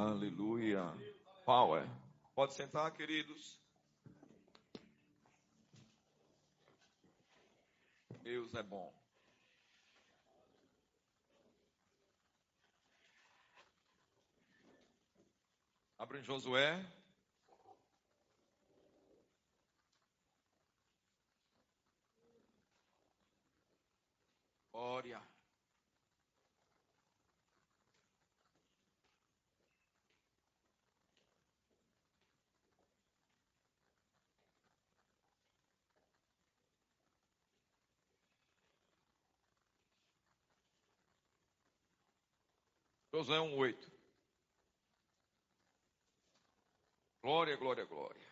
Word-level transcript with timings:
Aleluia. 0.00 0.82
Power. 1.44 1.86
Pode 2.34 2.54
sentar, 2.54 2.90
queridos. 2.90 3.60
Deus 8.22 8.54
é 8.54 8.62
bom. 8.62 8.94
Abre 15.98 16.20
em 16.20 16.22
Josué. 16.22 16.82
Glória. 24.72 25.39
Josué 43.20 43.36
1,8. 43.36 43.76
Glória, 47.22 47.54
glória, 47.56 47.84
glória. 47.84 48.26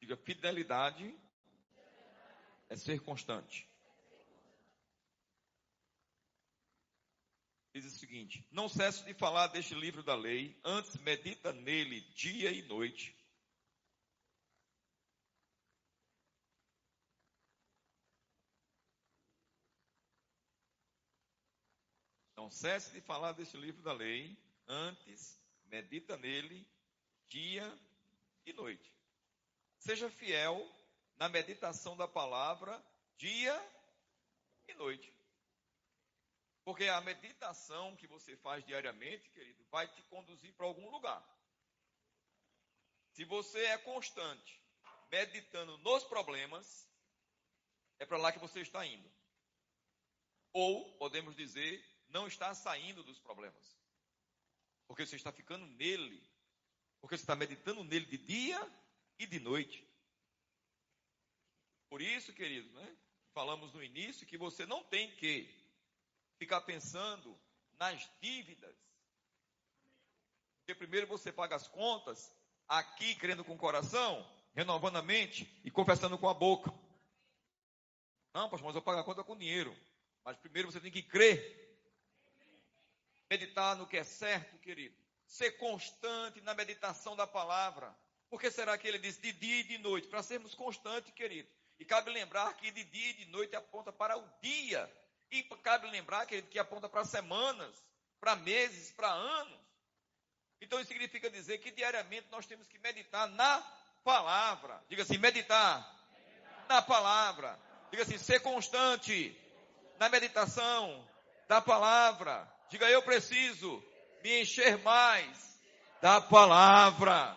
Diga, 0.00 0.16
fidelidade 0.16 1.14
é 2.70 2.76
ser 2.76 3.00
constante. 3.00 3.68
Diz 7.74 7.84
o 7.84 7.90
seguinte: 7.90 8.48
Não 8.50 8.66
cesse 8.66 9.04
de 9.04 9.12
falar 9.12 9.48
deste 9.48 9.74
livro 9.74 10.02
da 10.02 10.14
lei, 10.14 10.58
antes 10.64 10.96
medita 10.96 11.52
nele 11.52 12.00
dia 12.14 12.50
e 12.50 12.62
noite. 12.62 13.14
Não 22.40 22.50
cesse 22.50 22.90
de 22.92 23.02
falar 23.02 23.32
deste 23.32 23.54
livro 23.58 23.82
da 23.82 23.92
lei, 23.92 24.34
antes 24.66 25.38
medita 25.66 26.16
nele 26.16 26.66
dia 27.28 27.78
e 28.46 28.52
noite. 28.54 28.90
Seja 29.78 30.08
fiel 30.08 30.66
na 31.18 31.28
meditação 31.28 31.94
da 31.98 32.08
palavra 32.08 32.82
dia 33.18 33.54
e 34.66 34.72
noite. 34.72 35.14
Porque 36.64 36.84
a 36.84 37.02
meditação 37.02 37.94
que 37.96 38.06
você 38.06 38.34
faz 38.38 38.64
diariamente, 38.64 39.28
querido, 39.28 39.62
vai 39.70 39.86
te 39.86 40.02
conduzir 40.04 40.54
para 40.54 40.64
algum 40.64 40.88
lugar. 40.88 41.22
Se 43.12 43.22
você 43.22 43.66
é 43.66 43.76
constante 43.76 44.58
meditando 45.10 45.76
nos 45.76 46.04
problemas, 46.04 46.88
é 47.98 48.06
para 48.06 48.16
lá 48.16 48.32
que 48.32 48.38
você 48.38 48.62
está 48.62 48.86
indo. 48.86 49.12
Ou, 50.54 50.96
podemos 50.96 51.36
dizer, 51.36 51.99
não 52.10 52.26
está 52.26 52.54
saindo 52.54 53.02
dos 53.02 53.18
problemas. 53.18 53.78
Porque 54.86 55.06
você 55.06 55.16
está 55.16 55.32
ficando 55.32 55.66
nele 55.66 56.30
porque 57.00 57.16
você 57.16 57.22
está 57.22 57.34
meditando 57.34 57.82
nele 57.82 58.04
de 58.06 58.18
dia 58.18 58.72
e 59.18 59.26
de 59.26 59.40
noite. 59.40 59.86
Por 61.88 62.00
isso, 62.00 62.32
querido, 62.32 62.70
né, 62.72 62.96
falamos 63.32 63.72
no 63.72 63.82
início 63.82 64.26
que 64.26 64.36
você 64.36 64.66
não 64.66 64.84
tem 64.84 65.10
que 65.16 65.48
ficar 66.38 66.60
pensando 66.60 67.38
nas 67.78 68.08
dívidas. 68.20 68.76
Porque 70.58 70.74
primeiro 70.74 71.06
você 71.06 71.32
paga 71.32 71.56
as 71.56 71.66
contas, 71.66 72.32
aqui 72.68 73.14
crendo 73.16 73.44
com 73.44 73.54
o 73.54 73.58
coração, 73.58 74.24
renovando 74.54 74.96
a 74.96 75.02
mente 75.02 75.50
e 75.64 75.70
confessando 75.70 76.18
com 76.18 76.28
a 76.28 76.34
boca. 76.34 76.70
Não, 78.32 78.48
pastor, 78.48 78.66
mas 78.66 78.76
eu 78.76 78.82
pago 78.82 79.00
a 79.00 79.04
conta 79.04 79.24
com 79.24 79.36
dinheiro. 79.36 79.76
Mas 80.22 80.36
primeiro 80.36 80.70
você 80.70 80.80
tem 80.80 80.92
que 80.92 81.02
crer. 81.02 81.59
Meditar 83.30 83.76
no 83.76 83.86
que 83.86 83.96
é 83.96 84.04
certo, 84.04 84.58
querido 84.58 85.00
ser 85.30 85.52
constante 85.52 86.40
na 86.40 86.54
meditação 86.54 87.14
da 87.14 87.26
palavra. 87.26 87.96
Por 88.28 88.40
que 88.40 88.50
será 88.50 88.76
que 88.76 88.86
ele 88.86 88.98
diz 88.98 89.16
de 89.16 89.32
dia 89.32 89.60
e 89.60 89.62
de 89.62 89.78
noite? 89.78 90.08
Para 90.08 90.22
sermos 90.22 90.54
constantes, 90.54 91.12
querido. 91.14 91.48
E 91.78 91.84
cabe 91.84 92.10
lembrar 92.10 92.52
que 92.56 92.70
de 92.70 92.84
dia 92.84 93.10
e 93.10 93.14
de 93.14 93.26
noite 93.26 93.54
aponta 93.54 93.92
para 93.92 94.18
o 94.18 94.28
dia. 94.42 94.90
E 95.30 95.42
cabe 95.62 95.88
lembrar, 95.88 96.26
querido, 96.26 96.48
que 96.48 96.58
aponta 96.58 96.88
para 96.88 97.04
semanas, 97.04 97.74
para 98.20 98.34
meses, 98.36 98.90
para 98.92 99.08
anos. 99.08 99.60
Então 100.60 100.80
isso 100.80 100.88
significa 100.88 101.30
dizer 101.30 101.58
que 101.58 101.70
diariamente 101.70 102.26
nós 102.30 102.44
temos 102.44 102.66
que 102.66 102.78
meditar 102.80 103.28
na 103.28 103.60
palavra. 104.02 104.82
Diga 104.88 105.04
assim, 105.04 105.16
meditar, 105.16 105.78
meditar. 106.12 106.66
na 106.68 106.82
palavra. 106.82 107.58
Diga 107.90 108.02
assim, 108.02 108.18
ser 108.18 108.40
constante 108.40 109.36
na 109.98 110.08
meditação 110.08 111.08
da 111.48 111.60
palavra. 111.60 112.59
Diga, 112.70 112.88
eu 112.88 113.02
preciso 113.02 113.82
me 114.22 114.42
encher 114.42 114.78
mais 114.78 115.60
da 116.00 116.20
palavra. 116.20 117.36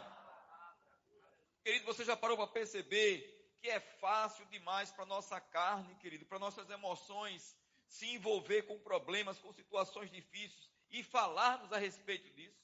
Querido, 1.64 1.86
você 1.86 2.06
já 2.06 2.16
parou 2.16 2.38
para 2.38 2.46
perceber 2.46 3.58
que 3.60 3.68
é 3.68 3.80
fácil 3.80 4.46
demais 4.46 4.92
para 4.92 5.08
nossa 5.08 5.42
carne, 5.42 5.96
querido, 5.96 6.24
para 6.28 6.38
nossas 6.38 6.70
emoções 6.70 7.58
se 7.88 8.06
envolver 8.14 8.62
com 8.64 8.78
problemas, 8.82 9.40
com 9.40 9.52
situações 9.52 10.12
difíceis 10.12 10.70
e 10.92 11.02
falarmos 11.02 11.74
a 11.74 11.80
respeito 11.80 12.30
disso? 12.36 12.62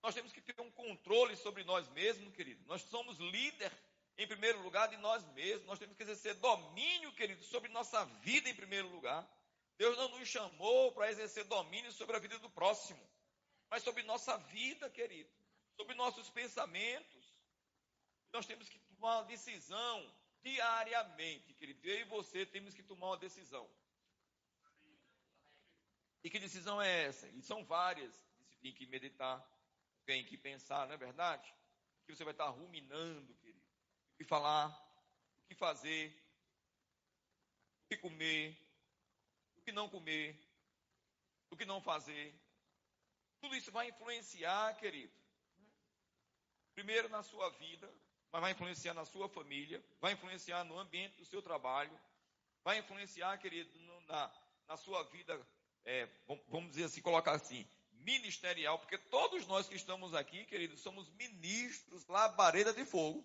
Nós 0.00 0.14
temos 0.14 0.32
que 0.32 0.40
ter 0.40 0.60
um 0.60 0.70
controle 0.70 1.34
sobre 1.34 1.64
nós 1.64 1.88
mesmos, 1.88 2.32
querido. 2.32 2.64
Nós 2.66 2.82
somos 2.82 3.18
líder 3.18 3.72
em 4.16 4.28
primeiro 4.28 4.62
lugar 4.62 4.88
de 4.88 4.96
nós 4.98 5.26
mesmos. 5.32 5.66
Nós 5.66 5.78
temos 5.80 5.96
que 5.96 6.04
exercer 6.04 6.34
domínio, 6.34 7.12
querido, 7.14 7.42
sobre 7.42 7.68
nossa 7.70 8.04
vida 8.22 8.48
em 8.48 8.54
primeiro 8.54 8.88
lugar. 8.88 9.28
Deus 9.80 9.96
não 9.96 10.08
nos 10.10 10.28
chamou 10.28 10.92
para 10.92 11.10
exercer 11.10 11.44
domínio 11.44 11.90
sobre 11.92 12.14
a 12.16 12.20
vida 12.24 12.38
do 12.38 12.50
próximo 12.50 13.10
mas 13.70 13.84
sobre 13.84 14.02
nossa 14.02 14.36
vida, 14.36 14.90
querido, 14.90 15.30
sobre 15.76 15.94
nossos 15.94 16.28
pensamentos. 16.28 17.36
Nós 18.32 18.44
temos 18.44 18.68
que 18.68 18.80
tomar 18.80 19.18
uma 19.18 19.24
decisão 19.24 20.14
diariamente, 20.42 21.54
querido. 21.54 21.80
Eu 21.86 22.00
e 22.00 22.04
você 22.04 22.44
temos 22.44 22.74
que 22.74 22.82
tomar 22.82 23.06
uma 23.06 23.16
decisão. 23.16 23.70
E 26.24 26.28
que 26.28 26.38
decisão 26.38 26.82
é 26.82 27.04
essa? 27.04 27.28
E 27.28 27.40
são 27.42 27.64
várias. 27.64 28.12
Tem 28.60 28.74
que 28.74 28.86
meditar, 28.86 29.40
tem 30.04 30.24
que 30.24 30.36
pensar, 30.36 30.86
não 30.86 30.94
é 30.94 30.98
verdade? 30.98 31.54
Que 32.04 32.14
você 32.14 32.24
vai 32.24 32.34
estar 32.34 32.48
ruminando, 32.48 33.34
querido. 33.36 33.64
O 34.14 34.16
que 34.18 34.24
falar, 34.24 34.68
o 35.44 35.48
que 35.48 35.54
fazer, 35.54 36.12
o 37.84 37.88
que 37.88 37.96
comer, 37.96 38.58
o 39.60 39.62
que 39.62 39.72
não 39.72 39.88
comer, 39.88 40.38
o 41.50 41.56
que 41.56 41.66
não 41.66 41.80
fazer. 41.82 42.34
Tudo 43.40 43.54
isso 43.54 43.70
vai 43.70 43.88
influenciar, 43.88 44.74
querido. 44.78 45.12
Primeiro 46.74 47.08
na 47.08 47.22
sua 47.22 47.50
vida, 47.50 47.92
mas 48.32 48.40
vai 48.40 48.52
influenciar 48.52 48.94
na 48.94 49.04
sua 49.04 49.28
família, 49.28 49.84
vai 50.00 50.12
influenciar 50.12 50.64
no 50.64 50.78
ambiente 50.78 51.16
do 51.16 51.24
seu 51.24 51.42
trabalho, 51.42 51.98
vai 52.64 52.78
influenciar, 52.78 53.36
querido, 53.38 53.78
no, 53.80 54.00
na, 54.02 54.32
na 54.66 54.76
sua 54.76 55.02
vida, 55.04 55.38
é, 55.84 56.08
vamos 56.48 56.70
dizer 56.70 56.84
assim, 56.84 57.02
colocar 57.02 57.32
assim, 57.32 57.68
ministerial, 57.92 58.78
porque 58.78 58.96
todos 58.96 59.46
nós 59.46 59.68
que 59.68 59.74
estamos 59.74 60.14
aqui, 60.14 60.46
queridos, 60.46 60.80
somos 60.80 61.08
ministros 61.10 62.06
labareda 62.06 62.72
de 62.72 62.84
fogo. 62.84 63.24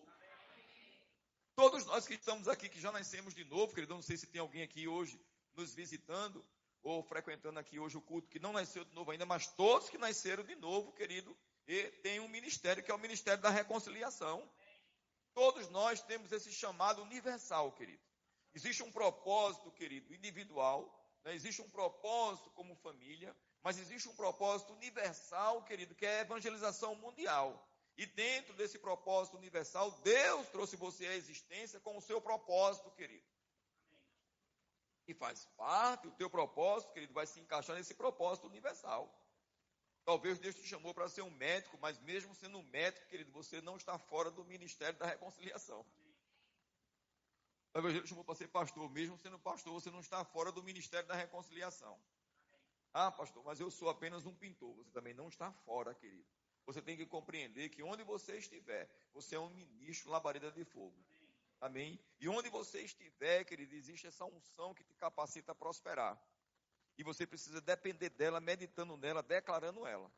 Todos 1.56 1.86
nós 1.86 2.06
que 2.06 2.16
estamos 2.16 2.50
aqui, 2.50 2.68
que 2.68 2.82
já 2.82 2.92
nascemos 2.92 3.34
de 3.34 3.46
novo, 3.46 3.74
querido, 3.74 3.94
não 3.94 4.02
sei 4.02 4.18
se 4.18 4.28
tem 4.28 4.42
alguém 4.42 4.64
aqui 4.64 4.86
hoje 4.90 5.18
nos 5.56 5.74
visitando, 5.74 6.46
ou 6.86 7.02
frequentando 7.02 7.60
aqui 7.60 7.80
hoje 7.80 7.98
o 7.98 8.02
culto, 8.02 8.30
que 8.30 8.40
não 8.40 8.54
nasceu 8.54 8.86
de 8.86 8.94
novo 8.94 9.10
ainda, 9.10 9.26
mas 9.26 9.48
todos 9.48 9.90
que 9.90 9.98
nasceram 9.98 10.44
de 10.44 10.56
novo, 10.56 10.92
querido, 10.92 11.36
e 11.68 11.84
tem 12.04 12.20
um 12.20 12.28
ministério 12.28 12.84
que 12.84 12.92
é 12.92 12.94
o 12.94 13.00
ministério 13.00 13.42
da 13.42 13.50
reconciliação. 13.50 14.48
Todos 15.34 15.68
nós 15.70 16.02
temos 16.04 16.32
esse 16.32 16.54
chamado 16.54 17.02
universal, 17.02 17.72
querido. 17.72 18.04
Existe 18.54 18.84
um 18.84 18.92
propósito, 18.92 19.72
querido, 19.72 20.14
individual, 20.14 20.88
né? 21.24 21.34
existe 21.34 21.60
um 21.62 21.70
propósito 21.70 22.52
como 22.52 22.76
família, 22.76 23.36
mas 23.64 23.80
existe 23.80 24.08
um 24.08 24.16
propósito 24.16 24.72
universal, 24.74 25.64
querido, 25.64 25.96
que 25.96 26.06
é 26.06 26.20
a 26.20 26.22
evangelização 26.22 26.94
mundial. 26.96 27.68
E 27.98 28.06
dentro 28.06 28.54
desse 28.54 28.78
propósito 28.78 29.38
universal, 29.38 29.90
Deus 30.04 30.48
trouxe 30.50 30.76
você 30.76 31.08
à 31.08 31.16
existência 31.16 31.80
com 31.80 31.98
o 31.98 32.02
seu 32.02 32.22
propósito, 32.22 32.92
querido 32.92 33.26
e 35.08 35.14
faz 35.14 35.46
parte, 35.58 36.08
o 36.08 36.12
teu 36.12 36.30
propósito, 36.30 36.94
querido, 36.94 37.14
vai 37.14 37.28
se 37.28 37.40
encaixar 37.40 37.76
nesse 37.76 37.94
propósito 37.94 38.48
universal. 38.48 39.14
Talvez 40.04 40.40
Deus 40.40 40.56
te 40.56 40.64
chamou 40.68 40.94
para 40.94 41.10
ser 41.10 41.22
um 41.24 41.32
médico, 41.32 41.78
mas 41.82 42.00
mesmo 42.00 42.34
sendo 42.36 42.60
um 42.60 42.64
médico, 42.64 43.08
querido, 43.08 43.32
você 43.32 43.62
não 43.62 43.76
está 43.76 43.98
fora 43.98 44.30
do 44.30 44.46
ministério 44.46 44.98
da 45.00 45.06
reconciliação. 45.06 45.86
Talvez 47.74 47.94
Deus 47.94 48.06
te 48.06 48.10
chamou 48.10 48.24
para 48.24 48.36
ser 48.36 48.48
pastor, 48.48 48.90
mesmo 48.90 49.18
sendo 49.18 49.40
pastor, 49.40 49.74
você 49.74 49.90
não 49.90 50.00
está 50.00 50.24
fora 50.24 50.52
do 50.52 50.64
ministério 50.64 51.08
da 51.08 51.16
reconciliação. 51.16 52.00
Ah, 52.94 53.12
pastor, 53.12 53.44
mas 53.44 53.60
eu 53.60 53.70
sou 53.70 53.90
apenas 53.90 54.26
um 54.26 54.34
pintor. 54.34 54.74
Você 54.76 54.90
também 54.92 55.14
não 55.14 55.28
está 55.28 55.52
fora, 55.52 55.94
querido. 55.94 56.26
Você 56.66 56.82
tem 56.82 56.96
que 56.96 57.06
compreender 57.06 57.70
que 57.70 57.84
onde 57.84 58.04
você 58.04 58.38
estiver, 58.38 58.90
você 59.14 59.36
é 59.36 59.40
um 59.40 59.50
ministro 59.50 60.10
labareda 60.10 60.52
de 60.52 60.64
fogo. 60.64 60.96
Amém? 61.60 62.00
E 62.20 62.28
onde 62.28 62.50
você 62.50 62.82
estiver, 62.82 63.44
querido, 63.44 63.74
existe 63.76 64.08
essa 64.08 64.26
unção 64.26 64.74
que 64.74 64.84
te 64.84 64.94
capacita 64.96 65.52
a 65.52 65.56
prosperar. 65.56 66.22
E 66.98 67.04
você 67.04 67.26
precisa 67.26 67.60
depender 67.62 68.10
dela, 68.10 68.40
meditando 68.40 68.96
nela, 68.98 69.22
declarando 69.22 69.86
ela. 69.86 70.12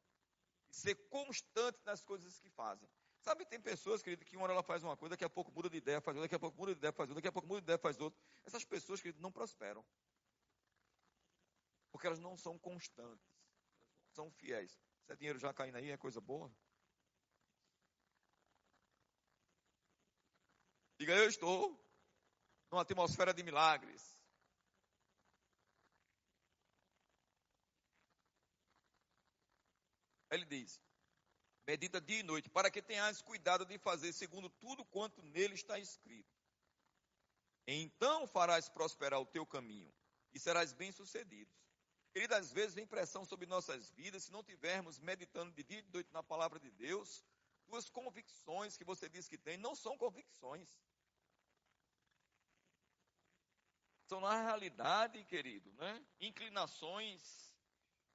E 0.69 0.75
ser 0.75 0.95
constante 1.10 1.80
nas 1.86 2.04
coisas 2.04 2.39
que 2.39 2.50
fazem. 2.50 2.89
Sabe, 3.22 3.45
tem 3.45 3.60
pessoas, 3.60 4.01
querido, 4.01 4.24
que 4.24 4.38
uma 4.38 4.44
hora 4.44 4.54
ela 4.54 4.63
faz 4.63 4.84
uma 4.84 4.95
coisa, 4.95 5.12
daqui 5.12 5.25
a 5.25 5.30
pouco 5.30 5.51
muda 5.51 5.69
de 5.69 5.78
ideia, 5.78 6.00
faz 6.00 6.16
outra, 6.16 6.28
daqui 6.28 6.36
a 6.36 6.39
pouco 6.39 6.57
muda 6.57 6.74
de 6.74 6.78
ideia, 6.78 6.94
faz 6.94 7.10
outra, 7.10 7.16
daqui 7.16 7.28
a 7.28 7.31
pouco 7.31 7.48
muda 7.48 7.62
de 7.62 7.66
ideia, 7.66 7.78
faz 7.78 8.00
outra. 8.00 8.19
Essas 8.45 8.63
pessoas, 8.63 9.01
querido, 9.01 9.22
não 9.22 9.31
prosperam. 9.31 9.86
Porque 11.92 12.07
elas 12.07 12.19
não 12.19 12.38
são 12.38 12.57
constantes. 12.60 13.28
Não 14.06 14.13
são 14.13 14.31
fiéis. 14.31 14.72
Se 15.06 15.13
é 15.13 15.16
dinheiro 15.16 15.39
já 15.39 15.54
caindo 15.54 15.75
aí, 15.75 15.89
é 15.89 15.98
coisa 15.98 16.22
boa. 16.22 16.51
Diga, 20.99 21.13
eu 21.13 21.29
estou 21.29 21.79
numa 22.71 22.81
atmosfera 22.81 23.33
de 23.33 23.44
milagres. 23.44 24.17
Ele 30.31 30.45
diz: 30.45 30.81
medita 31.65 32.01
dia 32.01 32.19
e 32.19 32.23
noite, 32.23 32.49
para 32.49 32.71
que 32.71 32.81
tenhas 32.81 33.21
cuidado 33.21 33.65
de 33.65 33.77
fazer 33.77 34.11
segundo 34.11 34.49
tudo 34.49 34.83
quanto 34.85 35.21
nele 35.21 35.53
está 35.53 35.77
escrito. 35.79 36.35
Então 37.67 38.25
farás 38.27 38.67
prosperar 38.69 39.19
o 39.19 39.25
teu 39.25 39.45
caminho 39.45 39.93
e 40.33 40.39
serás 40.39 40.73
bem-sucedido. 40.73 41.51
Querida, 42.11 42.38
às 42.38 42.51
vezes 42.51 42.73
vem 42.73 42.88
pressão 42.88 43.23
sobre 43.23 43.45
nossas 43.45 43.91
vidas, 43.91 44.23
se 44.23 44.31
não 44.31 44.43
tivermos 44.43 45.00
meditando 45.00 45.51
de 45.51 45.63
dia 45.63 45.79
e 45.79 45.81
de 45.83 45.93
noite 45.93 46.11
na 46.11 46.23
palavra 46.23 46.59
de 46.59 46.71
Deus, 46.71 47.23
duas 47.67 47.89
convicções 47.89 48.75
que 48.75 48.83
você 48.83 49.07
diz 49.07 49.27
que 49.27 49.38
tem 49.38 49.57
não 49.57 49.75
são 49.75 49.97
convicções. 49.97 50.67
São, 54.07 54.21
na 54.21 54.42
realidade, 54.42 55.24
querido, 55.25 55.69
né, 55.74 56.06
inclinações 56.21 57.54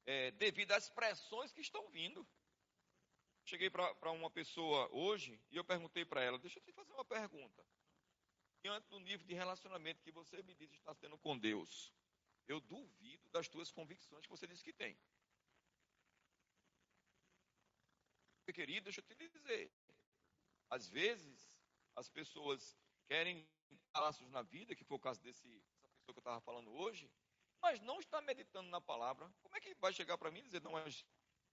é, 0.06 0.30
devido 0.32 0.72
às 0.72 0.88
pressões 0.88 1.52
que 1.52 1.60
estão 1.60 1.86
vindo. 1.90 2.26
Cheguei 3.44 3.68
para 3.68 4.10
uma 4.10 4.30
pessoa 4.30 4.88
hoje 4.90 5.38
e 5.50 5.56
eu 5.56 5.64
perguntei 5.64 6.04
para 6.04 6.22
ela: 6.22 6.38
Deixa 6.38 6.58
eu 6.58 6.62
te 6.62 6.72
fazer 6.72 6.92
uma 6.92 7.04
pergunta. 7.04 7.62
Diante 8.62 8.88
do 8.88 9.00
nível 9.00 9.26
de 9.26 9.34
relacionamento 9.34 10.02
que 10.02 10.12
você 10.12 10.42
me 10.42 10.54
diz 10.54 10.72
está 10.72 10.94
tendo 10.94 11.18
com 11.18 11.36
Deus, 11.36 11.92
eu 12.46 12.60
duvido 12.60 13.28
das 13.30 13.48
tuas 13.48 13.70
convicções 13.70 14.24
que 14.24 14.30
você 14.30 14.46
diz 14.46 14.62
que 14.62 14.72
tem. 14.72 14.98
Querido, 18.54 18.84
deixa 18.84 19.00
eu 19.00 19.04
te 19.04 19.14
dizer. 19.14 19.72
Às 20.68 20.88
vezes, 20.88 21.58
as 21.96 22.08
pessoas 22.08 22.78
querem 23.06 23.48
passos 23.92 24.28
na 24.30 24.42
vida, 24.42 24.74
que 24.74 24.84
foi 24.84 24.96
o 24.96 25.00
caso 25.00 25.20
desse, 25.20 25.62
pessoa 26.02 26.14
que 26.14 26.18
eu 26.18 26.22
estava 26.22 26.40
falando 26.40 26.70
hoje, 26.72 27.10
mas 27.60 27.80
não 27.80 28.00
está 28.00 28.20
meditando 28.20 28.68
na 28.68 28.80
palavra, 28.80 29.32
como 29.40 29.56
é 29.56 29.60
que 29.60 29.74
vai 29.76 29.92
chegar 29.92 30.18
para 30.18 30.30
mim 30.30 30.40
e 30.40 30.42
dizer, 30.42 30.60
não, 30.60 30.72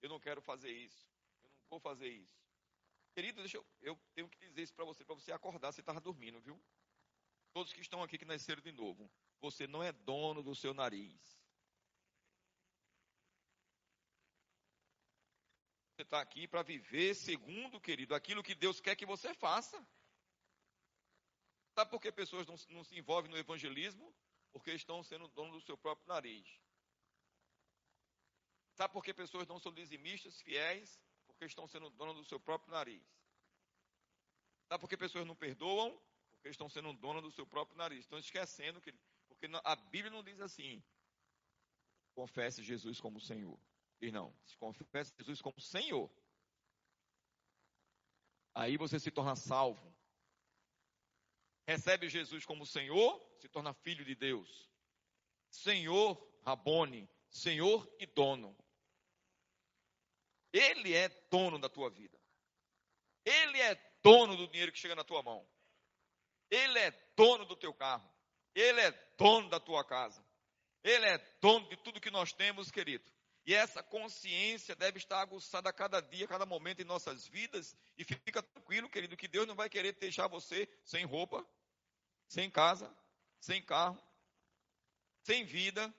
eu 0.02 0.08
não 0.08 0.18
quero 0.18 0.42
fazer 0.42 0.70
isso, 0.70 1.08
eu 1.42 1.50
não 1.50 1.68
vou 1.70 1.80
fazer 1.80 2.08
isso? 2.08 2.36
Querido, 3.12 3.40
deixa 3.40 3.56
eu, 3.56 3.66
eu 3.80 4.00
tenho 4.14 4.28
que 4.28 4.38
dizer 4.38 4.62
isso 4.62 4.74
para 4.74 4.84
você, 4.84 5.04
para 5.04 5.14
você 5.14 5.32
acordar, 5.32 5.72
você 5.72 5.80
estava 5.80 6.00
dormindo, 6.00 6.40
viu? 6.40 6.60
Todos 7.52 7.72
que 7.72 7.80
estão 7.80 8.02
aqui 8.02 8.18
que 8.18 8.24
nasceram 8.24 8.62
de 8.62 8.72
novo, 8.72 9.10
você 9.40 9.66
não 9.66 9.82
é 9.82 9.92
dono 9.92 10.42
do 10.42 10.54
seu 10.54 10.74
nariz. 10.74 11.40
Você 15.94 16.02
está 16.02 16.20
aqui 16.20 16.48
para 16.48 16.62
viver 16.62 17.14
segundo, 17.14 17.80
querido, 17.80 18.14
aquilo 18.14 18.42
que 18.42 18.54
Deus 18.54 18.80
quer 18.80 18.96
que 18.96 19.04
você 19.04 19.34
faça. 19.34 19.84
Sabe 21.74 21.90
por 21.90 22.00
que 22.00 22.10
pessoas 22.10 22.46
não, 22.46 22.56
não 22.68 22.84
se 22.84 22.96
envolvem 22.96 23.30
no 23.30 23.36
evangelismo? 23.36 24.14
Porque 24.52 24.72
estão 24.72 25.02
sendo 25.02 25.28
dono 25.28 25.52
do 25.52 25.60
seu 25.60 25.76
próprio 25.76 26.08
nariz. 26.08 26.46
Sabe 28.72 28.92
por 28.92 29.04
que 29.04 29.12
pessoas 29.12 29.46
não 29.46 29.58
são 29.58 29.72
dizimistas, 29.72 30.40
fiéis? 30.40 31.00
Porque 31.26 31.44
estão 31.44 31.66
sendo 31.68 31.90
dono 31.90 32.14
do 32.14 32.24
seu 32.24 32.40
próprio 32.40 32.72
nariz. 32.72 33.02
Sabe 34.68 34.80
por 34.80 34.88
que 34.88 34.96
pessoas 34.96 35.26
não 35.26 35.36
perdoam? 35.36 36.00
Porque 36.32 36.48
estão 36.48 36.68
sendo 36.68 36.92
dono 36.94 37.20
do 37.20 37.30
seu 37.30 37.46
próprio 37.46 37.76
nariz. 37.76 38.00
Estão 38.00 38.18
esquecendo 38.18 38.80
que. 38.80 38.92
Porque 39.28 39.46
a 39.64 39.76
Bíblia 39.76 40.10
não 40.10 40.22
diz 40.22 40.40
assim. 40.40 40.82
Confesse 42.14 42.62
Jesus 42.62 43.00
como 43.00 43.20
Senhor. 43.20 43.58
Diz 44.00 44.12
não. 44.12 44.34
Confesse 44.58 45.12
Jesus 45.18 45.42
como 45.42 45.60
Senhor. 45.60 46.10
Aí 48.54 48.76
você 48.76 48.98
se 48.98 49.10
torna 49.10 49.36
salvo 49.36 49.94
recebe 51.70 52.08
Jesus 52.08 52.44
como 52.44 52.66
Senhor, 52.66 53.24
se 53.38 53.48
torna 53.48 53.72
filho 53.72 54.04
de 54.04 54.16
Deus. 54.16 54.68
Senhor, 55.48 56.20
Rabone, 56.44 57.08
Senhor 57.28 57.88
e 58.00 58.06
dono. 58.06 58.56
Ele 60.52 60.92
é 60.94 61.08
dono 61.30 61.60
da 61.60 61.68
tua 61.68 61.88
vida. 61.88 62.18
Ele 63.24 63.60
é 63.60 63.76
dono 64.02 64.36
do 64.36 64.48
dinheiro 64.48 64.72
que 64.72 64.78
chega 64.80 64.96
na 64.96 65.04
tua 65.04 65.22
mão. 65.22 65.46
Ele 66.50 66.76
é 66.80 66.90
dono 67.16 67.44
do 67.44 67.54
teu 67.54 67.72
carro. 67.72 68.10
Ele 68.52 68.80
é 68.80 68.90
dono 69.16 69.48
da 69.48 69.60
tua 69.60 69.84
casa. 69.84 70.26
Ele 70.82 71.06
é 71.06 71.18
dono 71.40 71.68
de 71.68 71.76
tudo 71.76 72.00
que 72.00 72.10
nós 72.10 72.32
temos, 72.32 72.68
querido. 72.68 73.04
E 73.46 73.54
essa 73.54 73.80
consciência 73.80 74.74
deve 74.74 74.98
estar 74.98 75.20
aguçada 75.20 75.70
a 75.70 75.72
cada 75.72 76.00
dia, 76.00 76.24
a 76.24 76.28
cada 76.28 76.44
momento 76.44 76.82
em 76.82 76.84
nossas 76.84 77.28
vidas. 77.28 77.76
E 77.96 78.04
fica 78.04 78.42
tranquilo, 78.42 78.90
querido, 78.90 79.16
que 79.16 79.28
Deus 79.28 79.46
não 79.46 79.54
vai 79.54 79.70
querer 79.70 79.92
deixar 79.92 80.26
você 80.26 80.68
sem 80.84 81.04
roupa, 81.04 81.46
sem 82.30 82.48
casa, 82.48 82.88
sem 83.40 83.60
carro, 83.60 84.00
sem 85.24 85.44
vida. 85.44 85.92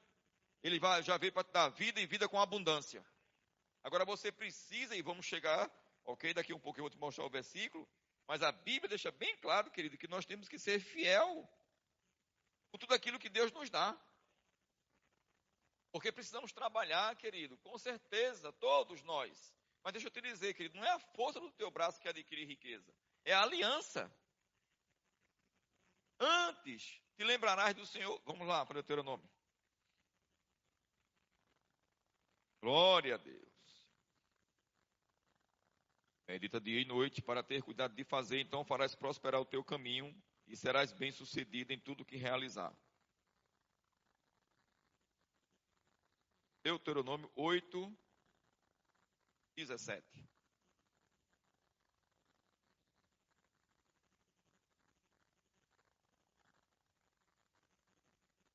Ele 0.64 0.80
vai, 0.80 1.04
já 1.04 1.18
veio 1.18 1.34
para 1.34 1.44
te 1.44 1.52
dar 1.52 1.70
vida 1.70 2.00
e 2.00 2.06
vida 2.06 2.28
com 2.30 2.40
abundância. 2.40 3.06
Agora 3.84 4.06
você 4.06 4.32
precisa, 4.32 4.96
e 4.96 5.02
vamos 5.02 5.26
chegar, 5.26 5.70
ok? 6.06 6.34
Daqui 6.34 6.54
um 6.54 6.60
pouco 6.60 6.80
eu 6.80 6.84
vou 6.84 6.90
te 6.90 6.98
mostrar 6.98 7.26
o 7.26 7.30
versículo. 7.30 7.88
Mas 8.28 8.42
a 8.42 8.52
Bíblia 8.52 8.88
deixa 8.88 9.12
bem 9.12 9.36
claro, 9.38 9.70
querido, 9.72 9.98
que 9.98 10.08
nós 10.08 10.26
temos 10.26 10.48
que 10.48 10.58
ser 10.58 10.80
fiel 10.80 11.50
com 12.72 12.78
tudo 12.78 12.94
aquilo 12.94 13.20
que 13.20 13.30
Deus 13.30 13.52
nos 13.52 13.70
dá. 13.70 14.00
Porque 15.92 16.14
precisamos 16.14 16.54
trabalhar, 16.54 17.14
querido, 17.18 17.58
com 17.58 17.78
certeza, 17.78 18.54
todos 18.54 19.04
nós. 19.04 19.54
Mas 19.84 19.92
deixa 19.92 20.08
eu 20.08 20.12
te 20.12 20.22
dizer, 20.22 20.54
querido, 20.54 20.78
não 20.78 20.86
é 20.86 20.92
a 20.92 21.00
força 21.00 21.42
do 21.42 21.52
teu 21.52 21.70
braço 21.70 22.00
que 22.00 22.08
adquire 22.08 22.46
riqueza, 22.46 22.94
é 23.26 23.34
a 23.34 23.42
aliança. 23.42 24.10
Antes 26.22 27.02
te 27.18 27.24
lembrarás 27.24 27.74
do 27.74 27.86
Senhor. 27.86 28.22
Vamos 28.26 28.48
lá 28.48 28.64
para 28.64 28.80
o 28.80 29.04
nome. 29.04 29.28
Glória 32.62 33.16
a 33.16 33.18
Deus. 33.18 33.52
Medita 36.28 36.62
dia 36.62 36.80
e 36.80 36.86
noite 36.86 37.24
para 37.24 37.44
ter 37.44 37.64
cuidado 37.64 37.96
de 37.96 38.04
fazer, 38.04 38.40
então 38.40 38.64
farás 38.64 38.94
prosperar 38.94 39.42
o 39.42 39.46
teu 39.46 39.64
caminho 39.64 40.16
e 40.48 40.56
serás 40.56 40.94
bem-sucedido 40.94 41.74
em 41.74 41.80
tudo 41.80 42.06
que 42.06 42.18
realizar. 42.18 42.72
Deuteronômio 46.64 47.32
8, 47.36 47.98
17. 49.56 50.30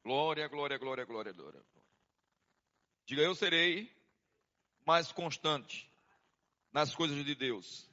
Glória, 0.06 0.46
glória, 0.46 0.78
glória, 0.78 1.04
glória, 1.04 1.32
glória. 1.32 1.60
Diga, 3.04 3.22
eu 3.22 3.34
serei 3.34 3.92
mais 4.86 5.10
constante 5.10 5.92
nas 6.70 6.94
coisas 6.94 7.25
de 7.25 7.34
Deus. 7.34 7.90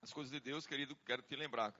As 0.00 0.12
coisas 0.12 0.30
de 0.30 0.38
Deus, 0.38 0.64
querido, 0.64 0.94
quero 1.04 1.22
te 1.22 1.34
lembrar. 1.34 1.74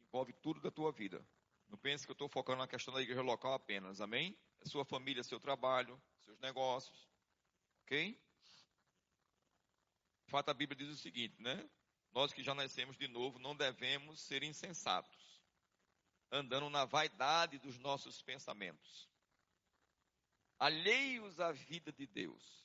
Envolve 0.00 0.34
tudo 0.34 0.60
da 0.60 0.70
tua 0.70 0.92
vida. 0.92 1.26
Não 1.70 1.78
pense 1.78 2.04
que 2.04 2.10
eu 2.10 2.12
estou 2.12 2.28
focando 2.28 2.58
na 2.58 2.68
questão 2.68 2.92
da 2.92 3.00
igreja 3.00 3.22
local 3.22 3.54
apenas, 3.54 4.02
amém? 4.02 4.36
É 4.60 4.68
sua 4.68 4.84
família, 4.84 5.24
seu 5.24 5.40
trabalho, 5.40 5.98
seus 6.26 6.38
negócios. 6.40 7.08
Ok? 7.84 8.20
De 10.26 10.30
fato, 10.30 10.50
a 10.50 10.54
Bíblia 10.54 10.76
diz 10.76 10.94
o 10.94 11.00
seguinte, 11.00 11.40
né? 11.40 11.66
Nós 12.12 12.34
que 12.34 12.42
já 12.42 12.54
nascemos 12.54 12.98
de 12.98 13.08
novo 13.08 13.38
não 13.38 13.56
devemos 13.56 14.20
ser 14.20 14.42
insensatos 14.42 15.23
andando 16.34 16.68
na 16.68 16.84
vaidade 16.84 17.58
dos 17.58 17.78
nossos 17.78 18.20
pensamentos, 18.20 19.08
alheios 20.58 21.38
à 21.38 21.52
vida 21.52 21.92
de 21.92 22.06
Deus. 22.06 22.64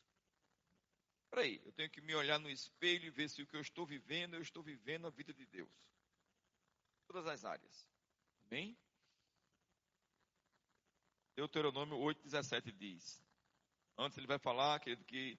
Peraí, 1.30 1.62
eu 1.64 1.72
tenho 1.74 1.90
que 1.90 2.02
me 2.02 2.16
olhar 2.16 2.40
no 2.40 2.50
espelho 2.50 3.06
e 3.06 3.12
ver 3.12 3.30
se 3.30 3.44
o 3.44 3.48
que 3.48 3.56
eu 3.56 3.62
estou 3.62 3.86
vivendo, 3.86 4.34
eu 4.34 4.42
estou 4.42 4.64
vivendo 4.64 5.06
a 5.06 5.12
vida 5.12 5.32
de 5.32 5.46
Deus. 5.46 5.70
Todas 7.08 7.28
as 7.28 7.46
áreas. 7.46 7.88
Bem? 8.46 8.76
Deuteronômio 11.36 11.98
8,17 11.98 12.72
diz. 12.72 13.24
Antes 13.96 14.18
ele 14.18 14.26
vai 14.26 14.40
falar, 14.40 14.80
querido, 14.80 15.04
que, 15.06 15.38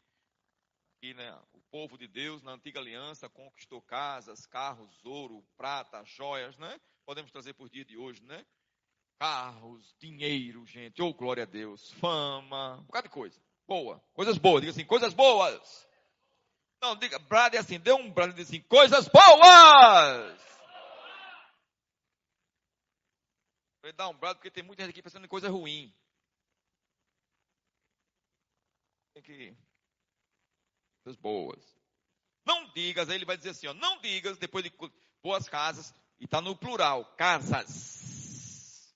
que 1.00 1.14
né, 1.14 1.34
o 1.54 1.60
povo 1.70 1.96
de 1.96 2.06
Deus, 2.06 2.42
na 2.42 2.52
antiga 2.52 2.78
aliança, 2.78 3.28
conquistou 3.28 3.80
casas, 3.80 4.46
carros, 4.46 5.04
ouro, 5.04 5.42
prata, 5.56 6.04
joias, 6.04 6.58
né? 6.58 6.78
Podemos 7.06 7.30
trazer 7.32 7.54
por 7.54 7.70
dia 7.70 7.84
de 7.84 7.96
hoje, 7.96 8.22
né? 8.22 8.44
Carros, 9.18 9.94
dinheiro, 9.98 10.64
gente, 10.66 11.00
oh 11.02 11.12
glória 11.14 11.44
a 11.44 11.46
Deus, 11.46 11.90
fama, 11.92 12.78
um 12.78 12.84
bocado 12.84 13.08
de 13.08 13.14
coisa. 13.14 13.40
Boa, 13.66 13.98
coisas 14.12 14.36
boas, 14.36 14.60
diga 14.60 14.72
assim, 14.72 14.84
coisas 14.84 15.14
boas. 15.14 15.88
Não, 16.82 16.96
diga, 16.96 17.18
brade 17.18 17.56
assim, 17.56 17.78
dê 17.80 17.92
um 17.92 18.10
brade 18.12 18.32
e 18.32 18.34
diga 18.34 18.48
assim, 18.48 18.60
coisas 18.62 19.08
boas! 19.08 20.50
Vai 23.82 23.92
dar 23.92 24.08
um 24.08 24.14
brado 24.14 24.38
porque 24.38 24.50
tem 24.50 24.62
muita 24.62 24.82
gente 24.82 24.90
aqui 24.90 25.02
pensando 25.02 25.24
em 25.24 25.28
coisa 25.28 25.48
ruim. 25.48 25.94
Tem 29.14 29.22
que. 29.22 29.56
Coisas 31.02 31.20
boas. 31.20 31.80
Não 32.44 32.72
digas, 32.72 33.08
aí 33.08 33.16
ele 33.16 33.24
vai 33.24 33.36
dizer 33.36 33.50
assim, 33.50 33.66
ó, 33.66 33.74
não 33.74 34.00
digas, 34.00 34.38
depois 34.38 34.64
de 34.64 34.72
boas 35.22 35.48
casas, 35.48 35.94
e 36.18 36.24
está 36.24 36.40
no 36.40 36.56
plural, 36.56 37.04
casas. 37.16 38.94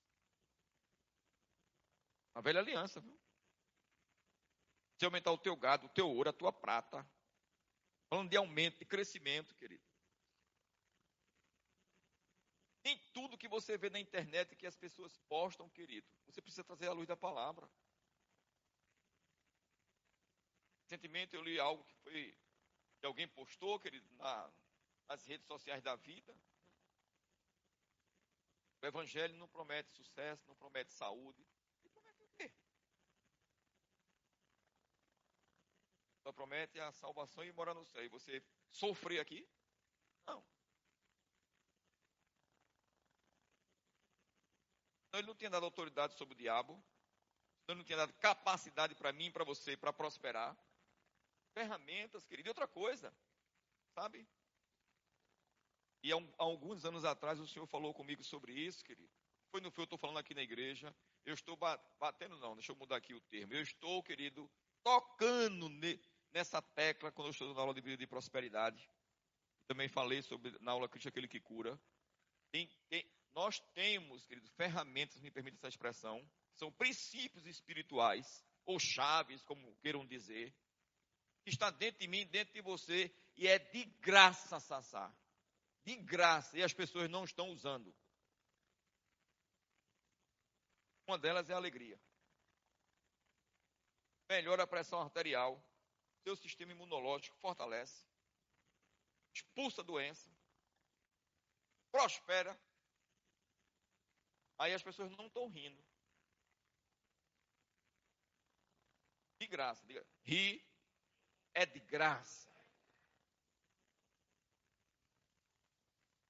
A 2.34 2.40
velha 2.40 2.60
aliança, 2.60 3.00
viu? 3.00 3.18
Se 4.98 5.04
aumentar 5.04 5.32
o 5.32 5.38
teu 5.38 5.56
gado, 5.56 5.86
o 5.86 5.90
teu 5.90 6.08
ouro, 6.08 6.30
a 6.30 6.32
tua 6.32 6.52
prata. 6.52 7.06
Falando 8.08 8.30
de 8.30 8.36
aumento, 8.36 8.78
de 8.78 8.84
crescimento, 8.84 9.54
querido. 9.54 9.84
Nem 12.84 12.98
tudo 13.12 13.38
que 13.38 13.48
você 13.48 13.78
vê 13.78 13.88
na 13.88 13.98
internet 13.98 14.54
que 14.56 14.66
as 14.66 14.76
pessoas 14.76 15.16
postam, 15.28 15.68
querido. 15.70 16.06
Você 16.26 16.42
precisa 16.42 16.62
trazer 16.64 16.86
a 16.88 16.92
luz 16.92 17.08
da 17.08 17.16
palavra. 17.16 17.68
Recentemente 20.84 21.34
eu 21.34 21.42
li 21.42 21.58
algo 21.58 21.82
que 21.84 21.94
foi 21.96 22.36
que 23.00 23.06
alguém 23.06 23.26
postou, 23.26 23.80
querido, 23.80 24.06
na, 24.16 24.52
nas 25.08 25.24
redes 25.24 25.46
sociais 25.46 25.82
da 25.82 25.96
vida. 25.96 26.34
O 28.82 28.86
evangelho 28.86 29.34
não 29.36 29.48
promete 29.48 29.90
sucesso, 29.92 30.46
não 30.46 30.54
promete 30.56 30.92
saúde. 30.92 31.42
E 31.84 31.88
promete 31.88 32.22
o 32.22 32.28
quê? 32.36 32.52
Só 36.22 36.32
promete 36.32 36.78
a 36.78 36.92
salvação 36.92 37.42
e 37.44 37.52
morar 37.52 37.72
no 37.72 37.84
céu. 37.86 38.04
E 38.04 38.08
você 38.08 38.44
sofrer 38.70 39.20
aqui? 39.20 39.48
Não. 40.26 40.44
Então 45.08 45.20
ele 45.20 45.28
não 45.28 45.34
tinha 45.34 45.48
dado 45.48 45.64
autoridade 45.64 46.14
sobre 46.14 46.34
o 46.34 46.38
diabo. 46.38 46.82
Ele 47.66 47.78
não 47.78 47.84
tinha 47.84 47.96
dado 47.96 48.12
capacidade 48.14 48.94
para 48.94 49.12
mim, 49.12 49.30
para 49.30 49.44
você, 49.44 49.76
para 49.76 49.94
prosperar. 49.94 50.54
Ferramentas, 51.54 52.26
querido. 52.26 52.48
E 52.48 52.50
outra 52.50 52.66
coisa, 52.66 53.14
sabe? 53.94 54.26
E 56.02 56.12
há, 56.12 56.16
um, 56.16 56.34
há, 56.36 56.42
alguns 56.42 56.84
anos 56.84 57.04
atrás 57.04 57.40
o 57.40 57.46
Senhor 57.46 57.66
falou 57.66 57.94
comigo 57.94 58.22
sobre 58.22 58.52
isso, 58.52 58.84
querido. 58.84 59.10
Foi 59.50 59.60
no 59.60 59.72
que 59.72 59.80
eu 59.80 59.84
estou 59.84 59.98
falando 59.98 60.18
aqui 60.18 60.34
na 60.34 60.42
igreja. 60.42 60.94
Eu 61.24 61.32
estou 61.32 61.56
batendo, 61.98 62.36
não, 62.38 62.54
deixa 62.54 62.72
eu 62.72 62.76
mudar 62.76 62.96
aqui 62.96 63.14
o 63.14 63.20
termo. 63.22 63.54
Eu 63.54 63.62
estou, 63.62 64.02
querido, 64.02 64.50
tocando 64.82 65.68
ne, 65.68 65.98
nessa 66.32 66.60
tecla 66.60 67.10
quando 67.12 67.28
eu 67.28 67.30
estou 67.30 67.54
na 67.54 67.60
aula 67.60 67.72
de 67.72 67.80
vida 67.80 67.96
de 67.96 68.06
prosperidade. 68.06 68.90
Também 69.66 69.88
falei 69.88 70.20
sobre 70.20 70.58
na 70.60 70.72
aula 70.72 70.88
Cristo 70.88 71.08
aquele 71.08 71.28
que 71.28 71.40
cura. 71.40 71.80
Tem, 72.50 72.68
tem, 72.88 73.08
nós 73.32 73.60
temos, 73.72 74.26
querido, 74.26 74.48
ferramentas, 74.50 75.20
me 75.20 75.30
permite 75.30 75.56
essa 75.56 75.68
expressão, 75.68 76.28
são 76.52 76.70
princípios 76.70 77.46
espirituais, 77.46 78.44
ou 78.66 78.78
chaves, 78.78 79.42
como 79.42 79.74
queiram 79.76 80.06
dizer, 80.06 80.54
que 81.44 81.50
está 81.50 81.70
dentro 81.70 82.00
de 82.00 82.08
mim, 82.08 82.26
dentro 82.26 82.52
de 82.54 82.60
você, 82.60 83.14
e 83.36 83.46
é 83.46 83.58
de 83.58 83.84
graça, 84.00 84.58
Sassá. 84.58 85.14
De 85.84 85.94
graça, 85.96 86.58
e 86.58 86.62
as 86.62 86.72
pessoas 86.72 87.08
não 87.10 87.24
estão 87.24 87.50
usando. 87.50 87.94
Uma 91.06 91.18
delas 91.18 91.50
é 91.50 91.52
a 91.52 91.56
alegria. 91.56 92.00
Melhora 94.28 94.62
a 94.62 94.66
pressão 94.66 95.00
arterial, 95.00 95.62
seu 96.22 96.34
sistema 96.34 96.72
imunológico 96.72 97.36
fortalece, 97.36 98.06
expulsa 99.34 99.82
a 99.82 99.84
doença, 99.84 100.34
prospera, 101.92 102.58
Aí 104.58 104.72
as 104.72 104.82
pessoas 104.82 105.10
não 105.16 105.26
estão 105.26 105.48
rindo. 105.48 105.82
De 109.40 109.46
graça. 109.46 109.84
Diga, 109.86 110.06
ri 110.22 110.64
é 111.54 111.64
de 111.64 111.80
graça. 111.80 112.52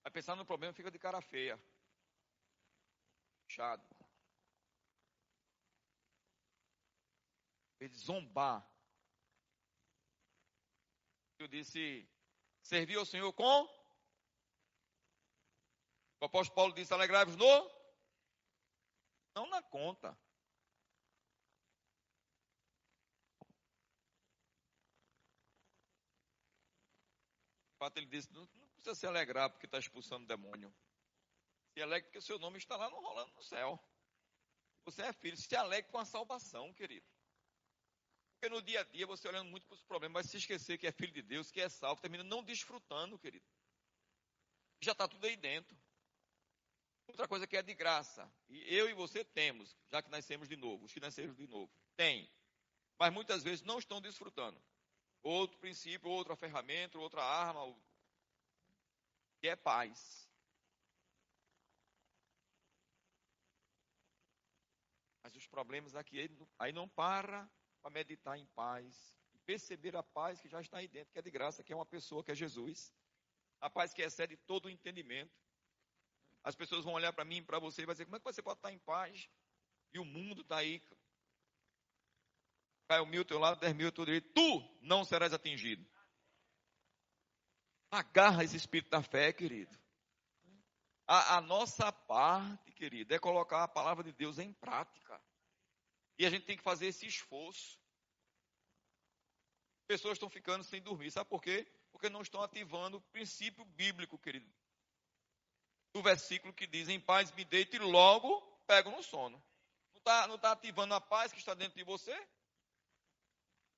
Vai 0.03 0.13
pensar 0.13 0.37
no 0.37 0.45
problema, 0.45 0.75
fica 0.75 0.91
de 0.91 0.99
cara 0.99 1.21
feia. 1.21 1.59
Fechado. 3.47 3.83
Ele 7.81 7.95
zombar. 7.95 8.69
Eu 11.39 11.49
disse, 11.49 12.09
servir 12.63 12.97
ao 12.97 13.07
Senhor 13.07 13.33
com? 13.33 13.65
O 16.21 16.25
apóstolo 16.25 16.55
Paulo 16.55 16.75
disse, 16.75 16.93
alegrai-vos 16.93 17.37
no 17.37 17.85
não 19.35 19.49
na 19.49 19.61
conta. 19.61 20.17
Fato 27.85 27.99
ele 27.99 28.07
disse, 28.07 28.33
não, 28.33 28.49
não 28.55 28.69
precisa 28.69 28.95
se 28.95 29.07
alegrar 29.07 29.51
porque 29.51 29.67
está 29.67 29.79
expulsando 29.79 30.25
o 30.25 30.27
demônio. 30.27 30.75
Se 31.75 31.83
alegre 31.83 32.05
porque 32.05 32.19
o 32.19 32.23
seu 32.23 32.39
nome 32.39 32.57
está 32.57 32.77
lá 32.77 32.89
no 32.89 32.99
rolando 32.99 33.33
no 33.35 33.43
céu. 33.43 33.79
Você 34.87 35.03
é 35.03 35.13
filho, 35.13 35.37
se 35.37 35.55
alegre 35.55 35.91
com 35.91 35.99
a 35.99 36.05
salvação, 36.05 36.73
querido. 36.73 37.07
Porque 38.33 38.49
no 38.49 38.63
dia 38.63 38.81
a 38.81 38.85
dia 38.85 39.07
você 39.07 39.29
olhando 39.29 39.51
muito 39.51 39.67
para 39.67 39.75
os 39.75 39.83
problemas, 39.83 40.15
vai 40.15 40.25
se 40.25 40.37
esquecer 40.39 40.79
que 40.79 40.87
é 40.87 40.93
filho 40.93 41.13
de 41.13 41.23
Deus, 41.23 41.51
que 41.51 41.61
é 41.61 41.69
salvo, 41.69 42.01
termina 42.01 42.25
não 42.25 42.43
desfrutando, 42.43 43.19
querido. 43.19 43.45
Já 44.81 44.93
está 44.93 45.07
tudo 45.07 45.27
aí 45.27 45.37
dentro. 45.37 45.77
Outra 47.07 47.29
coisa 47.29 47.47
que 47.47 47.57
é 47.57 47.63
de 47.63 47.75
graça. 47.75 48.31
E 48.49 48.75
eu 48.75 48.89
e 48.89 48.95
você 48.95 49.25
temos, 49.25 49.77
já 49.91 50.03
que 50.03 50.11
nascemos 50.11 50.49
de 50.49 50.57
novo, 50.57 50.87
os 50.87 50.93
que 50.93 51.01
nasceram 51.01 51.35
de 51.35 51.47
novo. 51.47 51.71
Tem. 51.97 52.31
Mas 52.99 53.13
muitas 53.13 53.43
vezes 53.43 53.63
não 53.63 53.79
estão 53.79 54.01
desfrutando. 54.01 54.63
Outro 55.25 55.59
princípio, 55.59 56.11
outra 56.11 56.37
ferramenta, 56.37 56.99
outra 56.99 57.25
arma, 57.25 57.75
que 59.41 59.49
é 59.49 59.57
paz. 59.57 60.29
Mas 65.23 65.35
os 65.35 65.47
problemas 65.47 65.97
aqui, 65.97 66.31
aí 66.59 66.73
não 66.73 66.87
para 66.87 67.51
para 67.81 67.91
meditar 67.91 68.39
em 68.39 68.45
paz. 68.49 69.19
Perceber 69.47 69.97
a 69.97 70.03
paz 70.03 70.43
que 70.43 70.49
já 70.49 70.61
está 70.61 70.77
aí 70.77 70.89
dentro, 70.89 71.11
que 71.11 71.19
é 71.19 71.23
de 71.23 71.31
graça, 71.31 71.63
que 71.63 71.73
é 71.73 71.77
uma 71.77 71.87
pessoa, 71.87 72.23
que 72.23 72.31
é 72.31 72.35
Jesus. 72.35 72.95
A 73.63 73.71
paz 73.71 73.95
que 73.95 74.03
excede 74.03 74.37
todo 74.37 74.67
o 74.67 74.71
entendimento. 74.71 75.35
As 76.43 76.55
pessoas 76.55 76.85
vão 76.85 76.93
olhar 76.93 77.15
para 77.15 77.25
mim, 77.25 77.43
para 77.43 77.59
você 77.59 77.81
e 77.81 77.87
vai 77.87 77.95
dizer: 77.95 78.05
como 78.05 78.17
é 78.17 78.19
que 78.19 78.25
você 78.25 78.43
pode 78.43 78.59
estar 78.59 78.71
em 78.71 78.79
paz? 78.79 79.31
E 79.95 79.99
o 79.99 80.05
mundo 80.05 80.43
está 80.43 80.59
aí. 80.59 80.83
Caiu 82.89 83.07
mil 83.07 83.21
ao 83.21 83.25
teu 83.25 83.39
lado, 83.39 83.61
dez 83.61 83.73
mil 83.75 83.87
ao 83.87 83.93
teu 83.93 84.05
direito. 84.05 84.33
Tu 84.33 84.79
não 84.83 85.05
serás 85.05 85.33
atingido. 85.33 85.85
Agarra 87.91 88.45
esse 88.45 88.57
espírito 88.57 88.91
da 88.91 89.03
fé, 89.03 89.33
querido. 89.33 89.79
A, 91.07 91.37
a, 91.37 91.41
nossa 91.41 91.93
parte, 91.93 92.73
querido, 92.73 93.15
é 93.15 93.19
colocar 93.19 93.63
a 93.63 93.69
palavra 93.69 94.03
de 94.03 94.13
Deus 94.13 94.39
em 94.39 94.53
prática. 94.53 95.21
E 96.19 96.27
a 96.27 96.31
gente 96.31 96.47
tem 96.47 96.57
que 96.57 96.63
fazer 96.63 96.87
esse 96.87 97.07
esforço. 97.07 97.79
Pessoas 99.87 100.15
estão 100.15 100.31
ficando 100.31 100.65
sem 100.65 100.81
dormir. 100.81 101.11
Sabe 101.11 101.29
por 101.29 101.43
quê? 101.43 101.67
Porque 101.93 102.09
não 102.09 102.23
estão 102.23 102.43
ativando 102.43 102.97
o 102.97 103.03
princípio 103.03 103.65
bíblico, 103.65 104.19
querido 104.19 104.51
do 105.95 106.03
versículo 106.03 106.53
que 106.53 106.67
diz: 106.67 106.89
Em 106.89 107.01
paz 107.01 107.31
me 107.33 107.45
deito 107.45 107.77
e 107.77 107.79
logo 107.79 108.41
pego 108.67 108.91
no 108.91 109.03
sono. 109.03 109.43
Não 109.93 109.99
está 109.99 110.27
não 110.27 110.39
tá 110.39 110.53
ativando 110.53 110.93
a 110.93 111.01
paz 111.01 111.33
que 111.33 111.39
está 111.39 111.55
dentro 111.55 111.77
de 111.77 111.85
você? 111.85 112.15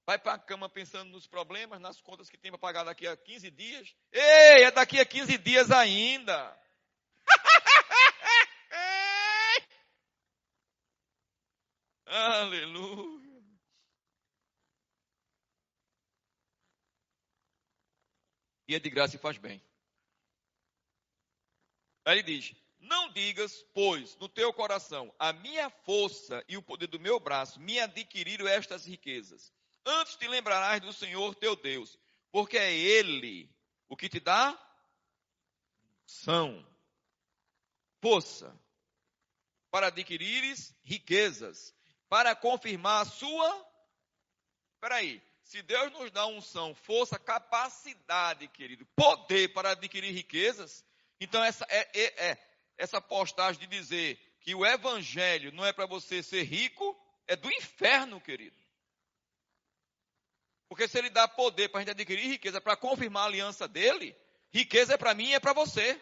Vai 0.07 0.19
para 0.21 0.35
a 0.35 0.39
cama 0.39 0.69
pensando 0.69 1.11
nos 1.11 1.27
problemas, 1.27 1.81
nas 1.81 2.01
contas 2.01 2.31
que 2.31 2.39
tem 2.39 2.53
para 2.53 2.61
pagar 2.61 2.85
daqui 2.85 3.09
a 3.09 3.17
15 3.17 3.51
dias. 3.51 3.93
Ei, 4.13 4.63
é 4.63 4.71
daqui 4.71 5.01
a 5.01 5.05
15 5.05 5.37
dias 5.39 5.73
ainda. 5.73 6.57
Aleluia. 12.07 13.27
E 18.69 18.77
é 18.77 18.79
de 18.79 18.89
graça 18.89 19.17
e 19.17 19.19
faz 19.19 19.37
bem. 19.39 19.61
Aí 22.05 22.21
ele 22.21 22.39
diz: 22.39 22.55
Não 22.79 23.13
digas, 23.13 23.61
pois, 23.75 24.17
no 24.19 24.29
teu 24.29 24.53
coração, 24.53 25.13
a 25.19 25.33
minha 25.33 25.69
força 25.69 26.45
e 26.49 26.57
o 26.57 26.63
poder 26.63 26.87
do 26.87 27.01
meu 27.01 27.19
braço 27.19 27.59
me 27.59 27.81
adquiriram 27.81 28.47
estas 28.47 28.87
riquezas. 28.87 29.53
Antes 29.87 30.17
te 30.17 30.27
lembrarás 30.27 30.81
do 30.81 30.93
Senhor 30.93 31.33
teu 31.37 31.55
Deus, 31.55 31.97
porque 32.33 32.59
é 32.59 32.75
Ele 32.75 33.49
o 33.89 33.97
que 33.97 34.09
te 34.09 34.19
dá 34.19 34.61
são 36.05 36.67
força 38.01 38.53
para 39.71 39.87
adquirires 39.87 40.75
riquezas, 40.83 41.73
para 42.09 42.35
confirmar 42.35 43.03
a 43.03 43.09
sua. 43.09 43.67
Espera 44.75 44.97
aí, 44.97 45.23
se 45.45 45.63
Deus 45.63 45.93
nos 45.93 46.11
dá 46.11 46.27
unção, 46.27 46.75
força, 46.75 47.17
capacidade, 47.19 48.49
querido, 48.49 48.85
poder 48.97 49.53
para 49.53 49.71
adquirir 49.71 50.13
riquezas, 50.13 50.85
então 51.21 51.43
essa 51.45 51.65
é, 51.69 51.89
é, 51.95 52.31
é 52.31 52.39
essa 52.77 53.01
postagem 53.01 53.61
de 53.61 53.67
dizer 53.69 54.19
que 54.41 54.53
o 54.55 54.67
evangelho 54.67 55.53
não 55.53 55.65
é 55.65 55.73
para 55.73 55.87
você 55.87 56.23
ser 56.23 56.43
rico, 56.43 56.97
é 57.27 57.37
do 57.37 57.51
inferno, 57.51 58.21
querido. 58.21 58.66
Porque 60.69 60.89
se 60.89 60.99
ele 60.99 61.11
dá 61.11 61.29
poder 61.29 61.69
para 61.69 61.79
a 61.79 61.83
gente 61.83 61.93
adquirir 61.93 62.27
riqueza, 62.27 62.61
para 62.61 62.77
confirmar 62.77 63.25
a 63.25 63.27
aliança 63.27 63.69
dele, 63.69 64.17
riqueza 64.53 64.95
é 64.95 64.97
para 64.97 65.15
mim 65.15 65.29
e 65.29 65.35
é 65.35 65.41
para 65.41 65.53
você. 65.53 66.01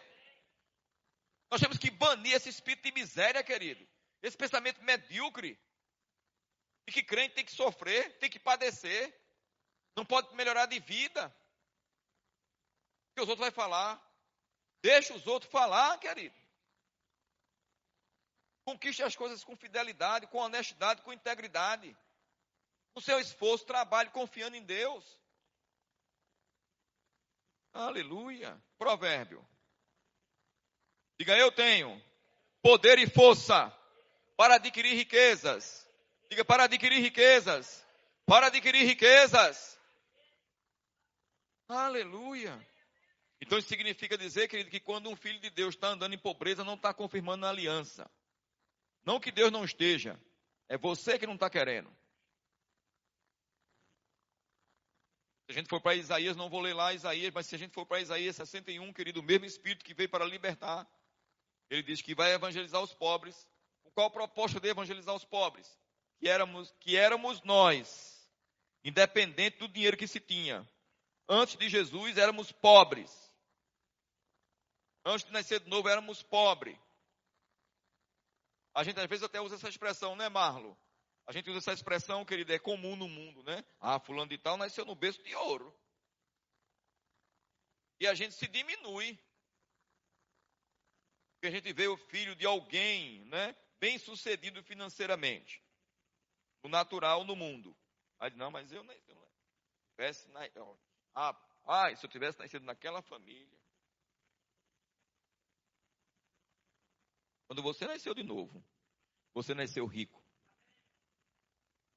Nós 1.51 1.61
temos 1.61 1.77
que 1.77 1.91
banir 1.91 2.33
esse 2.33 2.49
espírito 2.49 2.83
de 2.83 2.91
miséria, 2.91 3.43
querido. 3.43 3.87
Esse 4.21 4.35
pensamento 4.35 4.81
medíocre. 4.83 5.59
E 6.87 6.91
que 6.91 7.03
crente 7.03 7.35
tem 7.35 7.45
que 7.45 7.51
sofrer, 7.51 8.17
tem 8.17 8.29
que 8.29 8.39
padecer. 8.39 9.13
Não 9.95 10.05
pode 10.05 10.33
melhorar 10.35 10.65
de 10.65 10.79
vida. 10.79 11.33
Que 13.15 13.21
os 13.21 13.29
outros 13.29 13.47
vão 13.47 13.51
falar. 13.51 14.01
Deixa 14.81 15.13
os 15.13 15.25
outros 15.27 15.51
falar, 15.51 15.97
querido. 15.99 16.35
Conquiste 18.65 19.03
as 19.03 19.15
coisas 19.15 19.43
com 19.43 19.55
fidelidade, 19.55 20.27
com 20.27 20.39
honestidade, 20.39 21.03
com 21.03 21.13
integridade. 21.13 21.95
O 22.95 23.01
seu 23.01 23.19
esforço, 23.19 23.65
trabalhe 23.65 24.09
confiando 24.09 24.55
em 24.55 24.63
Deus. 24.63 25.19
Aleluia. 27.73 28.57
Provérbio. 28.77 29.45
Diga, 31.19 31.37
eu 31.37 31.51
tenho 31.51 32.01
poder 32.61 32.97
e 32.97 33.07
força 33.07 33.69
para 34.37 34.55
adquirir 34.55 34.95
riquezas. 34.95 35.85
Diga, 36.29 36.45
para 36.45 36.63
adquirir 36.63 37.01
riquezas. 37.01 37.85
Para 38.25 38.47
adquirir 38.47 38.85
riquezas. 38.85 39.77
Aleluia. 41.67 42.65
Então 43.41 43.57
isso 43.57 43.67
significa 43.67 44.17
dizer, 44.17 44.47
querido, 44.47 44.69
que 44.69 44.79
quando 44.79 45.09
um 45.09 45.15
filho 45.15 45.39
de 45.39 45.49
Deus 45.49 45.75
está 45.75 45.89
andando 45.89 46.13
em 46.13 46.17
pobreza, 46.17 46.63
não 46.63 46.75
está 46.75 46.93
confirmando 46.93 47.45
a 47.45 47.49
aliança. 47.49 48.09
Não 49.03 49.19
que 49.19 49.31
Deus 49.31 49.51
não 49.51 49.65
esteja, 49.65 50.19
é 50.69 50.77
você 50.77 51.19
que 51.19 51.27
não 51.27 51.35
está 51.35 51.49
querendo. 51.49 51.95
Se 55.45 55.51
a 55.51 55.53
gente 55.53 55.69
for 55.69 55.79
para 55.79 55.95
Isaías, 55.95 56.35
não 56.35 56.49
vou 56.49 56.59
ler 56.59 56.73
lá 56.73 56.93
Isaías, 56.93 57.31
mas 57.33 57.45
se 57.45 57.55
a 57.55 57.57
gente 57.59 57.73
for 57.73 57.85
para 57.85 58.01
Isaías 58.01 58.35
61, 58.35 58.91
querido, 58.91 59.19
o 59.19 59.23
mesmo 59.23 59.45
Espírito 59.45 59.85
que 59.85 59.93
veio 59.93 60.09
para 60.09 60.25
libertar, 60.25 60.87
ele 61.69 61.83
diz 61.83 62.01
que 62.01 62.15
vai 62.15 62.33
evangelizar 62.33 62.81
os 62.81 62.93
pobres. 62.93 63.47
Qual 63.93 64.07
a 64.07 64.11
proposta 64.11 64.59
de 64.59 64.67
evangelizar 64.67 65.15
os 65.15 65.23
pobres? 65.23 65.79
Que 66.17 66.27
éramos, 66.27 66.73
que 66.79 66.97
éramos 66.97 67.41
nós, 67.43 68.27
independente 68.83 69.59
do 69.59 69.67
dinheiro 69.67 69.95
que 69.95 70.07
se 70.07 70.19
tinha. 70.19 70.67
Antes 71.29 71.55
de 71.55 71.69
Jesus 71.69 72.17
éramos 72.17 72.51
pobres. 72.51 73.31
Antes 75.05 75.25
de 75.25 75.31
nascer 75.31 75.59
de 75.59 75.69
novo 75.69 75.87
éramos 75.87 76.23
pobres. 76.23 76.77
A 78.73 78.83
gente 78.83 78.99
às 78.99 79.07
vezes 79.07 79.23
até 79.23 79.39
usa 79.39 79.55
essa 79.55 79.69
expressão, 79.69 80.15
né, 80.15 80.27
Marlo? 80.27 80.77
A 81.27 81.31
gente 81.31 81.49
usa 81.49 81.57
essa 81.59 81.73
expressão, 81.73 82.23
querido, 82.23 82.53
é 82.53 82.59
comum 82.59 82.95
no 82.95 83.07
mundo, 83.07 83.41
né? 83.43 83.65
Ah, 83.79 83.99
fulano 83.99 84.29
de 84.29 84.37
tal 84.37 84.57
nasceu 84.57 84.85
no 84.85 84.95
berço 84.95 85.23
de 85.23 85.33
ouro. 85.35 85.75
E 87.99 88.07
a 88.07 88.13
gente 88.13 88.35
se 88.35 88.47
diminui. 88.47 89.17
Porque 91.33 91.47
a 91.47 91.51
gente 91.51 91.73
vê 91.73 91.87
o 91.87 91.97
filho 91.97 92.35
de 92.35 92.45
alguém, 92.45 93.25
né? 93.25 93.55
Bem 93.79 93.97
sucedido 93.97 94.63
financeiramente. 94.63 95.63
No 96.63 96.69
natural, 96.69 97.23
no 97.23 97.35
mundo. 97.35 97.75
Aí, 98.19 98.31
não, 98.31 98.51
mas 98.51 98.71
eu 98.71 98.83
não, 98.83 98.93
eu 100.55 100.79
ah, 101.13 101.35
ah, 101.65 101.95
se 101.95 102.05
eu 102.05 102.09
tivesse 102.09 102.37
nascido 102.39 102.65
naquela 102.65 103.01
família. 103.01 103.57
Quando 107.47 107.61
você 107.61 107.85
nasceu 107.85 108.13
de 108.13 108.23
novo, 108.23 108.63
você 109.33 109.53
nasceu 109.53 109.85
rico. 109.85 110.24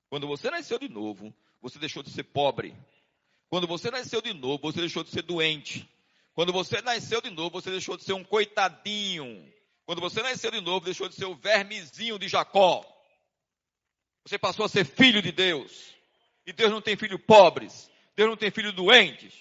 Quando 0.08 0.26
você 0.26 0.50
nasceu 0.50 0.78
de 0.78 0.88
novo, 0.88 1.34
você 1.60 1.78
deixou 1.78 2.02
de 2.02 2.10
ser 2.10 2.24
pobre. 2.24 2.74
Quando 3.48 3.66
você 3.66 3.90
nasceu 3.90 4.20
de 4.20 4.32
novo, 4.32 4.62
você 4.62 4.80
deixou 4.80 5.04
de 5.04 5.10
ser 5.10 5.22
doente. 5.22 5.88
Quando 6.34 6.52
você 6.52 6.80
nasceu 6.82 7.20
de 7.20 7.30
novo, 7.30 7.60
você 7.60 7.70
deixou 7.70 7.96
de 7.96 8.04
ser 8.04 8.12
um 8.12 8.24
coitadinho. 8.24 9.52
Quando 9.84 10.00
você 10.00 10.22
nasceu 10.22 10.50
de 10.50 10.60
novo, 10.60 10.84
deixou 10.84 11.08
de 11.08 11.14
ser 11.14 11.24
o 11.24 11.34
vermezinho 11.34 12.18
de 12.18 12.28
Jacó. 12.28 12.84
Você 14.24 14.38
passou 14.38 14.64
a 14.64 14.68
ser 14.68 14.84
filho 14.84 15.22
de 15.22 15.32
Deus. 15.32 15.94
E 16.46 16.52
Deus 16.52 16.70
não 16.70 16.80
tem 16.80 16.96
filho 16.96 17.18
pobres. 17.18 17.90
Deus 18.14 18.28
não 18.28 18.36
tem 18.36 18.50
filho 18.50 18.72
doentes. 18.72 19.34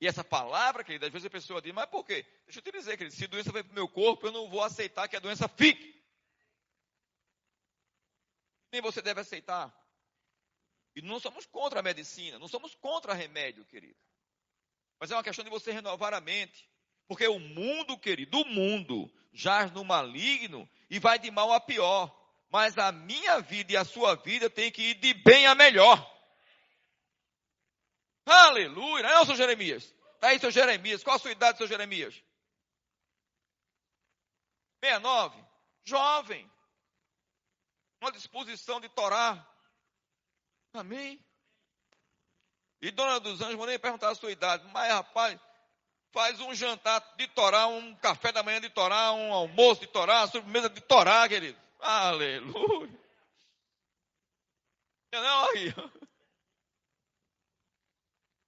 E 0.00 0.06
essa 0.06 0.24
palavra, 0.24 0.82
querida, 0.82 1.06
às 1.06 1.12
vezes 1.12 1.26
a 1.26 1.30
pessoa 1.30 1.60
diz, 1.60 1.72
mas 1.74 1.86
por 1.86 2.04
quê? 2.04 2.24
Deixa 2.46 2.58
eu 2.58 2.62
te 2.62 2.72
dizer, 2.72 2.96
querido, 2.96 3.14
se 3.14 3.26
doença 3.26 3.52
vem 3.52 3.62
para 3.62 3.72
o 3.72 3.74
meu 3.74 3.88
corpo, 3.88 4.26
eu 4.26 4.32
não 4.32 4.48
vou 4.48 4.62
aceitar 4.62 5.08
que 5.08 5.16
a 5.16 5.20
doença 5.20 5.46
fique. 5.46 5.99
Nem 8.72 8.80
você 8.80 9.02
deve 9.02 9.20
aceitar. 9.20 9.74
E 10.94 11.02
não 11.02 11.20
somos 11.20 11.46
contra 11.46 11.80
a 11.80 11.82
medicina, 11.82 12.38
não 12.38 12.48
somos 12.48 12.74
contra 12.74 13.14
remédio, 13.14 13.64
querido. 13.64 13.98
Mas 14.98 15.10
é 15.10 15.16
uma 15.16 15.24
questão 15.24 15.44
de 15.44 15.50
você 15.50 15.72
renovar 15.72 16.12
a 16.12 16.20
mente. 16.20 16.68
Porque 17.08 17.26
o 17.26 17.38
mundo, 17.38 17.98
querido, 17.98 18.40
o 18.40 18.44
mundo 18.44 19.10
jaz 19.32 19.72
no 19.72 19.84
maligno 19.84 20.68
e 20.88 20.98
vai 20.98 21.18
de 21.18 21.30
mal 21.30 21.52
a 21.52 21.60
pior. 21.60 22.14
Mas 22.50 22.76
a 22.76 22.92
minha 22.92 23.40
vida 23.40 23.72
e 23.72 23.76
a 23.76 23.84
sua 23.84 24.14
vida 24.16 24.50
tem 24.50 24.70
que 24.70 24.90
ir 24.90 24.94
de 24.94 25.14
bem 25.14 25.46
a 25.46 25.54
melhor. 25.54 25.98
Aleluia. 28.26 29.02
Não, 29.02 29.24
seu 29.24 29.36
Jeremias? 29.36 29.84
Está 30.14 30.28
aí, 30.28 30.38
seu 30.38 30.50
Jeremias. 30.50 31.02
Qual 31.02 31.16
a 31.16 31.18
sua 31.18 31.32
idade, 31.32 31.58
seu 31.58 31.66
Jeremias? 31.66 32.14
69. 34.82 35.42
Jovem. 35.84 36.50
Uma 38.00 38.10
disposição 38.12 38.80
de 38.80 38.88
Torá. 38.88 39.46
Amém? 40.72 41.22
E 42.80 42.90
dona 42.90 43.20
dos 43.20 43.40
anjos, 43.40 43.56
vou 43.56 43.66
nem 43.66 43.78
perguntar 43.78 44.10
a 44.10 44.14
sua 44.14 44.32
idade, 44.32 44.66
mas 44.72 44.90
rapaz, 44.90 45.38
faz 46.12 46.40
um 46.40 46.54
jantar 46.54 47.00
de 47.16 47.28
Torá, 47.28 47.66
um 47.66 47.94
café 47.96 48.32
da 48.32 48.42
manhã 48.42 48.60
de 48.60 48.70
Torá, 48.70 49.12
um 49.12 49.32
almoço 49.32 49.82
de 49.82 49.86
Torá, 49.88 50.20
uma 50.20 50.28
sobremesa 50.28 50.70
de 50.70 50.80
Torá, 50.80 51.28
querido. 51.28 51.60
Aleluia. 51.78 53.00
Não, 55.12 55.50
aí. 55.50 55.74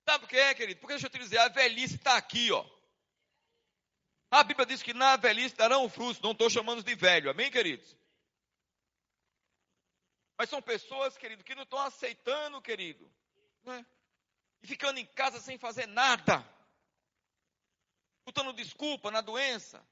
Sabe 0.08 0.20
por 0.20 0.28
quê, 0.28 0.54
querido? 0.54 0.80
Porque 0.80 0.94
deixa 0.94 1.06
eu 1.06 1.10
te 1.10 1.18
dizer, 1.18 1.38
a 1.38 1.48
velhice 1.48 1.96
está 1.96 2.16
aqui, 2.16 2.50
ó. 2.52 2.64
A 4.30 4.42
Bíblia 4.42 4.64
diz 4.64 4.82
que 4.82 4.94
na 4.94 5.16
velhice 5.16 5.54
darão 5.54 5.88
frutos, 5.90 6.22
não 6.22 6.32
estou 6.32 6.48
chamando 6.48 6.82
de 6.82 6.94
velho, 6.94 7.30
amém, 7.30 7.50
queridos? 7.50 7.94
Mas 10.36 10.48
são 10.48 10.60
pessoas, 10.62 11.16
querido, 11.16 11.44
que 11.44 11.54
não 11.54 11.62
estão 11.62 11.78
aceitando, 11.78 12.60
querido, 12.60 13.10
né? 13.62 13.86
E 14.62 14.66
ficando 14.66 14.98
em 14.98 15.06
casa 15.06 15.40
sem 15.40 15.58
fazer 15.58 15.86
nada. 15.86 16.44
Botando 18.24 18.52
desculpa 18.52 19.10
na 19.10 19.20
doença. 19.20 19.84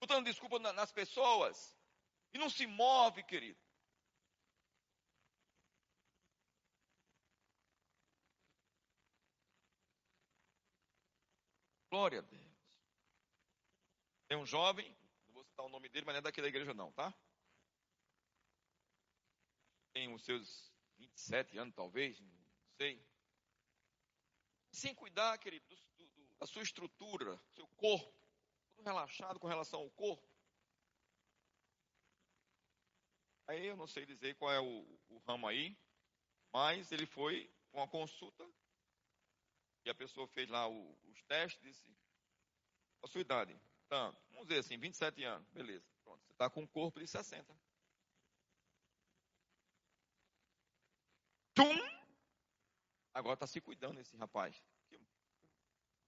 Botando 0.00 0.24
desculpa 0.24 0.58
nas 0.58 0.92
pessoas. 0.92 1.76
E 2.32 2.38
não 2.38 2.48
se 2.48 2.66
move, 2.66 3.22
querido. 3.24 3.58
Glória 11.90 12.20
a 12.20 12.22
Deus. 12.22 12.40
Tem 14.28 14.38
um 14.38 14.46
jovem, 14.46 14.88
não 15.26 15.34
vou 15.34 15.44
citar 15.44 15.66
o 15.66 15.68
nome 15.68 15.88
dele, 15.88 16.06
mas 16.06 16.14
não 16.14 16.20
é 16.20 16.22
daqui 16.22 16.40
da 16.40 16.46
igreja 16.46 16.72
não, 16.72 16.92
tá? 16.92 17.12
Tem 19.92 20.12
os 20.14 20.22
seus 20.24 20.72
27 20.98 21.58
anos, 21.58 21.74
talvez, 21.74 22.20
não 22.20 22.30
sei. 22.76 23.04
Sem 24.72 24.94
cuidar, 24.94 25.36
querido, 25.38 25.66
do, 25.68 26.06
do, 26.08 26.34
da 26.38 26.46
sua 26.46 26.62
estrutura, 26.62 27.36
do 27.36 27.52
seu 27.54 27.66
corpo, 27.76 28.14
todo 28.68 28.84
relaxado 28.84 29.38
com 29.40 29.48
relação 29.48 29.80
ao 29.80 29.90
corpo. 29.90 30.28
Aí 33.46 33.66
eu 33.66 33.76
não 33.76 33.86
sei 33.86 34.06
dizer 34.06 34.36
qual 34.36 34.52
é 34.52 34.60
o, 34.60 34.86
o 35.08 35.18
ramo 35.26 35.48
aí, 35.48 35.76
mas 36.52 36.92
ele 36.92 37.04
foi 37.06 37.52
com 37.72 37.82
a 37.82 37.88
consulta 37.88 38.48
e 39.84 39.90
a 39.90 39.94
pessoa 39.94 40.28
fez 40.28 40.48
lá 40.48 40.68
o, 40.68 40.96
os 41.08 41.22
testes, 41.22 41.60
disse, 41.62 41.96
A 43.02 43.08
sua 43.08 43.22
idade? 43.22 43.60
Tanto. 43.88 44.20
Vamos 44.30 44.46
dizer 44.46 44.60
assim, 44.60 44.78
27 44.78 45.24
anos. 45.24 45.48
Beleza. 45.50 45.84
Pronto. 46.04 46.24
Você 46.24 46.32
está 46.32 46.48
com 46.48 46.62
um 46.62 46.66
corpo 46.66 47.00
de 47.00 47.08
60. 47.08 47.52
Tum! 51.60 52.00
Agora 53.12 53.34
está 53.34 53.46
se 53.46 53.60
cuidando 53.60 54.00
esse 54.00 54.16
rapaz. 54.16 54.56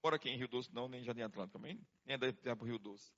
Bora 0.02 0.16
aqui 0.16 0.30
em 0.30 0.36
Rio 0.36 0.48
Doce, 0.48 0.72
não, 0.72 0.88
nem 0.88 1.04
Jardim 1.04 1.22
Atlântico 1.22 1.58
também, 1.58 1.86
nem 2.04 2.18
deve 2.18 2.32
para 2.40 2.54
o 2.54 2.66
Rio 2.66 2.78
Doce. 2.78 3.12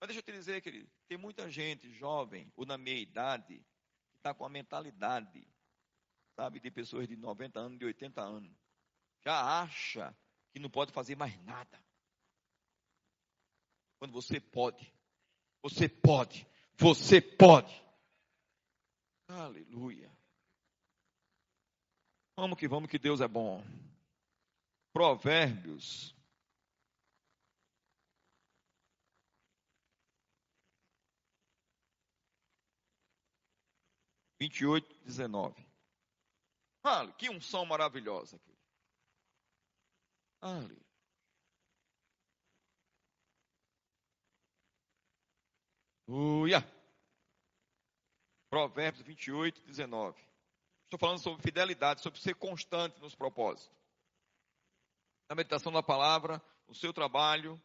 Mas 0.00 0.08
deixa 0.08 0.18
eu 0.20 0.24
te 0.24 0.32
dizer, 0.32 0.60
querido, 0.60 0.90
tem 1.06 1.16
muita 1.16 1.48
gente 1.48 1.92
jovem, 1.92 2.50
ou 2.56 2.66
na 2.66 2.76
meia 2.76 2.98
idade, 2.98 3.64
que 4.10 4.16
está 4.16 4.34
com 4.34 4.44
a 4.44 4.48
mentalidade, 4.48 5.46
sabe, 6.34 6.58
de 6.58 6.70
pessoas 6.70 7.06
de 7.06 7.16
90 7.16 7.60
anos, 7.60 7.78
de 7.78 7.84
80 7.84 8.20
anos. 8.20 8.52
Já 9.20 9.62
acha 9.62 10.16
que 10.52 10.58
não 10.58 10.68
pode 10.68 10.92
fazer 10.92 11.14
mais 11.14 11.38
nada. 11.44 11.84
Quando 13.98 14.12
você 14.12 14.40
pode, 14.40 14.92
você 15.62 15.88
pode, 15.88 16.44
você 16.76 17.20
pode. 17.20 17.81
Aleluia. 19.34 20.10
Vamos 22.36 22.58
que 22.58 22.68
vamos, 22.68 22.90
que 22.90 22.98
Deus 22.98 23.20
é 23.20 23.28
bom. 23.28 23.62
Provérbios. 24.92 26.14
Vinte 34.38 34.60
e 34.60 34.66
oito, 34.66 34.94
dezenove. 35.04 35.66
Ale, 36.82 37.12
que 37.14 37.30
unção 37.30 37.64
maravilhosa 37.64 38.36
aqui. 38.36 38.58
Ale. 40.40 40.82
Uia. 46.08 46.71
Provérbios 48.52 49.02
28, 49.06 49.62
19. 49.62 50.22
Estou 50.84 50.98
falando 50.98 51.18
sobre 51.18 51.40
fidelidade, 51.42 52.02
sobre 52.02 52.20
ser 52.20 52.34
constante 52.34 53.00
nos 53.00 53.14
propósitos 53.14 53.74
na 55.26 55.34
meditação 55.34 55.72
da 55.72 55.82
palavra, 55.82 56.38
no 56.68 56.74
seu 56.74 56.92
trabalho, 56.92 57.58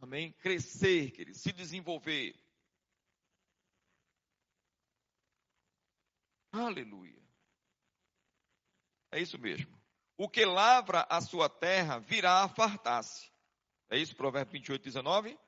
amém? 0.00 0.32
Crescer, 0.32 1.12
querido, 1.12 1.38
se 1.38 1.52
desenvolver. 1.52 2.34
Aleluia. 6.50 7.22
É 9.12 9.20
isso 9.20 9.38
mesmo. 9.38 9.80
O 10.16 10.28
que 10.28 10.44
lavra 10.44 11.06
a 11.08 11.20
sua 11.20 11.48
terra 11.48 12.00
virá 12.00 12.42
a 12.42 12.48
fartar-se. 12.48 13.30
É 13.88 13.96
isso, 13.96 14.16
Provérbio 14.16 14.54
28, 14.54 14.82
19? 14.82 15.38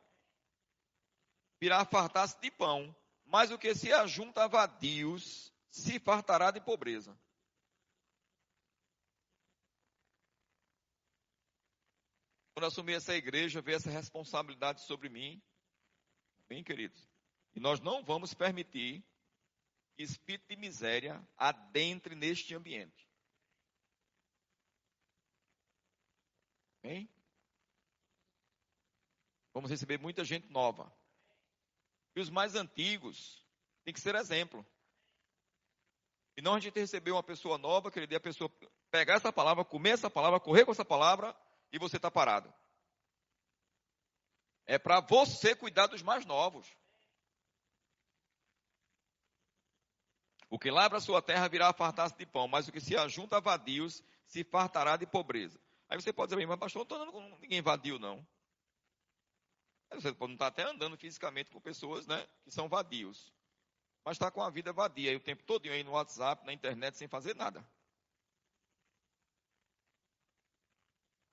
Virá 1.61 1.81
a 1.81 1.85
fartar-se 1.85 2.41
de 2.41 2.53
pão, 2.53 2.95
mas 3.27 3.51
o 3.51 3.59
que 3.59 3.75
se 3.75 3.93
ajunta 3.93 4.45
a 4.45 4.49
vadios 4.49 5.53
se 5.71 5.99
fartará 5.99 6.51
de 6.51 6.61
pobreza. 6.61 7.19
Quando 12.55 12.67
assumi 12.67 12.95
essa 12.95 13.15
igreja, 13.15 13.61
veio 13.61 13.77
essa 13.77 13.91
responsabilidade 13.91 14.81
sobre 14.87 15.11
mim. 15.11 15.43
Bem, 16.49 16.65
queridos. 16.65 17.07
E 17.55 17.61
nós 17.61 17.81
não 17.81 18.03
vamos 18.03 18.33
permitir 18.33 19.05
que 19.95 20.03
espírito 20.03 20.49
de 20.49 20.57
miséria 20.57 21.23
adentre 21.37 22.15
neste 22.15 22.55
ambiente. 22.55 23.07
Bem? 26.83 27.11
Vamos 29.53 29.71
receber 29.71 29.99
muita 29.99 30.25
gente 30.25 30.49
nova. 30.49 30.96
E 32.17 32.21
os 32.21 32.31
mais 32.31 32.55
antigos 32.55 33.45
têm 33.85 33.93
que 33.93 34.01
ser 34.01 34.15
exemplo. 34.15 34.67
E 36.35 36.41
não 36.41 36.55
a 36.55 36.61
gente 36.61 36.81
receber 36.81 37.11
uma 37.11 37.23
pessoa 37.23 37.59
nova, 37.59 37.91
querer 37.91 38.17
a 38.17 38.21
pessoa 38.21 38.51
pegar 38.91 39.15
essa 39.15 39.31
palavra, 39.31 39.65
comer 39.67 39.91
essa 39.91 40.09
palavra, 40.09 40.41
correr 40.41 40.65
com 40.65 40.73
essa 40.73 40.85
palavra 40.85 41.37
e 41.71 41.79
você 41.79 41.97
está 41.97 42.11
parado. 42.11 42.53
É 44.65 44.79
para 44.79 45.01
você 45.01 45.55
cuidar 45.55 45.89
dos 45.89 46.03
mais 46.03 46.25
novos. 46.25 46.67
O 50.49 50.59
que 50.59 50.71
labra 50.71 50.99
a 50.99 51.03
sua 51.03 51.21
terra 51.21 51.49
virá 51.49 51.73
fartar-se 51.73 52.17
de 52.17 52.25
pão, 52.25 52.49
mas 52.49 52.67
o 52.67 52.73
que 52.73 52.81
se 52.81 52.97
ajunta 52.97 53.37
a 53.37 53.41
vadios 53.41 54.03
se 54.27 54.43
fartará 54.43 54.97
de 54.97 55.07
pobreza. 55.07 55.61
Aí 55.89 56.01
você 56.01 56.13
pode 56.13 56.35
dizer, 56.35 56.47
mas 56.47 56.59
pastor, 56.59 56.87
não 56.89 57.07
estou 57.07 57.39
ninguém 57.41 57.61
vadio, 57.61 57.99
não. 57.99 58.27
Você 59.91 60.13
pode 60.13 60.31
não 60.31 60.35
estar 60.35 60.49
até 60.49 60.63
andando 60.63 60.97
fisicamente 60.97 61.51
com 61.51 61.61
pessoas 61.61 62.07
né, 62.07 62.27
que 62.45 62.51
são 62.51 62.69
vadios. 62.69 63.33
Mas 64.05 64.17
está 64.17 64.31
com 64.31 64.43
a 64.43 64.51
vida 64.51 64.73
vadia 64.73 65.11
aí 65.11 65.17
o 65.17 65.21
tempo 65.21 65.43
todo 65.45 65.67
aí 65.69 65.83
no 65.83 65.93
WhatsApp, 65.93 66.45
na 66.45 66.53
internet, 66.53 66.97
sem 66.97 67.09
fazer 67.09 67.35
nada. 67.35 67.67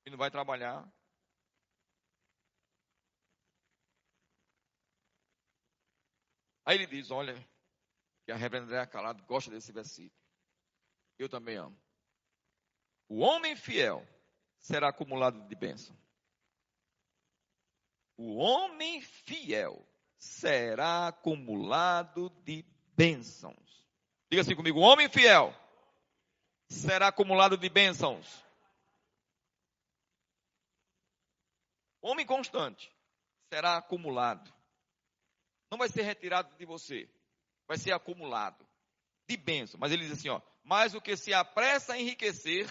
e 0.06 0.10
não 0.10 0.18
vai 0.18 0.30
trabalhar. 0.30 0.88
Aí 6.66 6.78
ele 6.78 6.88
diz: 6.88 7.12
Olha, 7.12 7.36
que 8.26 8.32
a 8.32 8.36
reverenda 8.36 8.68
Andréa 8.68 8.88
Calado 8.88 9.24
gosta 9.24 9.52
desse 9.52 9.72
versículo. 9.72 10.22
Eu 11.18 11.30
também 11.30 11.58
amo. 11.58 11.78
O 13.08 13.20
homem 13.20 13.56
fiel 13.56 14.06
será 14.60 14.90
acumulado 14.90 15.46
de 15.48 15.56
bênção. 15.56 15.96
O 18.18 18.36
homem 18.36 19.02
fiel 19.02 19.86
será 20.18 21.08
acumulado 21.08 22.30
de 22.44 22.66
bênçãos. 22.96 23.86
Diga 24.30 24.42
assim 24.42 24.56
comigo: 24.56 24.80
o 24.80 24.84
homem 24.84 25.10
fiel 25.10 25.54
será 26.70 27.08
acumulado 27.08 27.58
de 27.58 27.70
bênçãos. 27.70 28.44
Homem 32.02 32.26
constante 32.26 32.92
será 33.50 33.78
acumulado. 33.78 34.54
Não 35.72 35.78
vai 35.78 35.88
ser 35.88 36.02
retirado 36.02 36.56
de 36.58 36.66
você, 36.66 37.10
vai 37.68 37.78
ser 37.78 37.94
acumulado 37.94 38.68
de 39.28 39.38
bênção. 39.38 39.80
Mas 39.80 39.92
ele 39.92 40.04
diz 40.04 40.20
assim, 40.20 40.30
ó, 40.30 40.42
mas 40.64 40.94
o 40.94 41.02
que 41.02 41.16
se 41.16 41.34
apressa 41.34 41.94
a 41.94 41.98
enriquecer 41.98 42.70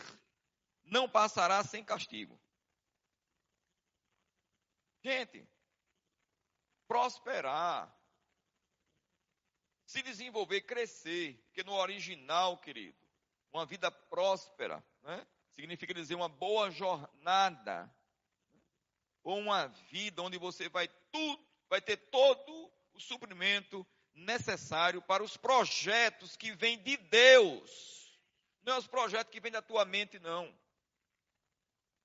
não 0.85 1.09
passará 1.09 1.63
sem 1.65 1.83
castigo. 1.85 2.39
Gente, 5.03 5.45
prosperar, 6.87 7.93
se 9.85 10.01
desenvolver, 10.03 10.61
crescer, 10.63 11.43
porque 11.47 11.65
no 11.65 11.73
original, 11.73 12.57
querido, 12.59 12.97
uma 13.53 13.67
vida 13.67 13.91
próspera, 13.91 14.83
né, 15.03 15.27
significa 15.51 15.93
dizer 15.93 16.15
uma 16.15 16.29
boa 16.29 16.71
jornada 16.71 17.93
ou 19.25 19.39
uma 19.39 19.67
vida 19.91 20.23
onde 20.23 20.39
você 20.39 20.69
vai 20.69 20.89
tudo, 21.11 21.45
vai 21.69 21.81
ter 21.81 21.97
todo 21.97 22.73
o 22.93 23.01
suprimento 23.01 23.87
necessário 24.15 25.03
para 25.03 25.23
os 25.23 25.37
projetos 25.37 26.37
que 26.37 26.53
vêm 26.53 26.79
de 26.79 26.97
Deus. 26.97 28.21
Não 28.63 28.75
é 28.75 28.79
os 28.79 28.87
projetos 28.87 29.33
que 29.33 29.41
vêm 29.41 29.51
da 29.51 29.63
tua 29.63 29.85
mente, 29.85 30.19
não. 30.19 30.57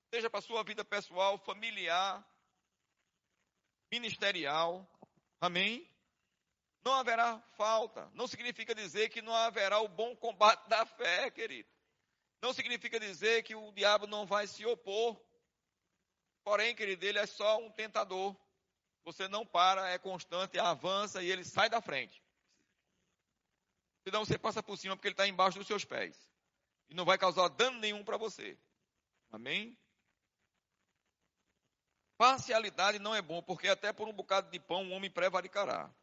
Seja 0.10 0.30
para 0.30 0.40
a 0.40 0.44
sua 0.44 0.64
vida 0.64 0.84
pessoal, 0.84 1.38
familiar, 1.38 2.26
ministerial. 3.92 4.88
Amém? 5.40 5.90
Não 6.84 6.94
haverá 6.94 7.40
falta. 7.58 8.10
Não 8.14 8.28
significa 8.28 8.74
dizer 8.74 9.10
que 9.10 9.22
não 9.22 9.36
haverá 9.36 9.80
o 9.80 9.88
bom 9.88 10.16
combate 10.16 10.68
da 10.68 10.86
fé, 10.86 11.30
querido. 11.30 11.70
Não 12.42 12.54
significa 12.54 13.00
dizer 13.00 13.44
que 13.44 13.56
o 13.56 13.72
diabo 13.72 14.08
não 14.08 14.26
vai 14.26 14.48
se 14.48 14.66
opor. 14.66 15.20
Porém, 16.44 16.76
querido, 16.76 17.06
ele 17.06 17.20
é 17.20 17.26
só 17.26 17.60
um 17.60 17.70
tentador. 17.72 18.36
Você 19.04 19.28
não 19.28 19.46
para, 19.46 19.90
é 19.90 19.98
constante, 19.98 20.60
avança 20.60 21.22
e 21.24 21.30
ele 21.32 21.44
sai 21.44 21.70
da 21.70 21.82
frente. 21.82 22.22
Senão 24.04 24.24
você 24.24 24.38
passa 24.38 24.64
por 24.64 24.78
cima 24.78 24.96
porque 24.96 25.10
ele 25.10 25.14
está 25.14 25.28
embaixo 25.28 25.58
dos 25.58 25.68
seus 25.68 25.84
pés. 25.84 26.30
E 26.90 26.94
não 26.94 27.04
vai 27.04 27.18
causar 27.18 27.50
dano 27.50 27.80
nenhum 27.80 28.04
para 28.04 28.18
você. 28.18 28.58
Amém? 29.30 29.78
Parcialidade 32.18 32.98
não 32.98 33.14
é 33.14 33.22
bom, 33.22 33.42
porque 33.42 33.68
até 33.68 33.94
por 33.94 34.08
um 34.08 34.14
bocado 34.14 34.50
de 34.50 34.60
pão 34.60 34.84
o 34.84 34.88
um 34.88 34.94
homem 34.94 35.10
prevaricará. 35.10 35.94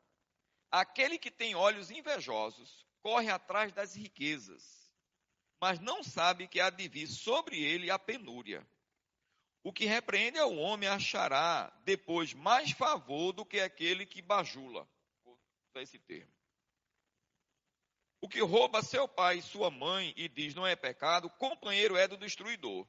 Aquele 0.70 1.18
que 1.18 1.30
tem 1.30 1.54
olhos 1.54 1.90
invejosos 1.90 2.86
corre 3.02 3.30
atrás 3.30 3.72
das 3.72 3.94
riquezas, 3.94 4.90
mas 5.60 5.80
não 5.80 6.02
sabe 6.02 6.46
que 6.46 6.60
há 6.60 6.70
de 6.70 6.88
vir 6.88 7.06
sobre 7.06 7.60
ele 7.62 7.90
a 7.90 7.98
penúria. 7.98 8.66
O 9.62 9.72
que 9.72 9.86
repreende 9.86 10.38
ao 10.38 10.54
homem 10.54 10.88
achará 10.88 11.72
depois 11.84 12.34
mais 12.34 12.70
favor 12.70 13.32
do 13.32 13.44
que 13.44 13.60
aquele 13.60 14.04
que 14.06 14.20
bajula. 14.20 14.86
Vou 15.24 15.38
usar 15.70 15.82
esse 15.82 15.98
termo. 15.98 16.32
O 18.20 18.28
que 18.28 18.40
rouba 18.40 18.82
seu 18.82 19.08
pai 19.08 19.38
e 19.38 19.42
sua 19.42 19.70
mãe 19.70 20.12
e 20.16 20.28
diz 20.28 20.54
não 20.54 20.66
é 20.66 20.76
pecado, 20.76 21.28
companheiro 21.30 21.96
é 21.96 22.06
do 22.06 22.16
destruidor. 22.16 22.86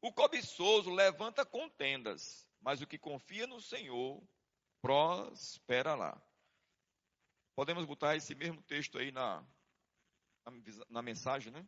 O 0.00 0.12
cobiçoso 0.12 0.90
levanta 0.90 1.44
contendas, 1.44 2.46
mas 2.60 2.80
o 2.80 2.86
que 2.86 2.98
confia 2.98 3.46
no 3.46 3.60
Senhor 3.60 4.22
prosperará. 4.80 6.20
Podemos 7.54 7.84
botar 7.84 8.16
esse 8.16 8.34
mesmo 8.34 8.62
texto 8.62 8.98
aí 8.98 9.10
na, 9.10 9.44
na, 10.44 10.52
na 10.90 11.02
mensagem, 11.02 11.52
né? 11.52 11.66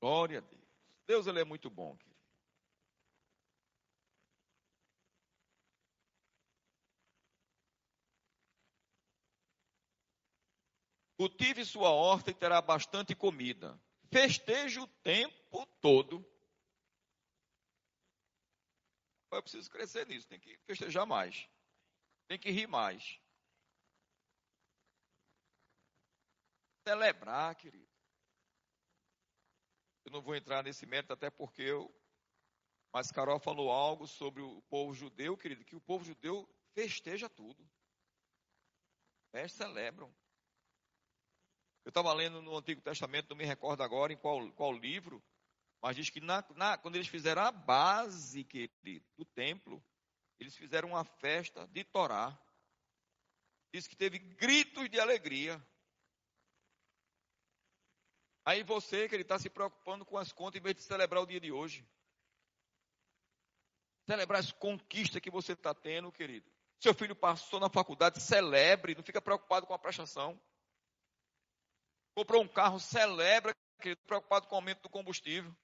Glória 0.00 0.38
a 0.38 0.40
Deus. 0.40 0.60
Deus 1.06 1.26
ele 1.26 1.40
é 1.40 1.44
muito 1.44 1.68
bom, 1.68 1.96
Cultive 11.20 11.66
sua 11.66 11.90
horta 11.90 12.30
e 12.30 12.34
terá 12.34 12.62
bastante 12.62 13.14
comida. 13.14 13.78
Festeje 14.10 14.80
o 14.80 14.86
tempo 14.86 15.66
todo. 15.78 16.26
Eu 19.30 19.42
preciso 19.42 19.70
crescer 19.70 20.06
nisso, 20.06 20.26
tem 20.26 20.40
que 20.40 20.56
festejar 20.60 21.04
mais. 21.04 21.46
Tem 22.26 22.38
que 22.38 22.50
rir 22.50 22.66
mais. 22.66 23.20
Celebrar, 26.88 27.54
querido. 27.54 27.86
Eu 30.06 30.12
não 30.12 30.22
vou 30.22 30.34
entrar 30.34 30.64
nesse 30.64 30.86
mérito, 30.86 31.12
até 31.12 31.28
porque 31.28 31.60
eu. 31.60 31.94
Mas 32.94 33.12
Carol 33.12 33.38
falou 33.38 33.70
algo 33.70 34.06
sobre 34.06 34.40
o 34.40 34.62
povo 34.70 34.94
judeu, 34.94 35.36
querido, 35.36 35.66
que 35.66 35.76
o 35.76 35.82
povo 35.82 36.02
judeu 36.02 36.48
festeja 36.72 37.28
tudo. 37.28 37.70
Eles 39.34 39.52
celebram. 39.52 40.10
Eu 41.90 41.92
estava 41.92 42.12
lendo 42.12 42.40
no 42.40 42.56
Antigo 42.56 42.80
Testamento, 42.80 43.30
não 43.30 43.36
me 43.36 43.44
recordo 43.44 43.82
agora 43.82 44.12
em 44.12 44.16
qual, 44.16 44.48
qual 44.52 44.72
livro, 44.72 45.20
mas 45.82 45.96
diz 45.96 46.08
que 46.08 46.20
na, 46.20 46.44
na, 46.54 46.78
quando 46.78 46.94
eles 46.94 47.08
fizeram 47.08 47.42
a 47.42 47.50
base 47.50 48.44
querido, 48.44 49.04
do 49.18 49.24
templo, 49.24 49.84
eles 50.38 50.54
fizeram 50.54 50.90
uma 50.90 51.04
festa 51.04 51.66
de 51.66 51.82
Torá. 51.82 52.40
Diz 53.74 53.88
que 53.88 53.96
teve 53.96 54.20
gritos 54.20 54.88
de 54.88 55.00
alegria. 55.00 55.60
Aí 58.44 58.62
você, 58.62 59.08
que 59.08 59.16
ele 59.16 59.22
está 59.22 59.36
se 59.36 59.50
preocupando 59.50 60.06
com 60.06 60.16
as 60.16 60.30
contas 60.30 60.60
em 60.60 60.62
vez 60.62 60.76
de 60.76 60.82
celebrar 60.82 61.20
o 61.20 61.26
dia 61.26 61.40
de 61.40 61.50
hoje. 61.50 61.84
Celebrar 64.06 64.38
as 64.38 64.52
conquistas 64.52 65.20
que 65.20 65.28
você 65.28 65.54
está 65.54 65.74
tendo, 65.74 66.12
querido. 66.12 66.48
Seu 66.78 66.94
filho 66.94 67.16
passou 67.16 67.58
na 67.58 67.68
faculdade, 67.68 68.22
celebre, 68.22 68.94
não 68.94 69.02
fica 69.02 69.20
preocupado 69.20 69.66
com 69.66 69.74
a 69.74 69.78
prestação. 69.78 70.40
Comprou 72.20 72.42
um 72.42 72.48
carro, 72.48 72.78
celebra, 72.78 73.56
querido, 73.80 74.02
preocupado 74.02 74.46
com 74.46 74.54
o 74.54 74.58
aumento 74.58 74.82
do 74.82 74.90
combustível. 74.90 75.56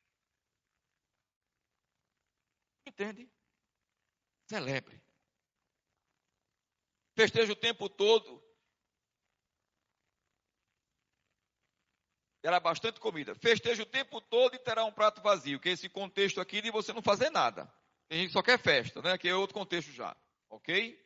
Entende? 2.87 3.31
Celebre. 4.49 4.99
Festeja 7.15 7.53
o 7.53 7.57
tempo 7.57 7.91
todo 7.91 8.43
terá 12.41 12.59
bastante 12.59 13.01
comida. 13.01 13.35
Festeja 13.35 13.83
o 13.83 13.87
tempo 13.87 14.19
todo 14.23 14.55
e 14.55 14.59
terá 14.59 14.83
um 14.87 14.93
prato 14.93 15.21
vazio, 15.21 15.61
que 15.61 15.69
é 15.69 15.73
esse 15.73 15.91
contexto 15.91 16.41
aqui 16.41 16.63
de 16.63 16.71
você 16.71 16.91
não 16.91 17.03
fazer 17.03 17.29
nada. 17.29 17.71
Tem 18.09 18.21
gente 18.21 18.29
que 18.29 18.33
só 18.33 18.43
quer 18.43 18.59
festa, 18.59 19.03
né? 19.03 19.19
Que 19.19 19.29
é 19.29 19.35
outro 19.35 19.53
contexto 19.53 19.93
já. 19.93 20.17
Ok? 20.49 21.06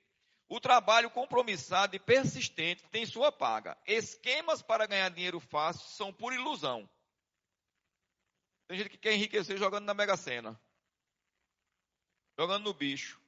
O 0.52 0.58
trabalho 0.58 1.08
compromissado 1.08 1.94
e 1.94 2.00
persistente 2.00 2.82
tem 2.88 3.06
sua 3.06 3.30
paga. 3.30 3.78
Esquemas 3.86 4.60
para 4.60 4.84
ganhar 4.84 5.08
dinheiro 5.08 5.38
fácil 5.38 5.88
são 5.90 6.12
por 6.12 6.32
ilusão. 6.32 6.90
Tem 8.66 8.76
gente 8.76 8.90
que 8.90 8.98
quer 8.98 9.14
enriquecer 9.14 9.56
jogando 9.56 9.84
na 9.84 9.94
Mega 9.94 10.16
Sena. 10.16 10.60
Jogando 12.36 12.64
no 12.64 12.74
bicho. 12.74 13.22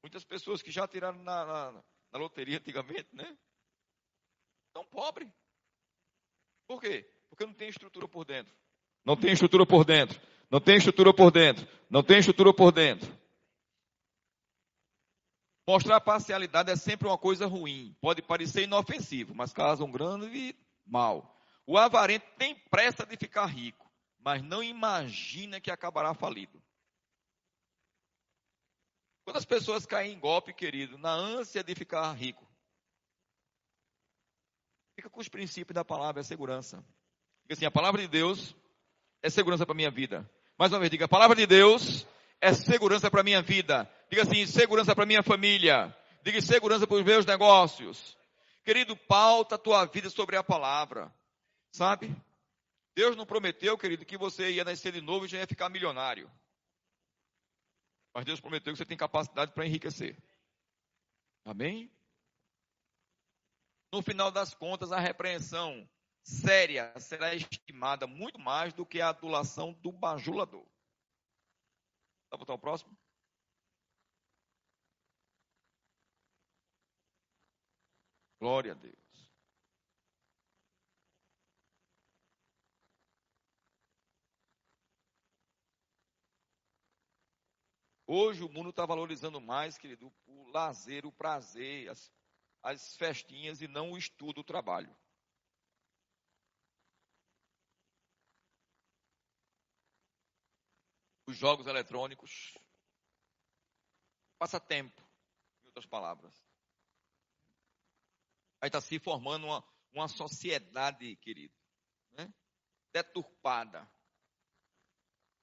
Muitas 0.00 0.22
pessoas 0.22 0.62
que 0.62 0.70
já 0.70 0.86
tiraram 0.86 1.18
na, 1.24 1.44
na, 1.44 1.84
na 2.12 2.18
loteria 2.20 2.58
antigamente, 2.58 3.08
né? 3.12 3.36
Estão 4.68 4.86
pobres. 4.86 5.28
Por 6.68 6.80
quê? 6.80 7.12
Porque 7.28 7.44
não 7.44 7.54
tem 7.54 7.68
estrutura 7.68 8.06
por 8.06 8.24
dentro. 8.24 8.56
Não 9.06 9.16
tem 9.16 9.32
estrutura 9.32 9.64
por 9.64 9.84
dentro. 9.84 10.20
Não 10.50 10.60
tem 10.60 10.76
estrutura 10.76 11.14
por 11.14 11.30
dentro. 11.30 11.66
Não 11.88 12.02
tem 12.02 12.18
estrutura 12.18 12.52
por 12.52 12.72
dentro. 12.72 13.16
Mostrar 15.68 16.00
parcialidade 16.00 16.72
é 16.72 16.76
sempre 16.76 17.06
uma 17.06 17.16
coisa 17.16 17.46
ruim. 17.46 17.96
Pode 18.00 18.20
parecer 18.20 18.64
inofensivo, 18.64 19.32
mas 19.32 19.52
causa 19.52 19.84
um 19.84 19.92
grande 19.92 20.56
mal. 20.84 21.38
O 21.64 21.78
avarento 21.78 22.26
tem 22.36 22.56
pressa 22.68 23.06
de 23.06 23.16
ficar 23.16 23.46
rico, 23.46 23.88
mas 24.18 24.42
não 24.42 24.62
imagina 24.62 25.60
que 25.60 25.70
acabará 25.70 26.12
falido. 26.12 26.60
Quando 29.24 29.36
as 29.36 29.44
pessoas 29.44 29.86
caem 29.86 30.14
em 30.14 30.20
golpe, 30.20 30.52
querido, 30.52 30.98
na 30.98 31.12
ânsia 31.12 31.62
de 31.62 31.74
ficar 31.74 32.12
rico, 32.12 32.46
fica 34.96 35.10
com 35.10 35.20
os 35.20 35.28
princípios 35.28 35.74
da 35.74 35.84
palavra, 35.84 36.20
é 36.20 36.24
segurança. 36.24 36.84
Assim, 37.50 37.66
a 37.66 37.70
palavra 37.70 38.00
de 38.00 38.08
Deus 38.08 38.54
é 39.26 39.30
segurança 39.30 39.66
para 39.66 39.74
minha 39.74 39.90
vida. 39.90 40.28
Mais 40.56 40.72
uma 40.72 40.78
vez, 40.78 40.88
diga, 40.88 41.06
a 41.06 41.08
palavra 41.08 41.34
de 41.34 41.46
Deus 41.46 42.06
é 42.40 42.52
segurança 42.52 43.10
para 43.10 43.24
minha 43.24 43.42
vida. 43.42 43.90
Diga 44.08 44.22
assim, 44.22 44.46
segurança 44.46 44.94
para 44.94 45.04
minha 45.04 45.22
família. 45.22 45.94
Diga 46.22 46.40
segurança 46.40 46.86
para 46.86 46.96
os 46.96 47.04
meus 47.04 47.26
negócios. 47.26 48.16
Querido, 48.64 48.96
pauta 48.96 49.56
a 49.56 49.58
tua 49.58 49.84
vida 49.86 50.08
sobre 50.10 50.36
a 50.36 50.44
palavra. 50.44 51.12
Sabe? 51.72 52.14
Deus 52.94 53.16
não 53.16 53.26
prometeu, 53.26 53.76
querido, 53.76 54.06
que 54.06 54.16
você 54.16 54.52
ia 54.52 54.64
nascer 54.64 54.92
de 54.92 55.00
novo 55.00 55.26
e 55.26 55.28
já 55.28 55.38
ia 55.38 55.46
ficar 55.46 55.68
milionário. 55.68 56.30
Mas 58.14 58.24
Deus 58.24 58.40
prometeu 58.40 58.72
que 58.72 58.78
você 58.78 58.86
tem 58.86 58.96
capacidade 58.96 59.52
para 59.52 59.66
enriquecer. 59.66 60.16
Amém? 61.44 61.90
No 63.92 64.02
final 64.02 64.30
das 64.30 64.54
contas, 64.54 64.92
a 64.92 65.00
repreensão 65.00 65.86
séria 66.26 66.92
será 66.98 67.34
estimada 67.34 68.06
muito 68.06 68.38
mais 68.38 68.72
do 68.72 68.84
que 68.84 69.00
a 69.00 69.10
adulação 69.10 69.72
do 69.74 69.92
bajulador. 69.92 70.66
Vamos 72.30 72.40
botar 72.40 72.54
o 72.54 72.58
próximo? 72.58 72.96
Glória 78.40 78.72
a 78.72 78.74
Deus. 78.74 78.96
Hoje 88.08 88.42
o 88.42 88.48
mundo 88.48 88.70
está 88.70 88.84
valorizando 88.84 89.40
mais, 89.40 89.78
querido, 89.78 90.12
o 90.26 90.48
lazer, 90.50 91.06
o 91.06 91.12
prazer, 91.12 91.88
as, 91.88 92.12
as 92.62 92.96
festinhas 92.96 93.60
e 93.60 93.68
não 93.68 93.92
o 93.92 93.98
estudo, 93.98 94.40
o 94.40 94.44
trabalho. 94.44 94.94
Os 101.26 101.36
jogos 101.36 101.66
eletrônicos, 101.66 102.56
passatempo, 104.38 105.02
em 105.62 105.66
outras 105.66 105.86
palavras. 105.86 106.34
Aí 108.60 108.68
está 108.68 108.80
se 108.80 108.98
formando 108.98 109.46
uma, 109.46 109.64
uma 109.92 110.08
sociedade, 110.08 111.16
querido, 111.16 111.54
né? 112.12 112.32
deturpada. 112.92 113.90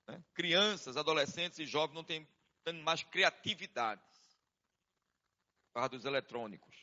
Né? 0.08 0.24
Crianças, 0.34 0.98
adolescentes 0.98 1.60
e 1.60 1.66
jovens 1.66 1.96
não 1.96 2.04
têm 2.04 2.28
mais 2.84 3.04
criatividade 3.04 4.02
por 5.74 5.90
dos 5.90 6.06
eletrônicos. 6.06 6.76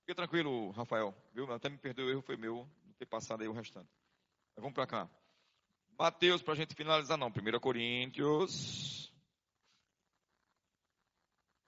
Fique 0.00 0.14
tranquilo, 0.14 0.70
Rafael, 0.70 1.14
viu? 1.32 1.50
Até 1.52 1.68
me 1.68 1.78
perdoe, 1.78 2.04
o 2.04 2.10
erro 2.10 2.22
foi 2.22 2.36
meu, 2.36 2.68
não 2.84 2.92
ter 2.94 3.06
passado 3.06 3.42
aí 3.42 3.48
o 3.48 3.52
restante. 3.52 3.90
Mas 4.54 4.62
vamos 4.62 4.74
para 4.74 4.86
cá. 4.86 5.10
Mateus, 5.98 6.42
para 6.42 6.54
a 6.54 6.56
gente 6.56 6.74
finalizar, 6.74 7.16
não. 7.16 7.28
1 7.28 7.60
Coríntios 7.60 9.12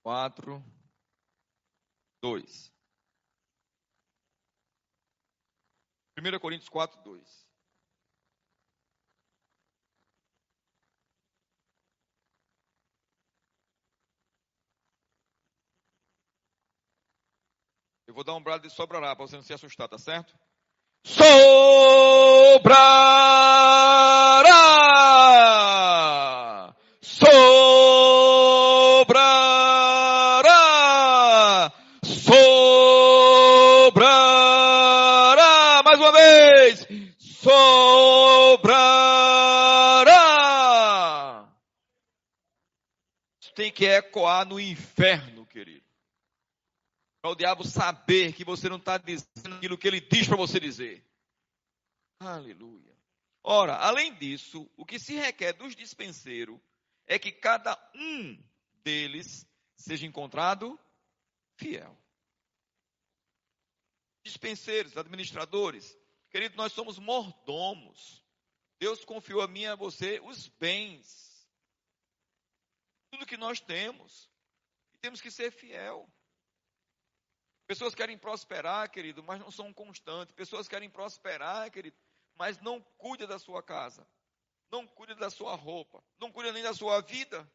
4, 0.02 0.62
2. 2.22 2.72
1 6.18 6.38
Coríntios 6.40 6.68
4, 6.68 7.02
2. 7.02 7.46
vou 18.16 18.24
dar 18.24 18.34
um 18.34 18.42
brado 18.42 18.66
de 18.66 18.74
sobrará 18.74 19.14
para 19.14 19.26
você 19.26 19.36
não 19.36 19.42
se 19.42 19.52
assustar, 19.52 19.86
tá 19.90 19.98
certo? 19.98 20.34
sobrará, 25.86 26.74
sobrará, 27.02 27.32
sobrará, 32.04 32.72
mais 35.84 35.98
uma 35.98 36.12
vez, 36.12 36.86
sobrará. 37.18 37.86
Isso 43.40 43.52
tem 43.54 43.70
que 43.72 43.84
ecoar 43.86 44.46
no 44.46 44.58
inferno, 44.58 45.46
querido. 45.46 45.84
Para 47.22 47.32
o 47.32 47.36
diabo 47.36 47.64
saber 47.64 48.32
que 48.32 48.44
você 48.44 48.68
não 48.68 48.76
está 48.76 48.98
dizendo 48.98 49.26
aquilo 49.66 49.78
que 49.78 49.88
ele 49.88 50.00
diz 50.00 50.28
para 50.28 50.36
você 50.36 50.60
dizer. 50.60 51.04
Aleluia. 52.20 52.96
Ora, 53.42 53.76
além 53.76 54.14
disso, 54.14 54.70
o 54.76 54.84
que 54.84 54.98
se 54.98 55.14
requer 55.16 55.52
dos 55.52 55.74
dispenseiros 55.74 56.60
é 57.06 57.18
que 57.18 57.32
cada 57.32 57.76
um 57.94 58.42
deles 58.82 59.46
seja 59.76 60.06
encontrado 60.06 60.78
fiel. 61.56 61.96
Dispenseiros, 64.24 64.96
administradores, 64.96 65.96
querido, 66.30 66.56
nós 66.56 66.72
somos 66.72 66.98
mordomos. 66.98 68.24
Deus 68.78 69.04
confiou 69.04 69.40
a 69.40 69.48
mim 69.48 69.62
e 69.62 69.66
a 69.66 69.74
você 69.74 70.20
os 70.20 70.48
bens. 70.48 71.48
Tudo 73.10 73.26
que 73.26 73.36
nós 73.36 73.60
temos. 73.60 74.30
E 74.94 74.98
temos 74.98 75.20
que 75.20 75.30
ser 75.30 75.50
fiel. 75.50 76.08
Pessoas 77.66 77.94
querem 77.94 78.16
prosperar, 78.16 78.88
querido, 78.90 79.22
mas 79.22 79.40
não 79.40 79.50
são 79.50 79.72
constantes. 79.72 80.34
Pessoas 80.34 80.68
querem 80.68 80.88
prosperar, 80.88 81.70
querido, 81.70 81.96
mas 82.36 82.60
não 82.60 82.80
cuida 82.96 83.26
da 83.26 83.38
sua 83.38 83.62
casa, 83.62 84.06
não 84.70 84.86
cuida 84.86 85.14
da 85.16 85.30
sua 85.30 85.54
roupa, 85.56 86.02
não 86.18 86.30
cuida 86.30 86.52
nem 86.52 86.62
da 86.62 86.72
sua 86.72 87.00
vida, 87.00 87.50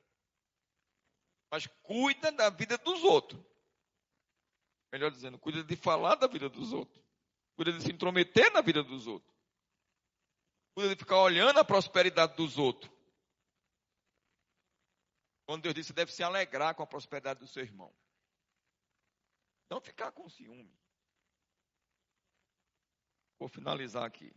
mas 1.50 1.66
cuida 1.84 2.32
da 2.32 2.50
vida 2.50 2.78
dos 2.78 3.04
outros. 3.04 3.42
Melhor 4.92 5.12
dizendo, 5.12 5.40
cuida 5.40 5.64
de 5.64 5.76
falar 5.78 6.16
da 6.16 6.28
vida 6.28 6.50
dos 6.50 6.74
outros, 6.74 7.02
cuida 7.56 7.72
de 7.72 7.82
se 7.82 7.92
intrometer 7.92 8.52
na 8.52 8.60
vida 8.60 8.84
dos 8.84 9.08
outros, 9.08 9.34
cuida 10.74 10.90
de 10.90 10.96
ficar 10.98 11.22
olhando 11.22 11.58
a 11.60 11.64
prosperidade 11.64 12.36
dos 12.36 12.58
outros. 12.58 12.92
Quando 15.46 15.64
Deus 15.64 15.76
disse, 15.76 15.94
deve 15.94 16.12
se 16.12 16.22
alegrar 16.24 16.76
com 16.76 16.84
a 16.84 16.88
prosperidade 16.88 17.40
do 17.40 17.48
seu 17.48 17.64
irmão. 17.64 17.94
Não 19.72 19.82
ficar 19.82 20.12
com 20.12 20.30
ciúme. 20.30 20.78
Vou 23.40 23.50
finalizar 23.50 24.04
aqui 24.04 24.32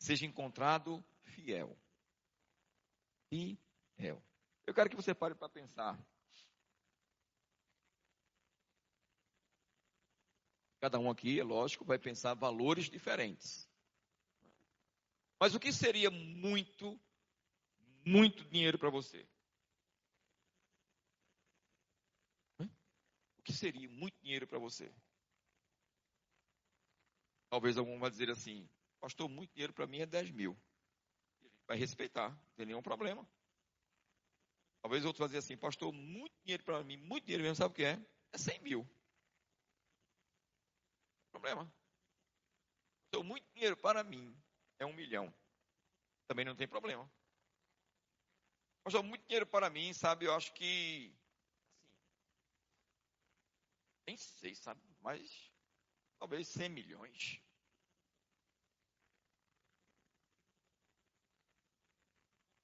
seja 0.00 0.26
encontrado 0.26 1.04
fiel. 1.22 1.78
Fiel. 3.28 4.20
Eu 4.66 4.74
quero 4.74 4.88
que 4.90 4.96
você 4.96 5.14
pare 5.14 5.34
para 5.34 5.48
pensar. 5.48 5.98
Cada 10.80 10.98
um 10.98 11.10
aqui, 11.10 11.38
é 11.38 11.44
lógico, 11.44 11.84
vai 11.84 11.98
pensar 11.98 12.32
valores 12.32 12.88
diferentes. 12.88 13.68
Mas 15.38 15.54
o 15.54 15.60
que 15.60 15.72
seria 15.72 16.10
muito, 16.10 16.98
muito 18.04 18.44
dinheiro 18.44 18.78
para 18.78 18.88
você? 18.88 19.28
Que 23.50 23.58
seria 23.58 23.88
muito 23.88 24.18
dinheiro 24.20 24.46
para 24.46 24.58
você? 24.58 24.92
Talvez 27.50 27.76
algum 27.76 27.98
vai 27.98 28.10
dizer 28.10 28.30
assim: 28.30 28.68
Pastor, 29.00 29.28
muito 29.28 29.52
dinheiro 29.52 29.72
para 29.72 29.86
mim 29.86 30.00
é 30.00 30.06
10 30.06 30.30
mil. 30.30 30.56
Vai 31.66 31.76
respeitar, 31.76 32.30
não 32.30 32.54
tem 32.56 32.66
nenhum 32.66 32.82
problema. 32.82 33.26
Talvez 34.82 35.04
outros 35.04 35.18
vão 35.18 35.28
dizer 35.28 35.38
assim, 35.38 35.56
pastor, 35.56 35.92
muito 35.92 36.34
dinheiro 36.42 36.64
para 36.64 36.82
mim, 36.82 36.96
muito 36.96 37.24
dinheiro 37.24 37.42
mesmo, 37.42 37.56
sabe 37.56 37.72
o 37.72 37.74
que 37.76 37.84
é? 37.84 38.00
É 38.32 38.38
100 38.38 38.60
mil. 38.60 38.88
Problema. 41.30 41.70
Pastor, 43.04 43.24
muito 43.24 43.46
dinheiro 43.52 43.76
para 43.76 44.02
mim 44.02 44.34
é 44.78 44.86
um 44.86 44.94
milhão. 44.94 45.32
Também 46.26 46.44
não 46.44 46.56
tem 46.56 46.66
problema. 46.66 47.10
Pastor, 48.82 49.02
muito 49.02 49.26
dinheiro 49.26 49.46
para 49.46 49.68
mim, 49.68 49.92
sabe, 49.92 50.24
eu 50.24 50.34
acho 50.34 50.52
que. 50.54 51.14
Nem 54.06 54.16
sei, 54.16 54.54
sabe, 54.54 54.80
mas 55.00 55.52
talvez 56.18 56.48
100 56.48 56.68
milhões. 56.68 57.42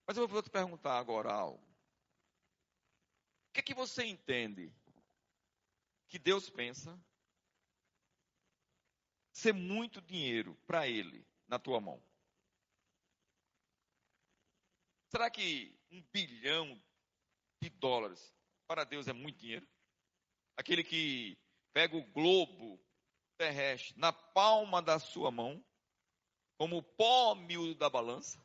Mas 0.07 0.16
eu 0.16 0.29
vou 0.29 0.42
te 0.42 0.51
perguntar 0.51 0.99
agora 0.99 1.33
algo. 1.33 1.62
O 3.49 3.53
que, 3.53 3.61
é 3.61 3.62
que 3.62 3.75
você 3.75 4.05
entende 4.05 4.72
que 6.09 6.18
Deus 6.18 6.49
pensa 6.49 6.99
ser 9.33 9.53
muito 9.53 10.01
dinheiro 10.01 10.55
para 10.66 10.87
Ele 10.87 11.27
na 11.49 11.59
tua 11.59 11.81
mão? 11.81 12.03
Será 15.09 15.31
que 15.31 15.77
um 15.90 16.03
bilhão 16.12 16.81
de 17.61 17.70
dólares 17.70 18.35
para 18.66 18.85
Deus 18.85 19.09
é 19.09 19.12
muito 19.12 19.38
dinheiro? 19.38 19.66
Aquele 20.57 20.83
que 20.83 21.37
pega 21.73 21.97
o 21.97 22.05
globo 22.12 22.81
terrestre 23.37 23.99
na 23.99 24.12
palma 24.12 24.81
da 24.81 24.99
sua 24.99 25.31
mão, 25.31 25.62
como 26.59 26.79
o 26.79 26.83
pó 26.83 27.35
miúdo 27.35 27.75
da 27.75 27.90
balança, 27.90 28.40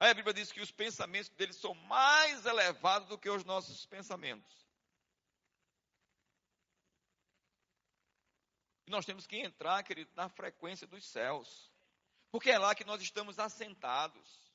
Aí 0.00 0.10
a 0.10 0.14
Bíblia 0.14 0.32
diz 0.32 0.52
que 0.52 0.60
os 0.60 0.70
pensamentos 0.70 1.28
deles 1.30 1.56
são 1.56 1.74
mais 1.74 2.46
elevados 2.46 3.08
do 3.08 3.18
que 3.18 3.28
os 3.28 3.44
nossos 3.44 3.84
pensamentos. 3.86 4.66
E 8.86 8.90
nós 8.90 9.04
temos 9.04 9.26
que 9.26 9.36
entrar, 9.36 9.82
querido, 9.82 10.10
na 10.14 10.28
frequência 10.28 10.86
dos 10.86 11.04
céus. 11.04 11.70
Porque 12.30 12.50
é 12.50 12.58
lá 12.58 12.74
que 12.74 12.84
nós 12.84 13.02
estamos 13.02 13.38
assentados. 13.40 14.52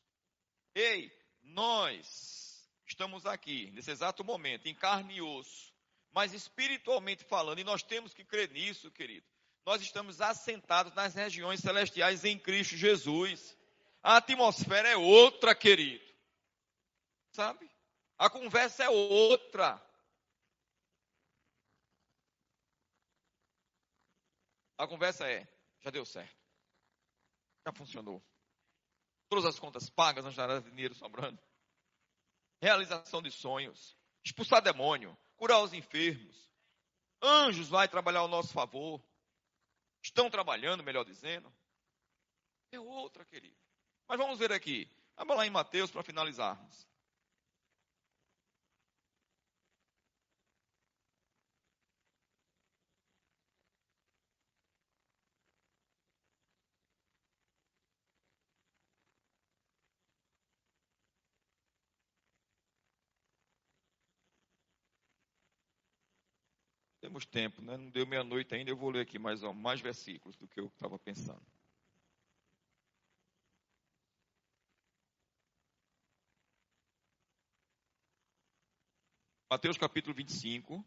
Ei, 0.73 1.11
nós 1.43 2.69
estamos 2.85 3.25
aqui, 3.25 3.69
nesse 3.71 3.91
exato 3.91 4.23
momento, 4.23 4.67
em 4.67 4.73
carne 4.73 5.15
e 5.15 5.21
osso, 5.21 5.73
mas 6.11 6.33
espiritualmente 6.33 7.23
falando, 7.23 7.59
e 7.59 7.63
nós 7.63 7.83
temos 7.83 8.13
que 8.13 8.23
crer 8.23 8.49
nisso, 8.51 8.91
querido. 8.91 9.25
Nós 9.65 9.81
estamos 9.81 10.21
assentados 10.21 10.93
nas 10.93 11.15
regiões 11.15 11.59
celestiais 11.59 12.25
em 12.25 12.37
Cristo 12.37 12.75
Jesus. 12.75 13.57
A 14.01 14.17
atmosfera 14.17 14.89
é 14.89 14.97
outra, 14.97 15.55
querido. 15.55 16.03
Sabe? 17.31 17.69
A 18.17 18.29
conversa 18.29 18.83
é 18.83 18.89
outra. 18.89 19.81
A 24.77 24.87
conversa 24.87 25.27
é: 25.27 25.47
já 25.79 25.89
deu 25.89 26.05
certo. 26.05 26.35
Já 27.65 27.71
funcionou. 27.71 28.21
Todas 29.33 29.45
as 29.45 29.57
contas 29.57 29.89
pagas, 29.89 30.23
não 30.23 30.29
estará 30.29 30.59
dinheiro 30.59 30.93
sobrando. 30.93 31.41
Realização 32.61 33.19
de 33.19 33.31
sonhos. 33.31 33.97
Expulsar 34.23 34.61
demônio. 34.61 35.17
Curar 35.35 35.63
os 35.63 35.73
enfermos. 35.73 36.51
Anjos 37.19 37.67
vai 37.67 37.87
trabalhar 37.87 38.19
ao 38.19 38.27
nosso 38.27 38.53
favor. 38.53 39.03
Estão 40.03 40.29
trabalhando, 40.29 40.83
melhor 40.83 41.03
dizendo. 41.03 41.51
É 42.71 42.79
outra, 42.79 43.25
querido. 43.25 43.57
Mas 44.07 44.19
vamos 44.19 44.37
ver 44.37 44.51
aqui. 44.51 44.87
Vamos 45.17 45.35
lá 45.35 45.47
em 45.47 45.49
Mateus 45.49 45.89
para 45.89 46.03
finalizarmos. 46.03 46.87
Temos 67.23 67.25
tempo, 67.25 67.61
né? 67.61 67.77
Não 67.77 67.89
deu 67.89 68.05
meia-noite 68.05 68.53
ainda, 68.53 68.71
eu 68.71 68.77
vou 68.77 68.89
ler 68.89 69.01
aqui 69.01 69.19
mais, 69.19 69.43
ó, 69.43 69.53
mais 69.53 69.79
versículos 69.79 70.35
do 70.37 70.47
que 70.47 70.59
eu 70.59 70.67
estava 70.67 70.97
pensando. 70.99 71.41
Mateus 79.49 79.77
capítulo 79.77 80.15
25. 80.15 80.83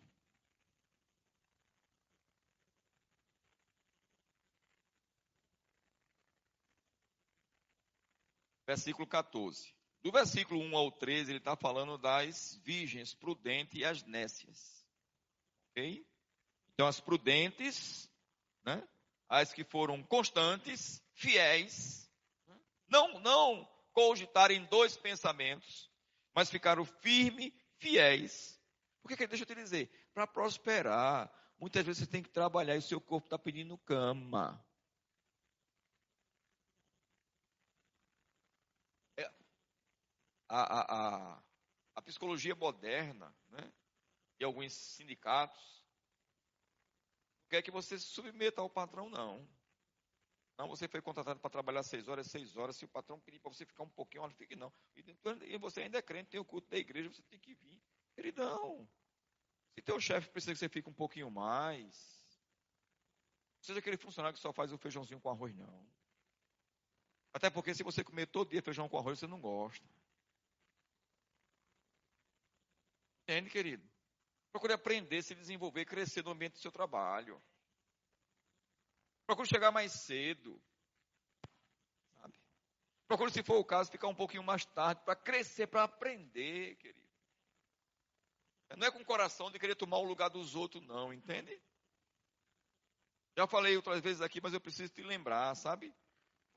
Versículo 8.67 9.07
14. 9.07 9.73
Do 10.03 10.11
versículo 10.11 10.61
1 10.61 10.77
ao 10.77 10.91
13, 10.91 11.31
ele 11.31 11.39
está 11.39 11.55
falando 11.57 11.97
das 11.97 12.61
virgens 12.65 13.15
prudentes 13.15 13.79
e 13.79 13.85
as 13.85 14.03
nécias. 14.03 14.85
Ok? 15.71 16.05
Então, 16.77 16.87
as 16.87 17.01
prudentes, 17.01 18.09
né? 18.65 18.87
as 19.29 19.53
que 19.53 19.65
foram 19.65 20.03
constantes, 20.03 21.03
fiéis, 21.15 22.09
não, 22.89 23.19
não 23.21 23.69
cogitarem 23.93 24.65
dois 24.67 24.97
pensamentos, 24.97 25.91
mas 26.35 26.51
ficaram 26.51 26.85
firmes, 26.85 27.53
fiéis 27.79 28.57
porque, 29.07 29.27
deixa 29.29 29.45
eu 29.45 29.47
te 29.47 29.55
dizer, 29.55 29.89
para 30.13 30.27
prosperar, 30.27 31.33
muitas 31.61 31.87
vezes 31.87 32.03
você 32.03 32.11
tem 32.11 32.25
que 32.25 32.29
trabalhar 32.29 32.75
e 32.75 32.83
seu 32.83 33.01
corpo 33.01 33.29
está 33.29 33.39
pedindo 33.39 33.79
cama. 33.79 34.61
É, 39.17 39.31
a, 40.49 40.61
a, 40.61 40.81
a, 41.37 41.43
a 41.95 42.03
psicologia 42.03 42.57
moderna, 42.57 43.33
né, 43.49 43.73
e 44.41 44.45
alguns 44.45 44.73
sindicatos, 44.73 45.76
quer 47.49 47.63
que 47.63 47.71
você 47.71 47.99
se 47.99 48.07
submeta 48.07 48.61
ao 48.61 48.71
patrão, 48.71 49.09
não. 49.09 49.49
Não, 50.59 50.69
você 50.69 50.89
foi 50.89 51.03
contratado 51.03 51.39
para 51.39 51.51
trabalhar 51.51 51.83
seis 51.83 52.09
horas, 52.09 52.27
seis 52.29 52.57
horas. 52.57 52.77
Se 52.77 52.85
o 52.85 52.89
patrão 52.89 53.21
pedir 53.21 53.39
para 53.39 53.53
você 53.53 53.67
ficar 53.67 53.83
um 53.83 53.91
pouquinho, 53.91 54.29
fique 54.31 54.57
não. 54.57 54.73
E 55.43 55.59
você 55.59 55.83
ainda 55.83 55.99
é 55.99 56.03
crente, 56.03 56.31
tem 56.31 56.41
o 56.41 56.45
culto 56.45 56.69
da 56.71 56.79
igreja, 56.79 57.11
você 57.11 57.23
tem 57.25 57.39
que 57.39 57.55
vir. 57.55 57.83
Queridão, 58.15 58.89
se 59.75 59.83
teu 59.83 60.01
chefe 60.01 60.31
precisa 60.31 60.55
que 60.55 60.59
você 60.59 60.69
fique 60.71 60.89
um 60.89 60.95
pouquinho 60.95 61.31
mais, 61.31 61.95
não 63.57 63.63
seja 63.63 63.79
aquele 63.81 63.99
funcionário 63.99 64.35
que 64.35 64.41
só 64.41 64.51
faz 64.51 64.73
o 64.73 64.79
feijãozinho 64.79 65.21
com 65.21 65.29
arroz, 65.29 65.55
não. 65.55 65.87
Até 67.35 67.51
porque 67.51 67.75
se 67.75 67.83
você 67.83 68.03
comer 68.03 68.27
todo 68.27 68.49
dia 68.49 68.63
feijão 68.63 68.89
com 68.89 68.97
arroz, 68.97 69.19
você 69.19 69.27
não 69.27 69.39
gosta. 69.39 69.87
Entende, 73.25 73.51
querido? 73.51 73.87
Procure 74.53 74.73
aprender, 74.73 75.23
se 75.23 75.35
desenvolver, 75.35 75.85
crescer 75.85 76.25
no 76.25 76.31
ambiente 76.31 76.55
do 76.55 76.59
seu 76.59 76.73
trabalho. 76.73 77.43
Procure 79.27 79.49
chegar 79.49 79.71
mais 79.71 79.93
cedo. 79.93 80.63
Sabe? 82.15 82.35
Procure, 83.07 83.33
se 83.33 83.43
for 83.43 83.59
o 83.59 83.65
caso, 83.65 83.91
ficar 83.91 84.09
um 84.09 84.15
pouquinho 84.15 84.43
mais 84.43 84.65
tarde 84.65 85.03
para 85.05 85.17
crescer, 85.17 85.67
para 85.67 85.85
aprender, 85.85 86.77
querido. 86.77 87.07
Não 88.77 88.87
é 88.87 88.91
com 88.91 89.01
o 89.01 89.05
coração 89.05 89.51
de 89.51 89.59
querer 89.59 89.77
tomar 89.77 89.99
o 89.99 90.05
lugar 90.05 90.29
dos 90.29 90.55
outros, 90.55 90.83
não, 90.85 91.13
entende? 91.13 91.61
Já 93.37 93.47
falei 93.47 93.77
outras 93.77 94.01
vezes 94.01 94.23
aqui, 94.23 94.41
mas 94.41 94.55
eu 94.55 94.61
preciso 94.61 94.93
te 94.93 95.03
lembrar, 95.03 95.55
sabe? 95.55 95.95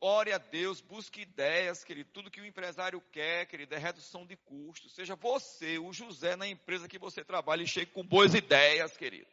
Ore 0.02 0.32
a 0.32 0.38
Deus, 0.38 0.80
busque 0.80 1.22
ideias, 1.22 1.84
querido. 1.84 2.10
Tudo 2.12 2.32
que 2.32 2.40
o 2.40 2.46
empresário 2.46 3.02
quer, 3.12 3.46
querido, 3.48 3.76
é 3.76 3.78
redução 3.78 4.26
de 4.26 4.38
custos. 4.38 4.94
Seja 4.94 5.16
você, 5.16 5.78
o 5.78 5.92
José, 5.92 6.36
na 6.38 6.48
empresa 6.48 6.88
que 6.88 6.98
você 6.98 7.24
trabalha 7.24 7.64
e 7.64 7.68
chegue 7.68 7.92
com 7.92 8.06
boas 8.06 8.34
ideias, 8.34 8.96
querido. 8.96 9.30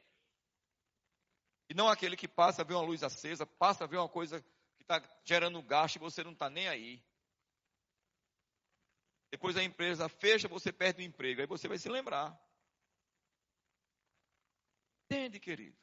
E 1.68 1.74
não 1.74 1.88
aquele 1.88 2.16
que 2.16 2.26
passa 2.26 2.62
a 2.62 2.64
ver 2.64 2.74
uma 2.74 2.82
luz 2.82 3.02
acesa, 3.02 3.46
passa 3.46 3.84
a 3.84 3.86
ver 3.86 3.98
uma 3.98 4.08
coisa 4.08 4.40
que 4.76 4.82
está 4.82 5.02
gerando 5.24 5.62
gasto 5.62 5.96
e 5.96 6.00
você 6.00 6.24
não 6.24 6.32
está 6.32 6.50
nem 6.50 6.68
aí. 6.68 7.02
Depois 9.30 9.56
a 9.56 9.62
empresa 9.62 10.08
fecha, 10.08 10.48
você 10.48 10.72
perde 10.72 11.02
o 11.02 11.04
emprego. 11.04 11.40
Aí 11.40 11.46
você 11.46 11.68
vai 11.68 11.78
se 11.78 11.88
lembrar. 11.88 12.36
Entende, 15.04 15.38
querido? 15.38 15.76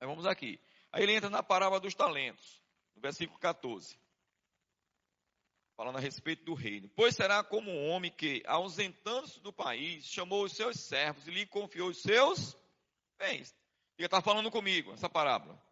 Aí 0.00 0.06
vamos 0.06 0.26
aqui. 0.26 0.60
Aí 0.92 1.02
ele 1.02 1.14
entra 1.14 1.30
na 1.30 1.42
parábola 1.42 1.80
dos 1.80 1.94
talentos, 1.94 2.62
no 2.96 3.02
versículo 3.02 3.38
14. 3.38 3.98
Falando 5.76 5.98
a 5.98 6.00
respeito 6.00 6.44
do 6.44 6.54
reino. 6.54 6.88
Pois 6.96 7.14
será 7.14 7.44
como 7.44 7.70
um 7.70 7.90
homem 7.90 8.10
que, 8.10 8.42
ausentando-se 8.46 9.38
do 9.40 9.52
país, 9.52 10.06
chamou 10.06 10.44
os 10.44 10.52
seus 10.52 10.80
servos 10.80 11.28
e 11.28 11.30
lhe 11.30 11.46
confiou 11.46 11.90
os 11.90 12.00
seus 12.00 12.56
bens. 13.18 13.54
Diga, 13.96 14.06
está 14.06 14.22
falando 14.22 14.50
comigo 14.50 14.92
essa 14.92 15.08
parábola. 15.08 15.62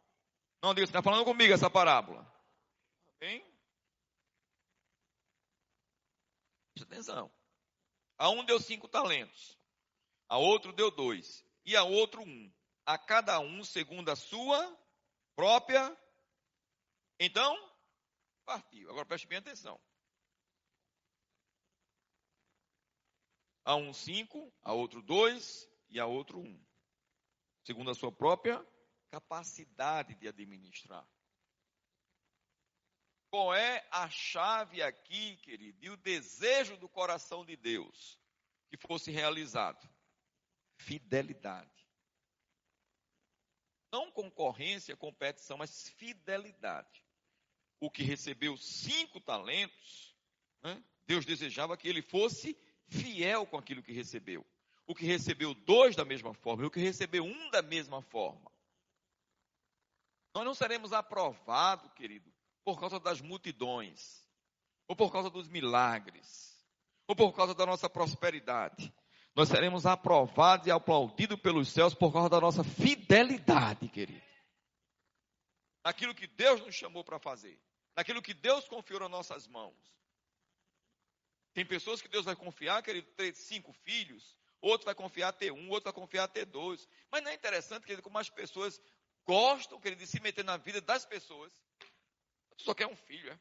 Não, 0.63 0.75
diga, 0.75 0.85
está 0.85 1.03
falando 1.03 1.25
comigo 1.25 1.53
essa 1.53 1.71
parábola. 1.71 2.31
Bem? 3.19 3.43
Presta 6.75 6.93
atenção. 6.93 7.33
A 8.19 8.29
um 8.31 8.45
deu 8.45 8.61
cinco 8.61 8.87
talentos, 8.89 9.59
a 10.29 10.39
outro 10.39 10.73
deu 10.73 10.91
dois, 10.91 11.45
e 11.65 11.77
a 11.77 11.85
outro 11.85 12.23
um. 12.23 12.53
A 12.87 12.99
cada 12.99 13.41
um 13.41 13.65
segundo 13.65 14.11
a 14.11 14.17
sua 14.17 14.79
própria. 15.35 15.97
Então, 17.19 17.57
partiu. 18.45 18.91
Agora 18.91 19.07
preste 19.07 19.27
bem 19.27 19.39
atenção. 19.39 19.81
A 23.65 23.77
um 23.77 23.93
cinco, 23.95 24.53
a 24.63 24.73
outro 24.73 25.01
dois 25.03 25.69
e 25.89 25.99
a 25.99 26.07
outro 26.07 26.39
um 26.39 26.65
segundo 27.65 27.91
a 27.91 27.95
sua 27.95 28.13
própria 28.13 28.65
capacidade 29.11 30.15
de 30.17 30.29
administrar. 30.29 31.09
Qual 33.31 33.55
é 33.55 33.87
a 33.91 34.09
chave 34.09 34.83
aqui, 34.83 35.37
querido, 35.39 35.85
e 35.85 35.91
o 35.91 35.97
desejo 35.97 36.77
do 36.77 36.89
coração 36.89 37.45
de 37.45 37.57
Deus 37.57 38.21
que 38.69 38.77
fosse 38.77 39.11
realizado? 39.11 39.89
Fidelidade. 40.79 41.89
Não 43.91 44.11
concorrência, 44.11 44.97
competição, 44.97 45.57
mas 45.57 45.89
fidelidade. 45.91 47.04
O 47.85 47.91
que 47.91 48.03
recebeu 48.03 48.57
cinco 48.57 49.21
talentos, 49.21 50.17
né, 50.63 50.83
Deus 51.07 51.25
desejava 51.25 51.77
que 51.77 51.89
ele 51.89 52.03
fosse 52.03 52.57
fiel 52.87 53.47
com 53.47 53.57
aquilo 53.57 53.83
que 53.83 53.93
recebeu 53.93 54.45
o 54.87 54.95
que 54.95 55.07
recebeu 55.07 55.55
dois 55.55 55.97
da 55.97 56.05
mesma 56.05 56.35
forma 56.35 56.63
e 56.63 56.67
o 56.67 56.71
que 56.71 56.81
recebeu 56.81 57.25
um 57.25 57.51
da 57.51 57.63
mesma 57.63 58.03
forma. 58.03 58.51
Nós 60.35 60.45
não 60.45 60.55
seremos 60.55 60.93
aprovados, 60.93 61.91
querido, 61.93 62.31
por 62.65 62.79
causa 62.79 62.99
das 62.99 63.21
multidões, 63.21 64.29
ou 64.89 64.97
por 64.97 65.13
causa 65.13 65.31
dos 65.31 65.49
milagres, 65.49 66.59
ou 67.07 67.15
por 67.15 67.33
causa 67.33 67.55
da 67.55 67.65
nossa 67.65 67.89
prosperidade. 67.89 68.93
Nós 69.35 69.49
seremos 69.49 69.87
aprovados 69.87 70.67
e 70.67 70.71
aplaudidos 70.71 71.41
pelos 71.41 71.69
céus 71.69 71.95
por 71.95 72.13
causa 72.13 72.29
da 72.29 72.41
nossa 72.41 72.63
fidelidade, 72.63 73.89
querido. 73.89 74.23
Naquilo 75.85 76.15
que 76.15 76.27
Deus 76.27 76.61
nos 76.61 76.75
chamou 76.75 77.05
para 77.05 77.19
fazer, 77.19 77.61
naquilo 77.97 78.23
que 78.23 78.35
Deus 78.35 78.67
confiou 78.67 79.01
nas 79.01 79.11
nossas 79.11 79.47
mãos. 79.47 79.77
Tem 81.53 81.65
pessoas 81.65 82.03
que 82.03 82.09
Deus 82.09 82.25
vai 82.25 82.35
confiar, 82.35 82.83
querido, 82.83 83.07
ter 83.13 83.35
cinco 83.35 83.73
filhos, 83.73 84.37
outro 84.61 84.85
vai 84.85 84.95
confiar 84.95 85.33
ter 85.33 85.53
um, 85.53 85.71
outro 85.71 85.85
vai 85.85 85.93
confiar 85.93 86.27
ter 86.29 86.45
dois. 86.45 86.89
Mas 87.11 87.23
não 87.23 87.31
é 87.31 87.35
interessante, 87.35 87.85
querido, 87.85 88.03
como 88.03 88.19
as 88.19 88.29
pessoas 88.29 88.81
gostam, 89.25 89.81
querido, 89.81 90.03
de 90.03 90.09
se 90.09 90.21
meter 90.21 90.45
na 90.45 90.57
vida 90.57 90.81
das 90.81 91.05
pessoas. 91.07 91.53
Tu 92.57 92.65
só 92.65 92.75
quer 92.75 92.87
um 92.87 92.97
filho, 92.97 93.31
é? 93.31 93.39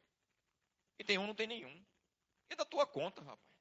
E 1.00 1.04
tem 1.04 1.18
um, 1.18 1.26
não 1.26 1.36
tem 1.36 1.48
nenhum. 1.48 1.86
E 2.50 2.54
é 2.54 2.56
da 2.56 2.66
tua 2.66 2.86
conta, 2.86 3.22
rapaz. 3.22 3.54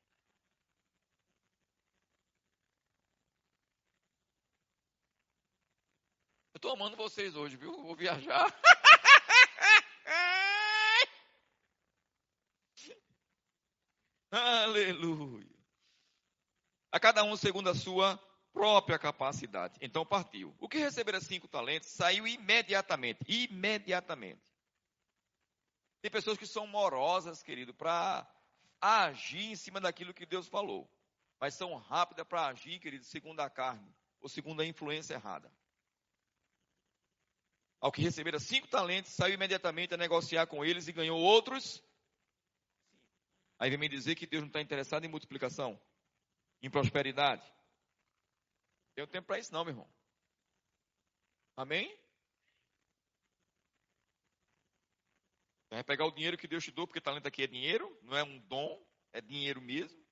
Eu 6.54 6.58
estou 6.58 6.72
amando 6.72 6.96
vocês 6.96 7.34
hoje, 7.34 7.56
viu? 7.56 7.82
vou 7.82 7.96
viajar. 7.96 8.46
Aleluia 14.32 15.52
a 16.92 17.00
cada 17.00 17.24
um 17.24 17.34
segundo 17.34 17.70
a 17.70 17.74
sua 17.74 18.18
própria 18.52 18.98
capacidade. 18.98 19.78
Então 19.80 20.04
partiu. 20.04 20.54
O 20.60 20.68
que 20.68 20.76
recebera 20.76 21.22
cinco 21.22 21.48
talentos 21.48 21.88
saiu 21.88 22.26
imediatamente. 22.26 23.20
Imediatamente. 23.26 24.42
Tem 26.02 26.10
pessoas 26.10 26.36
que 26.36 26.46
são 26.46 26.66
morosas, 26.66 27.42
querido, 27.42 27.72
para 27.72 28.28
agir 28.78 29.52
em 29.52 29.56
cima 29.56 29.80
daquilo 29.80 30.12
que 30.12 30.26
Deus 30.26 30.46
falou. 30.46 30.86
Mas 31.40 31.54
são 31.54 31.74
rápidas 31.76 32.26
para 32.26 32.46
agir, 32.48 32.78
querido, 32.78 33.04
segundo 33.04 33.40
a 33.40 33.48
carne, 33.48 33.90
ou 34.20 34.28
segundo 34.28 34.60
a 34.60 34.66
influência 34.66 35.14
errada. 35.14 35.50
Ao 37.80 37.90
que 37.90 38.02
recebera 38.02 38.38
cinco 38.38 38.68
talentos, 38.68 39.12
saiu 39.12 39.34
imediatamente 39.34 39.94
a 39.94 39.96
negociar 39.96 40.46
com 40.46 40.64
eles 40.64 40.86
e 40.86 40.92
ganhou 40.92 41.18
outros. 41.18 41.82
Aí 43.62 43.70
vem 43.70 43.78
me 43.78 43.88
dizer 43.88 44.16
que 44.16 44.26
Deus 44.26 44.42
não 44.42 44.48
está 44.48 44.60
interessado 44.60 45.04
em 45.04 45.08
multiplicação 45.08 45.80
em 46.60 46.68
prosperidade. 46.68 47.48
Tem 48.96 49.06
tempo 49.06 49.28
para 49.28 49.38
isso 49.38 49.52
não, 49.52 49.64
meu 49.64 49.70
irmão. 49.70 49.88
Amém? 51.56 51.96
Vai 55.70 55.84
pegar 55.84 56.06
o 56.06 56.10
dinheiro 56.10 56.36
que 56.36 56.48
Deus 56.48 56.64
te 56.64 56.72
deu, 56.72 56.88
porque 56.88 57.00
talento 57.00 57.28
aqui 57.28 57.44
é 57.44 57.46
dinheiro, 57.46 57.96
não 58.02 58.16
é 58.16 58.24
um 58.24 58.40
dom, 58.40 58.84
é 59.12 59.20
dinheiro 59.20 59.62
mesmo. 59.62 60.04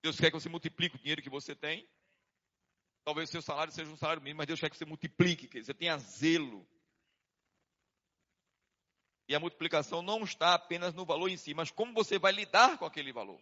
Deus 0.00 0.16
quer 0.16 0.30
que 0.30 0.38
você 0.38 0.48
multiplique 0.48 0.94
o 0.94 1.00
dinheiro 1.00 1.22
que 1.22 1.28
você 1.28 1.56
tem. 1.56 1.90
Talvez 3.04 3.30
o 3.30 3.32
seu 3.32 3.42
salário 3.42 3.72
seja 3.72 3.90
um 3.90 3.96
salário 3.96 4.22
mínimo, 4.22 4.38
mas 4.38 4.46
Deus 4.46 4.60
quer 4.60 4.70
que 4.70 4.76
você 4.76 4.84
multiplique, 4.84 5.48
que 5.48 5.64
você 5.64 5.74
tenha 5.74 5.98
zelo. 5.98 6.64
E 9.28 9.34
a 9.34 9.40
multiplicação 9.40 10.02
não 10.02 10.24
está 10.24 10.54
apenas 10.54 10.94
no 10.94 11.04
valor 11.04 11.28
em 11.28 11.36
si, 11.36 11.54
mas 11.54 11.70
como 11.70 11.92
você 11.92 12.18
vai 12.18 12.32
lidar 12.32 12.78
com 12.78 12.84
aquele 12.84 13.12
valor. 13.12 13.40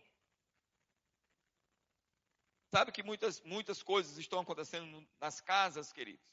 Sabe 2.71 2.93
que 2.93 3.03
muitas, 3.03 3.41
muitas 3.43 3.83
coisas 3.83 4.17
estão 4.17 4.41
acontecendo 4.41 5.05
nas 5.21 5.41
casas, 5.41 5.93
queridos. 5.93 6.25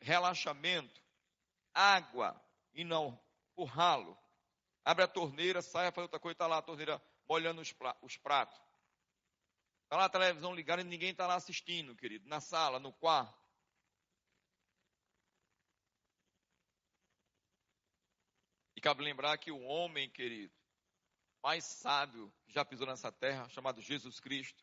Relaxamento, 0.00 1.02
água 1.74 2.40
e 2.72 2.84
não 2.84 3.20
o 3.56 3.64
ralo. 3.64 4.16
Abre 4.84 5.04
a 5.04 5.08
torneira, 5.08 5.60
sai, 5.60 5.90
faz 5.92 6.04
outra 6.04 6.20
coisa, 6.20 6.34
está 6.34 6.46
lá 6.46 6.58
a 6.58 6.62
torneira 6.62 7.02
molhando 7.28 7.60
os, 7.60 7.72
pratos. 8.16 8.58
Está 9.82 9.96
lá 9.96 10.04
a 10.06 10.08
televisão 10.08 10.54
ligada 10.54 10.80
e 10.80 10.84
ninguém 10.84 11.10
está 11.10 11.26
lá 11.26 11.34
assistindo, 11.34 11.94
querido. 11.94 12.26
Na 12.28 12.40
sala, 12.40 12.78
no 12.78 12.92
quarto. 12.92 13.43
Cabe 18.84 19.02
lembrar 19.02 19.38
que 19.38 19.50
o 19.50 19.62
homem, 19.62 20.10
querido, 20.10 20.52
mais 21.42 21.64
sábio 21.64 22.30
que 22.44 22.52
já 22.52 22.62
pisou 22.62 22.86
nessa 22.86 23.10
terra, 23.10 23.48
chamado 23.48 23.80
Jesus 23.80 24.20
Cristo, 24.20 24.62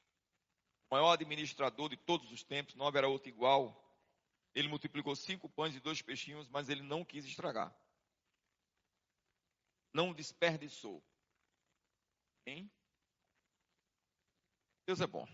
o 0.88 0.94
maior 0.94 1.14
administrador 1.14 1.90
de 1.90 1.98
todos 1.98 2.32
os 2.32 2.44
tempos, 2.44 2.76
não 2.76 2.86
haverá 2.86 3.08
outro 3.08 3.30
igual. 3.30 3.76
Ele 4.54 4.68
multiplicou 4.68 5.16
cinco 5.16 5.50
pães 5.50 5.76
e 5.76 5.80
dois 5.80 6.04
peixinhos, 6.04 6.48
mas 6.50 6.70
ele 6.70 6.84
não 6.84 7.04
quis 7.04 7.26
estragar. 7.26 7.76
Não 9.92 10.14
desperdiçou. 10.14 11.04
Hein? 12.46 12.72
Deus 14.86 15.02
é 15.02 15.08
bom. 15.08 15.28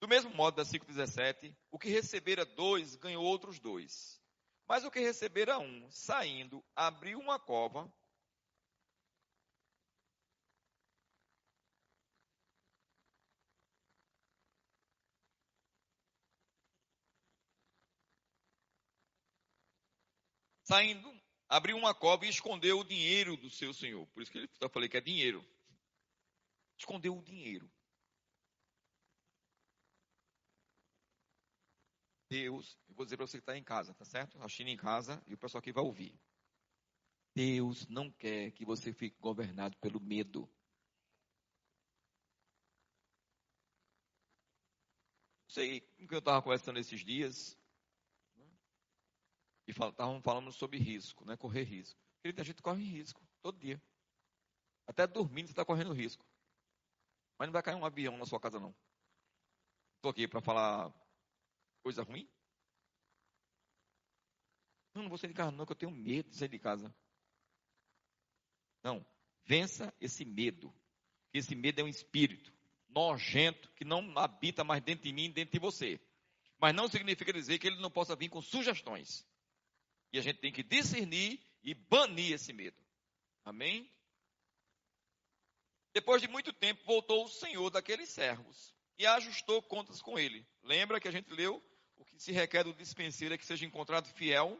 Do 0.00 0.08
mesmo 0.08 0.34
modo, 0.34 0.56
versículo 0.56 0.90
17, 0.90 1.54
o 1.70 1.78
que 1.78 1.90
recebera 1.90 2.46
dois 2.46 2.96
ganhou 2.96 3.22
outros 3.22 3.60
dois. 3.60 4.21
Mas 4.72 4.84
o 4.84 4.90
que 4.90 5.00
recebera 5.00 5.58
um, 5.58 5.90
saindo, 5.90 6.64
abriu 6.74 7.18
uma 7.18 7.38
cova. 7.38 7.92
Saindo, 20.64 21.14
abriu 21.50 21.76
uma 21.76 21.94
cova 21.94 22.24
e 22.24 22.30
escondeu 22.30 22.78
o 22.78 22.84
dinheiro 22.84 23.36
do 23.36 23.50
seu 23.50 23.74
senhor. 23.74 24.06
Por 24.06 24.22
isso 24.22 24.32
que 24.32 24.48
eu 24.58 24.70
falei 24.70 24.88
que 24.88 24.96
é 24.96 25.02
dinheiro. 25.02 25.44
Escondeu 26.78 27.14
o 27.14 27.22
dinheiro. 27.22 27.70
Deus, 32.32 32.78
eu 32.88 32.94
vou 32.94 33.04
dizer 33.04 33.18
para 33.18 33.26
você 33.26 33.36
que 33.36 33.42
está 33.42 33.58
em 33.58 33.62
casa, 33.62 33.92
tá 33.92 34.06
certo? 34.06 34.42
Assistindo 34.42 34.68
em 34.68 34.76
casa 34.76 35.22
e 35.26 35.34
o 35.34 35.36
pessoal 35.36 35.58
aqui 35.58 35.70
vai 35.70 35.84
ouvir. 35.84 36.18
Deus 37.34 37.86
não 37.88 38.10
quer 38.10 38.52
que 38.52 38.64
você 38.64 38.90
fique 38.90 39.18
governado 39.20 39.76
pelo 39.76 40.00
medo. 40.00 40.50
Sei 45.46 45.80
que 45.80 46.14
eu 46.14 46.20
estava 46.20 46.40
conversando 46.40 46.78
esses 46.78 47.04
dias. 47.04 47.54
E 49.66 49.70
estavam 49.70 50.22
falando 50.22 50.50
sobre 50.50 50.78
risco, 50.78 51.26
né? 51.26 51.36
Correr 51.36 51.64
risco. 51.64 52.00
Querido, 52.22 52.40
a 52.40 52.44
gente 52.44 52.62
corre 52.62 52.82
risco 52.82 53.20
todo 53.42 53.58
dia. 53.58 53.80
Até 54.86 55.06
dormindo 55.06 55.48
você 55.48 55.52
está 55.52 55.66
correndo 55.66 55.92
risco. 55.92 56.24
Mas 57.38 57.48
não 57.48 57.52
vai 57.52 57.62
cair 57.62 57.74
um 57.74 57.84
avião 57.84 58.16
na 58.16 58.24
sua 58.24 58.40
casa, 58.40 58.58
não. 58.58 58.74
Estou 59.96 60.10
aqui 60.10 60.26
para 60.26 60.40
falar 60.40 61.01
coisa 61.82 62.02
ruim? 62.02 62.28
Não, 64.94 65.02
não 65.02 65.08
vou 65.08 65.18
sair 65.18 65.28
de 65.28 65.34
casa 65.34 65.50
não, 65.50 65.66
que 65.66 65.72
eu 65.72 65.76
tenho 65.76 65.92
medo 65.92 66.30
de 66.30 66.36
sair 66.36 66.48
de 66.48 66.58
casa. 66.58 66.94
Não, 68.82 69.04
vença 69.44 69.92
esse 70.00 70.24
medo. 70.24 70.72
Esse 71.32 71.54
medo 71.54 71.80
é 71.80 71.84
um 71.84 71.88
espírito 71.88 72.52
nojento 72.88 73.70
que 73.72 73.84
não 73.84 74.16
habita 74.18 74.62
mais 74.62 74.82
dentro 74.82 75.04
de 75.04 75.12
mim, 75.12 75.30
dentro 75.30 75.52
de 75.52 75.58
você. 75.58 76.00
Mas 76.58 76.74
não 76.74 76.88
significa 76.88 77.32
dizer 77.32 77.58
que 77.58 77.66
ele 77.66 77.80
não 77.80 77.90
possa 77.90 78.14
vir 78.14 78.28
com 78.28 78.40
sugestões. 78.40 79.26
E 80.12 80.18
a 80.18 80.22
gente 80.22 80.40
tem 80.40 80.52
que 80.52 80.62
discernir 80.62 81.40
e 81.62 81.74
banir 81.74 82.32
esse 82.32 82.52
medo. 82.52 82.76
Amém? 83.44 83.90
Depois 85.94 86.22
de 86.22 86.28
muito 86.28 86.52
tempo, 86.52 86.84
voltou 86.84 87.24
o 87.24 87.28
senhor 87.28 87.70
daqueles 87.70 88.08
servos 88.10 88.74
e 88.98 89.06
ajustou 89.06 89.62
contas 89.62 90.00
com 90.00 90.18
ele. 90.18 90.46
Lembra 90.62 91.00
que 91.00 91.08
a 91.08 91.12
gente 91.12 91.32
leu 91.32 91.62
se 92.22 92.30
requer 92.30 92.62
do 92.62 92.72
dispenseiro 92.72 93.34
é 93.34 93.38
que 93.38 93.44
seja 93.44 93.66
encontrado 93.66 94.06
fiel. 94.06 94.56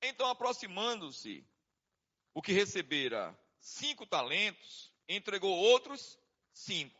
Então, 0.00 0.26
aproximando-se, 0.30 1.46
o 2.32 2.40
que 2.40 2.50
recebera 2.50 3.38
cinco 3.60 4.06
talentos, 4.06 4.90
entregou 5.06 5.54
outros 5.54 6.18
cinco. 6.50 6.98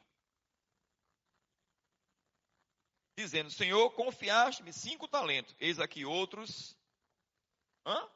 Dizendo, 3.19 3.51
Senhor, 3.51 3.91
confiaste-me 3.93 4.75
cinco 4.75 5.09
talentos, 5.09 5.57
eis 5.59 5.81
aqui 5.81 6.05
outros. 6.05 6.77
Hã? 7.87 8.11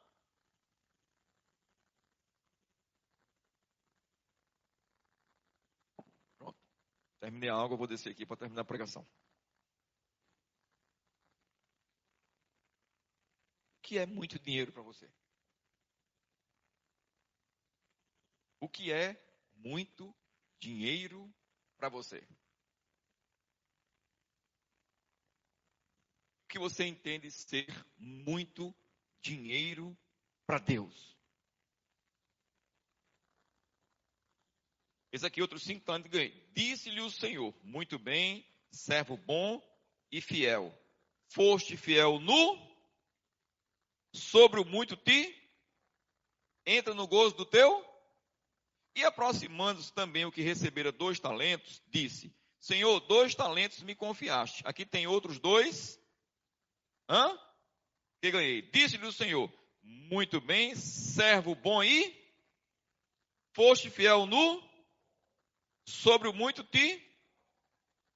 Pronto. 6.37 6.59
Terminei 7.19 7.49
a 7.49 7.57
água, 7.57 7.79
vou 7.79 7.87
descer 7.87 8.11
aqui 8.13 8.27
para 8.27 8.37
terminar 8.37 8.61
a 8.61 8.65
pregação. 8.67 9.09
Que 13.91 13.99
é 13.99 14.07
muito 14.07 14.39
dinheiro 14.39 14.71
para 14.71 14.83
você? 14.83 15.11
O 18.61 18.69
que 18.69 18.93
é 18.93 19.21
muito 19.57 20.15
dinheiro 20.61 21.29
para 21.77 21.89
você? 21.89 22.19
O 26.45 26.49
que 26.51 26.59
você 26.61 26.87
entende 26.87 27.33
ser 27.33 27.67
muito 27.99 28.73
dinheiro 29.21 29.99
para 30.47 30.61
Deus? 30.61 31.19
Esse 35.11 35.27
aqui, 35.27 35.43
outro 35.43 35.59
cinco 35.59 35.85
talentos 35.85 36.13
ganhei. 36.13 36.49
Disse-lhe 36.53 37.01
o 37.01 37.11
Senhor: 37.11 37.53
Muito 37.65 37.99
bem, 37.99 38.47
servo 38.71 39.17
bom 39.17 39.61
e 40.13 40.21
fiel. 40.21 40.73
Foste 41.27 41.77
fiel 41.77 42.21
no 42.21 42.70
sobre 44.13 44.61
o 44.61 44.65
muito 44.65 44.97
te 44.97 45.37
entra 46.67 46.95
no 46.95 47.07
gozo 47.07 47.37
do 47.37 47.45
teu. 47.45 47.87
E 48.95 49.05
aproximando-se 49.05 49.93
também 49.93 50.25
o 50.25 50.33
que 50.33 50.43
recebera 50.43 50.91
dois 50.91 51.21
talentos, 51.21 51.81
disse: 51.87 52.35
Senhor, 52.61 52.99
dois 53.01 53.35
talentos 53.35 53.83
me 53.83 53.95
confiaste. 53.95 54.63
Aqui 54.67 54.85
tem 54.85 55.07
outros 55.07 55.39
dois. 55.39 55.99
Hã? 57.09 57.39
Que 58.21 58.31
ganhei. 58.31 58.63
Disse-lhe 58.63 59.07
o 59.07 59.13
Senhor: 59.13 59.51
Muito 59.83 60.41
bem, 60.41 60.75
servo 60.75 61.55
bom 61.55 61.83
e 61.83 62.19
foste 63.53 63.91
fiel 63.91 64.27
no 64.27 64.71
sobre 65.87 66.29
o 66.29 66.33
muito 66.33 66.63
te 66.65 67.03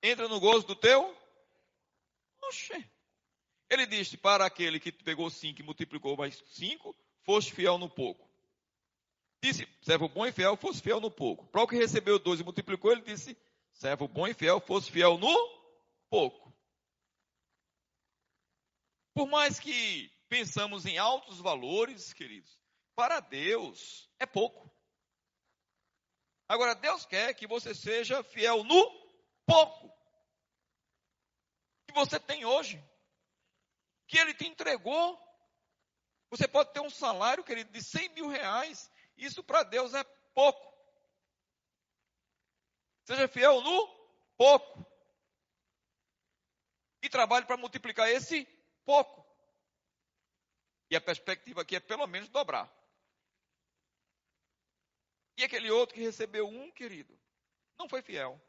entra 0.03 0.29
no 0.29 0.39
gozo 0.39 0.67
do 0.67 0.77
teu. 0.77 1.17
Oxê. 2.43 2.85
Ele 3.75 3.87
disse 3.87 4.16
para 4.16 4.47
aquele 4.47 4.79
que 4.79 4.93
pegou 4.93 5.29
cinco 5.29 5.61
e 5.61 5.64
multiplicou 5.64 6.16
mais 6.16 6.41
cinco, 6.47 6.97
foste 7.25 7.53
fiel 7.53 7.77
no 7.77 7.91
pouco. 7.91 8.25
Disse, 9.43 9.68
servo 9.83 10.09
bom 10.09 10.25
e 10.25 10.31
fiel, 10.31 10.57
fosse 10.57 10.81
fiel 10.81 11.01
no 11.01 11.11
pouco. 11.11 11.45
Para 11.49 11.62
o 11.62 11.66
que 11.66 11.75
recebeu 11.75 12.20
dois 12.20 12.39
e 12.39 12.45
multiplicou, 12.45 12.93
ele 12.93 13.03
disse, 13.03 13.37
servo 13.72 14.07
bom 14.07 14.29
e 14.29 14.33
fiel, 14.33 14.61
fosse 14.61 14.93
fiel 14.93 15.18
no 15.18 15.35
pouco. 16.09 16.55
Por 19.12 19.27
mais 19.27 19.59
que 19.59 20.09
pensamos 20.29 20.87
em 20.87 20.97
altos 20.97 21.41
valores, 21.41 22.12
queridos, 22.12 22.57
para 22.95 23.18
Deus 23.18 24.09
é 24.20 24.25
pouco. 24.25 24.72
Agora, 26.49 26.77
Deus 26.77 27.05
quer 27.05 27.35
que 27.35 27.47
você 27.47 27.75
seja 27.75 28.22
fiel 28.22 28.62
no 28.62 28.89
pouco 29.45 29.93
que 31.89 31.93
você 31.93 32.20
tem 32.20 32.45
hoje 32.45 32.83
que 34.07 34.19
ele 34.19 34.35
te 34.35 34.47
entregou. 34.47 35.21
Você 36.31 36.49
pode 36.49 36.73
ter 36.73 36.81
um 36.81 36.91
salário, 36.91 37.45
querido, 37.45 37.71
de 37.73 37.83
100 37.83 38.09
mil 38.11 38.29
reais. 38.29 38.91
Isso 39.17 39.43
para 39.43 39.63
Deus 39.63 39.95
é 39.95 40.03
pouco. 40.35 40.75
Seja 43.05 43.29
fiel 43.29 43.61
no 43.61 43.87
pouco. 44.37 44.85
E 47.03 47.09
trabalhe 47.09 47.47
para 47.47 47.57
multiplicar 47.57 48.09
esse 48.09 48.47
pouco. 48.85 49.25
E 50.91 50.97
a 50.97 51.01
perspectiva 51.01 51.63
aqui 51.63 51.77
é 51.77 51.81
pelo 51.81 52.07
menos 52.07 52.29
dobrar. 52.29 52.73
E 55.37 55.45
aquele 55.45 55.71
outro 55.71 55.95
que 55.95 56.01
recebeu 56.01 56.47
um, 56.47 56.71
querido, 56.71 57.19
não 57.79 57.89
foi 57.89 58.03
fiel. 58.03 58.41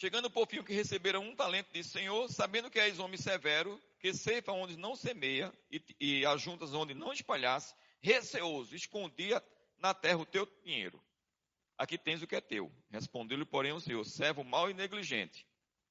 Chegando 0.00 0.30
por 0.30 0.46
fim, 0.46 0.62
que 0.62 0.72
receberam 0.72 1.22
um 1.22 1.34
talento, 1.34 1.72
disse: 1.72 1.90
Senhor, 1.90 2.28
sabendo 2.30 2.70
que 2.70 2.78
és 2.78 3.00
homem 3.00 3.18
severo, 3.18 3.82
que 3.98 4.14
ceifa 4.14 4.52
onde 4.52 4.76
não 4.76 4.94
semeia 4.94 5.52
e, 5.70 5.82
e 6.00 6.26
ajuntas 6.26 6.72
onde 6.72 6.94
não 6.94 7.12
espalhasse, 7.12 7.74
receoso, 8.00 8.76
escondia 8.76 9.42
na 9.76 9.92
terra 9.92 10.18
o 10.18 10.26
teu 10.26 10.46
dinheiro. 10.64 11.02
Aqui 11.76 11.98
tens 11.98 12.22
o 12.22 12.28
que 12.28 12.36
é 12.36 12.40
teu. 12.40 12.72
Respondeu-lhe, 12.90 13.44
porém, 13.44 13.72
o 13.72 13.80
Senhor: 13.80 14.04
servo 14.04 14.44
mau 14.44 14.70
e 14.70 14.74
negligente. 14.74 15.44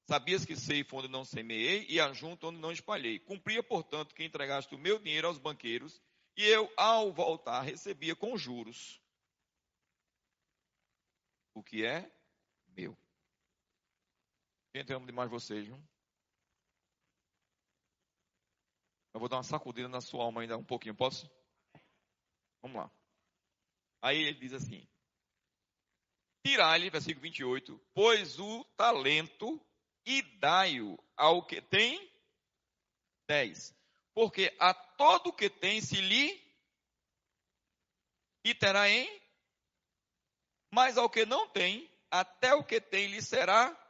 Sabias 0.06 0.46
que 0.46 0.56
ceifa 0.56 0.96
onde 0.96 1.08
não 1.08 1.22
semeei 1.22 1.84
e 1.86 2.00
ajunto 2.00 2.48
onde 2.48 2.58
não 2.58 2.72
espalhei. 2.72 3.18
Cumpria, 3.18 3.62
portanto, 3.62 4.14
que 4.14 4.24
entregaste 4.24 4.74
o 4.74 4.78
meu 4.78 4.98
dinheiro 4.98 5.28
aos 5.28 5.36
banqueiros 5.36 6.00
e 6.34 6.44
eu, 6.44 6.72
ao 6.78 7.12
voltar, 7.12 7.60
recebia 7.60 8.16
com 8.16 8.38
juros 8.38 9.02
o 11.52 11.62
que 11.62 11.84
é 11.84 12.10
meu. 12.74 12.96
Gente, 14.78 14.92
eu 14.92 14.98
amo 14.98 15.06
demais 15.06 15.28
vocês, 15.28 15.66
viu? 15.66 15.76
Eu 19.12 19.18
vou 19.18 19.28
dar 19.28 19.38
uma 19.38 19.42
sacudida 19.42 19.88
na 19.88 20.00
sua 20.00 20.22
alma 20.22 20.40
ainda 20.40 20.56
um 20.56 20.62
pouquinho, 20.62 20.94
posso? 20.94 21.28
Vamos 22.62 22.76
lá. 22.76 22.90
Aí 24.00 24.22
ele 24.22 24.38
diz 24.38 24.52
assim: 24.52 24.86
Tirai-lhe, 26.46 26.90
versículo 26.90 27.22
28, 27.22 27.76
pois 27.92 28.38
o 28.38 28.62
talento 28.76 29.60
e 30.06 30.22
dai-o 30.38 30.96
ao 31.16 31.44
que 31.44 31.60
tem 31.60 31.98
10. 33.28 33.74
Porque 34.14 34.56
a 34.60 34.72
todo 34.72 35.32
que 35.32 35.50
tem 35.50 35.80
se 35.80 36.00
lhe 36.00 36.40
e 38.44 38.54
terá 38.54 38.88
em, 38.88 39.08
mas 40.72 40.96
ao 40.96 41.10
que 41.10 41.26
não 41.26 41.48
tem, 41.48 41.90
até 42.08 42.54
o 42.54 42.62
que 42.62 42.80
tem 42.80 43.08
lhe 43.08 43.20
será. 43.20 43.87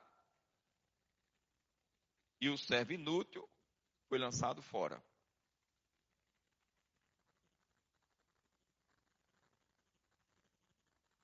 E 2.41 2.49
o 2.49 2.57
servo 2.57 2.93
inútil 2.93 3.49
foi 4.09 4.19
lançado 4.19 4.63
fora. 4.63 5.03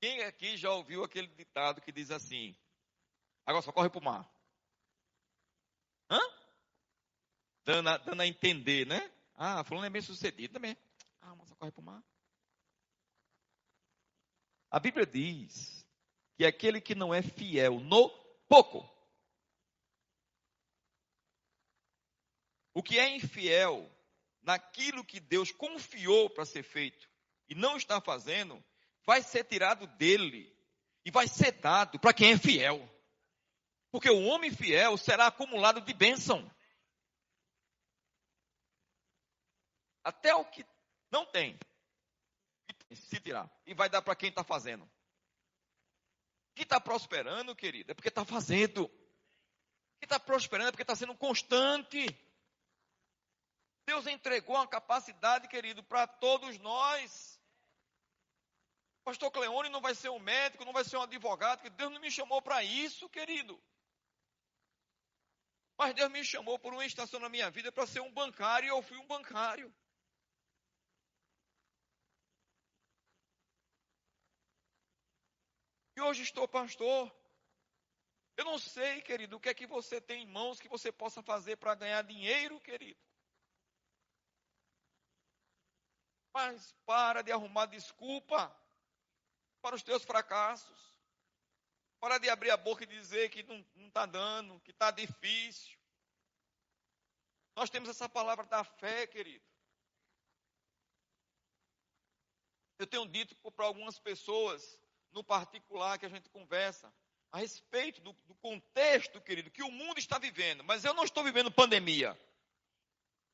Quem 0.00 0.22
aqui 0.22 0.56
já 0.56 0.70
ouviu 0.70 1.02
aquele 1.02 1.28
ditado 1.28 1.80
que 1.80 1.90
diz 1.90 2.10
assim: 2.10 2.54
agora 3.46 3.62
só 3.62 3.72
corre 3.72 3.88
para 3.88 4.00
o 4.00 4.04
mar? 4.04 4.30
Hã? 6.10 6.20
Dando 7.64 7.88
a, 7.88 7.96
dando 7.96 8.20
a 8.20 8.26
entender, 8.26 8.86
né? 8.86 9.10
Ah, 9.34 9.64
fulano 9.64 9.86
é 9.86 9.90
bem 9.90 10.02
sucedido 10.02 10.52
também. 10.52 10.76
Ah, 11.22 11.34
mas 11.34 11.48
só 11.48 11.54
corre 11.54 11.72
para 11.72 11.80
o 11.80 11.84
mar. 11.84 12.04
A 14.70 14.78
Bíblia 14.78 15.06
diz 15.06 15.86
que 16.36 16.44
aquele 16.44 16.80
que 16.80 16.94
não 16.94 17.14
é 17.14 17.22
fiel 17.22 17.80
no 17.80 18.10
pouco, 18.48 18.86
o 22.74 22.82
que 22.82 22.98
é 22.98 23.08
infiel 23.16 23.90
naquilo 24.42 25.04
que 25.04 25.20
Deus 25.20 25.50
confiou 25.52 26.28
para 26.28 26.44
ser 26.44 26.64
feito 26.64 27.08
e 27.48 27.54
não 27.54 27.76
está 27.76 28.00
fazendo, 28.00 28.62
vai 29.06 29.22
ser 29.22 29.44
tirado 29.44 29.86
dele 29.86 30.52
e 31.04 31.10
vai 31.10 31.28
ser 31.28 31.52
dado 31.52 31.98
para 31.98 32.12
quem 32.12 32.32
é 32.32 32.38
fiel. 32.38 32.90
Porque 33.90 34.10
o 34.10 34.24
homem 34.24 34.50
fiel 34.50 34.98
será 34.98 35.28
acumulado 35.28 35.80
de 35.80 35.94
bênção. 35.94 36.50
Até 40.02 40.34
o 40.34 40.44
que 40.44 40.66
não 41.10 41.24
tem, 41.24 41.58
se 42.94 43.20
tirar. 43.20 43.50
E 43.64 43.72
vai 43.72 43.88
dar 43.88 44.02
para 44.02 44.16
quem 44.16 44.28
está 44.28 44.42
fazendo. 44.42 44.88
Quem 46.54 46.64
está 46.64 46.80
prosperando, 46.80 47.54
querido, 47.54 47.92
é 47.92 47.94
porque 47.94 48.08
está 48.08 48.24
fazendo. 48.24 48.88
Quem 48.88 50.04
está 50.04 50.20
prosperando 50.20 50.68
é 50.68 50.70
porque 50.72 50.82
está 50.82 50.94
sendo 50.94 51.16
constante. 51.16 52.06
Deus 53.86 54.06
entregou 54.06 54.56
uma 54.56 54.66
capacidade, 54.66 55.48
querido, 55.48 55.82
para 55.82 56.06
todos 56.06 56.58
nós. 56.58 57.40
Pastor 59.04 59.30
Cleone 59.30 59.68
não 59.68 59.82
vai 59.82 59.94
ser 59.94 60.08
um 60.08 60.18
médico, 60.18 60.64
não 60.64 60.72
vai 60.72 60.84
ser 60.84 60.96
um 60.96 61.02
advogado, 61.02 61.60
que 61.60 61.68
Deus 61.70 61.92
não 61.92 62.00
me 62.00 62.10
chamou 62.10 62.40
para 62.40 62.64
isso, 62.64 63.08
querido. 63.10 63.62
Mas 65.76 65.94
Deus 65.94 66.10
me 66.10 66.24
chamou 66.24 66.58
por 66.58 66.72
uma 66.72 66.86
estação 66.86 67.20
na 67.20 67.28
minha 67.28 67.50
vida 67.50 67.70
para 67.70 67.86
ser 67.86 68.00
um 68.00 68.10
bancário 68.10 68.66
e 68.66 68.70
eu 68.70 68.80
fui 68.80 68.96
um 68.96 69.06
bancário. 69.06 69.72
E 75.96 76.00
hoje 76.00 76.22
estou 76.22 76.48
pastor. 76.48 77.14
Eu 78.36 78.44
não 78.44 78.58
sei, 78.58 79.02
querido, 79.02 79.36
o 79.36 79.40
que 79.40 79.48
é 79.48 79.54
que 79.54 79.66
você 79.66 80.00
tem 80.00 80.22
em 80.22 80.26
mãos 80.26 80.58
que 80.58 80.68
você 80.68 80.90
possa 80.90 81.22
fazer 81.22 81.56
para 81.56 81.74
ganhar 81.74 82.02
dinheiro, 82.02 82.60
querido. 82.60 82.98
Mas 86.34 86.74
para 86.84 87.22
de 87.22 87.30
arrumar 87.30 87.66
desculpa 87.66 88.52
para 89.62 89.76
os 89.76 89.84
teus 89.84 90.02
fracassos. 90.02 90.92
Para 92.00 92.18
de 92.18 92.28
abrir 92.28 92.50
a 92.50 92.56
boca 92.56 92.82
e 92.82 92.88
dizer 92.88 93.30
que 93.30 93.44
não 93.44 93.86
está 93.86 94.04
dando, 94.04 94.58
que 94.60 94.72
está 94.72 94.90
difícil. 94.90 95.78
Nós 97.54 97.70
temos 97.70 97.88
essa 97.88 98.08
palavra 98.08 98.44
da 98.46 98.64
fé, 98.64 99.06
querido. 99.06 99.44
Eu 102.80 102.86
tenho 102.88 103.06
dito 103.06 103.36
para 103.52 103.64
algumas 103.64 104.00
pessoas, 104.00 104.78
no 105.12 105.22
particular, 105.22 105.98
que 105.98 106.06
a 106.06 106.08
gente 106.08 106.28
conversa, 106.30 106.92
a 107.30 107.38
respeito 107.38 108.00
do, 108.00 108.12
do, 108.12 108.34
contexto, 108.34 109.20
querido, 109.20 109.52
que 109.52 109.62
o 109.62 109.70
mundo 109.70 109.98
está 109.98 110.18
vivendo. 110.18 110.64
Mas 110.64 110.84
eu 110.84 110.92
não 110.92 111.04
estou 111.04 111.22
vivendo 111.22 111.50
pandemia. 111.50 112.18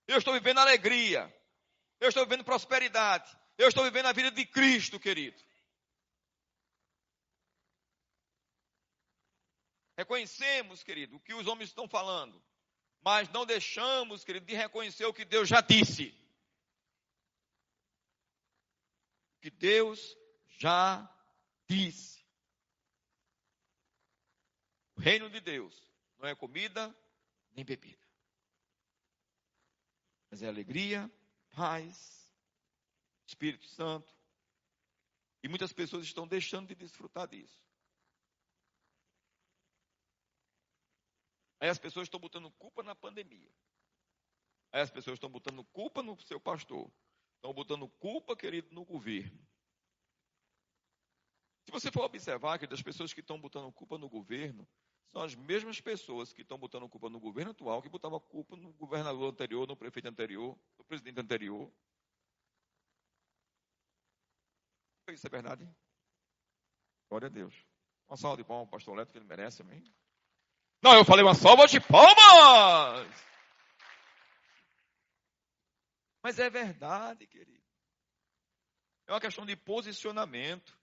Eu 0.07 0.19
estou 0.19 0.35
vivendo 0.35 0.59
alegria. 0.59 1.35
Eu 2.01 2.09
estou 2.09 2.25
vivendo 2.25 2.45
prosperidade. 2.45 3.39
Eu 3.59 3.69
estou 3.69 3.85
vivendo 3.85 4.07
a 4.07 4.13
vida 4.13 4.31
de 4.31 4.47
Cristo, 4.47 4.99
querido. 4.99 5.41
Reconhecemos, 9.97 10.83
querido, 10.83 11.17
o 11.17 11.21
que 11.21 11.35
os 11.35 11.47
homens 11.47 11.69
estão 11.69 11.87
falando, 11.87 12.43
mas 13.03 13.29
não 13.29 13.45
deixamos, 13.45 14.25
querido, 14.25 14.47
de 14.47 14.55
reconhecer 14.55 15.05
o 15.05 15.13
que 15.13 15.27
Deus 15.27 15.47
já 15.47 15.61
disse. 15.61 16.15
O 19.37 19.41
que 19.43 19.51
Deus 19.51 20.17
já 20.49 21.07
disse. 21.69 22.25
O 24.97 25.03
reino 25.03 25.29
de 25.29 25.39
Deus 25.39 25.93
não 26.19 26.27
é 26.27 26.35
comida 26.35 26.97
nem 27.53 27.63
bebida, 27.63 28.07
mas 30.31 30.43
é 30.43 30.49
alegria, 30.49 31.11
paz, 31.51 32.33
Espírito 33.27 33.67
Santo. 33.67 34.13
E 35.43 35.49
muitas 35.49 35.73
pessoas 35.73 36.05
estão 36.05 36.27
deixando 36.27 36.69
de 36.69 36.75
desfrutar 36.75 37.27
disso. 37.29 37.61
Aí 41.61 41.69
as 41.69 41.79
pessoas 41.79 42.07
estão 42.07 42.19
botando 42.19 42.51
culpa 42.53 42.83
na 42.83 42.95
pandemia. 42.95 43.53
Aí 44.73 44.81
as 44.81 44.91
pessoas 44.91 45.15
estão 45.15 45.31
botando 45.31 45.65
culpa 45.65 46.03
no 46.03 46.19
seu 46.21 46.41
pastor. 46.41 46.91
Estão 47.37 47.53
botando 47.53 47.89
culpa, 47.89 48.37
querido, 48.37 48.73
no 48.73 48.85
governo. 48.85 49.47
Se 51.65 51.71
você 51.71 51.91
for 51.91 52.05
observar 52.05 52.59
que 52.59 52.67
das 52.67 52.83
pessoas 52.83 53.13
que 53.13 53.21
estão 53.21 53.41
botando 53.41 53.73
culpa 53.73 53.99
no 53.99 54.09
governo, 54.09 54.67
são 55.13 55.23
as 55.23 55.35
mesmas 55.35 55.81
pessoas 55.81 56.33
que 56.33 56.43
estão 56.43 56.57
botando 56.57 56.89
culpa 56.89 57.09
no 57.09 57.19
governo 57.19 57.51
atual, 57.51 57.83
que 57.83 57.89
botavam 57.89 58.21
culpa 58.21 58.57
no 58.57 58.73
governador 58.75 59.33
anterior, 59.33 59.67
no 59.67 59.77
prefeito 59.77 60.09
anterior, 60.09 60.57
no 60.79 60.85
presidente 60.85 61.21
anterior. 61.21 61.71
Isso 65.09 65.27
é 65.27 65.31
verdade? 65.31 65.69
Glória 67.09 67.27
a 67.27 67.31
Deus. 67.31 67.55
Uma 68.09 68.17
salva 68.17 68.37
de 68.37 68.45
palmas 68.45 68.71
pastor 68.71 68.97
Leto, 68.97 69.11
que 69.11 69.19
ele 69.19 69.25
merece, 69.25 69.63
amém? 69.63 69.83
Não, 70.81 70.95
eu 70.95 71.05
falei 71.05 71.25
uma 71.25 71.35
salva 71.35 71.67
de 71.67 71.81
palmas. 71.81 73.31
Mas 76.23 76.39
é 76.39 76.49
verdade, 76.49 77.27
querido. 77.27 77.61
É 79.07 79.13
uma 79.13 79.21
questão 79.21 79.45
de 79.45 79.57
posicionamento. 79.57 80.80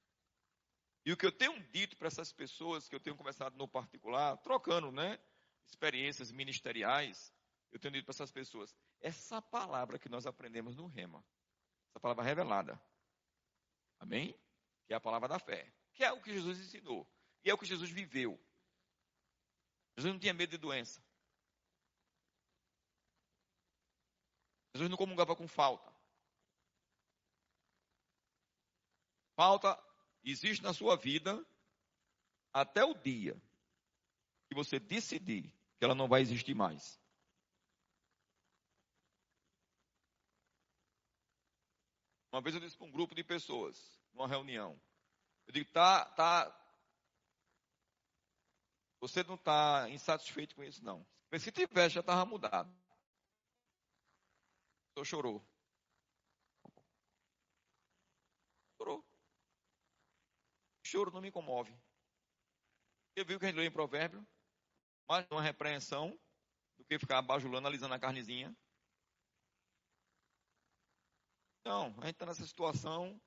E 1.08 1.12
o 1.14 1.16
que 1.16 1.26
eu 1.26 1.32
tenho 1.32 1.58
dito 1.70 1.96
para 1.96 2.10
essas 2.10 2.34
pessoas 2.34 2.90
que 2.90 2.94
eu 2.94 3.00
tenho 3.00 3.16
conversado 3.16 3.56
no 3.56 3.66
particular, 3.66 4.36
trocando, 4.40 4.92
né, 4.92 5.18
experiências 5.66 6.34
ministeriais, 6.34 7.34
eu 7.72 7.80
tenho 7.80 7.94
dito 7.94 8.04
para 8.04 8.12
essas 8.12 8.30
pessoas, 8.30 8.76
essa 9.00 9.42
palavra 9.42 9.98
que 9.98 10.10
nós 10.10 10.26
aprendemos 10.26 10.76
no 10.76 10.86
rema, 10.86 11.24
essa 11.90 12.00
palavra 12.02 12.26
revelada. 12.26 12.78
Amém? 13.98 14.38
Que 14.86 14.92
é 14.92 14.98
a 14.98 15.00
palavra 15.00 15.30
da 15.30 15.40
fé, 15.40 15.74
que 15.94 16.04
é 16.04 16.12
o 16.12 16.22
que 16.22 16.34
Jesus 16.34 16.60
ensinou, 16.60 17.10
e 17.42 17.50
é 17.50 17.54
o 17.54 17.58
que 17.58 17.66
Jesus 17.66 17.90
viveu. 17.90 18.38
Jesus 19.96 20.14
não 20.14 20.20
tinha 20.20 20.34
medo 20.34 20.50
de 20.50 20.58
doença. 20.58 21.02
Jesus 24.74 24.90
não 24.90 24.98
comungava 24.98 25.38
com 25.38 25.48
falta. 25.48 25.90
Falta 29.38 29.87
existe 30.32 30.64
na 30.64 30.74
sua 30.74 30.96
vida 30.96 31.46
até 32.54 32.84
o 32.84 32.94
dia 32.94 33.40
que 34.48 34.56
você 34.56 34.80
decidir 34.80 35.54
que 35.78 35.86
ela 35.86 35.96
não 35.96 36.08
vai 36.08 36.22
existir 36.22 36.56
mais. 36.56 37.00
Uma 42.32 42.42
vez 42.42 42.56
eu 42.56 42.62
disse 42.62 42.78
para 42.78 42.86
um 42.86 42.92
grupo 42.92 43.16
de 43.16 43.24
pessoas, 43.24 44.00
numa 44.14 44.28
reunião, 44.28 44.80
eu 45.48 45.54
digo, 45.54 45.72
tá, 45.72 46.06
tá, 46.06 46.68
você 49.00 49.24
não 49.24 49.36
está 49.36 49.90
insatisfeito 49.90 50.56
com 50.56 50.64
isso, 50.64 50.84
não. 50.84 51.06
Mas 51.32 51.44
se 51.44 51.52
tivesse, 51.52 51.96
já 51.96 52.02
estava 52.02 52.26
mudado. 52.26 52.74
Só 54.98 55.04
chorou. 55.04 55.46
Choro 60.88 61.12
não 61.12 61.22
me 61.22 61.32
comove. 61.32 61.72
Você 63.14 63.24
viu 63.26 63.38
que 63.38 63.46
a 63.46 63.48
gente 63.50 63.58
leu 63.58 63.66
em 63.66 63.72
provérbio? 63.72 64.26
Mais 65.10 65.28
uma 65.30 65.42
repreensão 65.42 66.18
do 66.78 66.86
que 66.86 66.98
ficar 66.98 67.22
bajulando, 67.22 67.68
alisando 67.68 67.94
a 67.94 68.00
carnezinha. 68.00 68.56
Não, 71.66 71.88
a 72.00 72.06
gente 72.06 72.12
está 72.12 72.26
nessa 72.26 72.46
situação 72.46 73.22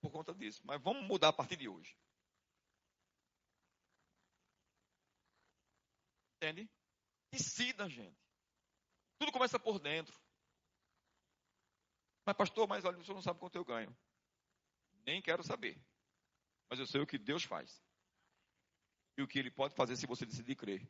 por 0.00 0.10
conta 0.10 0.34
disso. 0.34 0.60
Mas 0.64 0.82
vamos 0.82 1.06
mudar 1.06 1.28
a 1.28 1.32
partir 1.32 1.56
de 1.56 1.68
hoje. 1.68 1.96
Entende? 6.36 6.70
Decida, 7.32 7.88
gente. 7.88 8.20
Tudo 9.18 9.32
começa 9.32 9.58
por 9.58 9.78
dentro. 9.78 10.14
Mas, 12.26 12.36
pastor, 12.36 12.68
mas 12.68 12.84
olha, 12.84 12.98
o 12.98 13.04
senhor 13.04 13.14
não 13.14 13.22
sabe 13.22 13.40
quanto 13.40 13.56
eu 13.56 13.64
ganho. 13.64 13.96
Nem 15.06 15.22
quero 15.22 15.42
saber. 15.42 15.80
Mas 16.68 16.78
eu 16.78 16.86
sei 16.86 17.00
o 17.00 17.06
que 17.06 17.18
Deus 17.18 17.44
faz. 17.44 17.82
E 19.16 19.22
o 19.22 19.26
que 19.26 19.38
Ele 19.38 19.50
pode 19.50 19.74
fazer 19.74 19.96
se 19.96 20.06
você 20.06 20.26
decidir 20.26 20.56
crer. 20.56 20.88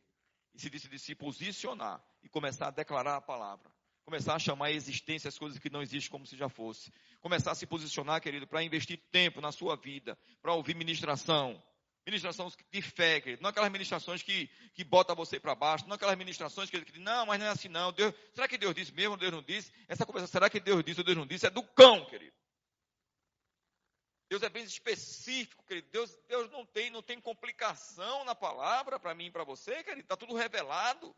E 0.53 0.59
se 0.59 0.69
decidir 0.69 0.99
se 0.99 1.15
posicionar 1.15 2.03
e 2.23 2.29
começar 2.29 2.67
a 2.67 2.71
declarar 2.71 3.15
a 3.15 3.21
palavra. 3.21 3.71
Começar 4.03 4.35
a 4.35 4.39
chamar 4.39 4.67
a 4.67 4.71
existência 4.71 5.27
as 5.27 5.37
coisas 5.37 5.59
que 5.59 5.69
não 5.69 5.81
existem 5.81 6.09
como 6.09 6.25
se 6.25 6.37
já 6.37 6.47
fosse. 6.47 6.91
Começar 7.19 7.51
a 7.51 7.55
se 7.55 7.65
posicionar, 7.65 8.21
querido, 8.21 8.47
para 8.47 8.63
investir 8.63 8.97
tempo 9.11 9.41
na 9.41 9.51
sua 9.51 9.75
vida, 9.75 10.17
para 10.41 10.53
ouvir 10.53 10.75
ministração, 10.75 11.61
Ministração 12.07 12.49
de 12.71 12.81
fé, 12.81 13.19
querido. 13.19 13.41
Não 13.41 13.49
aquelas 13.49 13.69
ministrações 13.69 14.23
que, 14.23 14.49
que 14.73 14.81
bota 14.81 15.13
você 15.13 15.41
para 15.41 15.53
baixo. 15.53 15.85
Não 15.87 15.95
aquelas 15.95 16.17
ministrações 16.17 16.69
que, 16.69 16.79
que 16.79 16.99
não, 16.99 17.25
mas 17.25 17.37
não 17.37 17.47
é 17.47 17.49
assim 17.49 17.67
não. 17.67 17.91
Deus, 17.91 18.13
será 18.33 18.47
que 18.47 18.57
Deus 18.57 18.73
disse 18.73 18.93
mesmo 18.93 19.17
Deus 19.17 19.33
não 19.33 19.43
disse? 19.43 19.73
Essa 19.89 20.05
conversa, 20.05 20.27
será 20.27 20.49
que 20.49 20.57
Deus 20.61 20.81
disse 20.85 21.01
ou 21.01 21.03
Deus 21.03 21.17
não 21.17 21.27
disse? 21.27 21.45
É 21.45 21.49
do 21.49 21.61
cão, 21.61 22.05
querido. 22.05 22.31
Deus 24.29 24.43
é 24.43 24.49
bem 24.49 24.63
específico, 24.63 25.63
querido. 25.63 25.87
Deus, 25.89 26.15
Deus 26.27 26.51
não 26.51 26.65
tem, 26.65 26.89
não 26.89 27.01
tem 27.01 27.19
complicação 27.19 28.25
na 28.25 28.35
palavra 28.35 28.99
para 28.99 29.15
mim 29.15 29.27
e 29.27 29.31
para 29.31 29.43
você, 29.43 29.83
querido. 29.83 30.01
Está 30.01 30.17
tudo 30.17 30.35
revelado. 30.35 31.15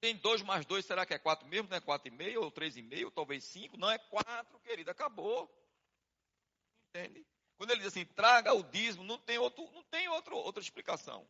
Tem 0.00 0.14
dois 0.16 0.42
mais 0.42 0.66
dois, 0.66 0.84
será 0.84 1.06
que 1.06 1.14
é 1.14 1.18
quatro 1.18 1.48
mesmo? 1.48 1.70
Não 1.70 1.78
é 1.78 1.80
quatro 1.80 2.08
e 2.08 2.10
meio, 2.10 2.42
ou 2.42 2.50
três 2.50 2.76
e 2.76 2.82
meio, 2.82 3.10
talvez 3.10 3.42
cinco? 3.44 3.78
Não 3.78 3.90
é 3.90 3.98
quatro, 3.98 4.58
querido. 4.60 4.90
Acabou. 4.90 5.50
Entende? 6.90 7.26
Quando 7.56 7.70
ele 7.70 7.80
diz 7.80 7.88
assim, 7.88 8.04
traga 8.04 8.52
o 8.52 8.62
dízimo, 8.62 9.02
não 9.02 9.16
tem, 9.16 9.38
outro, 9.38 9.64
não 9.72 9.82
tem 9.84 10.06
outro, 10.08 10.36
outra 10.36 10.62
explicação. 10.62 11.26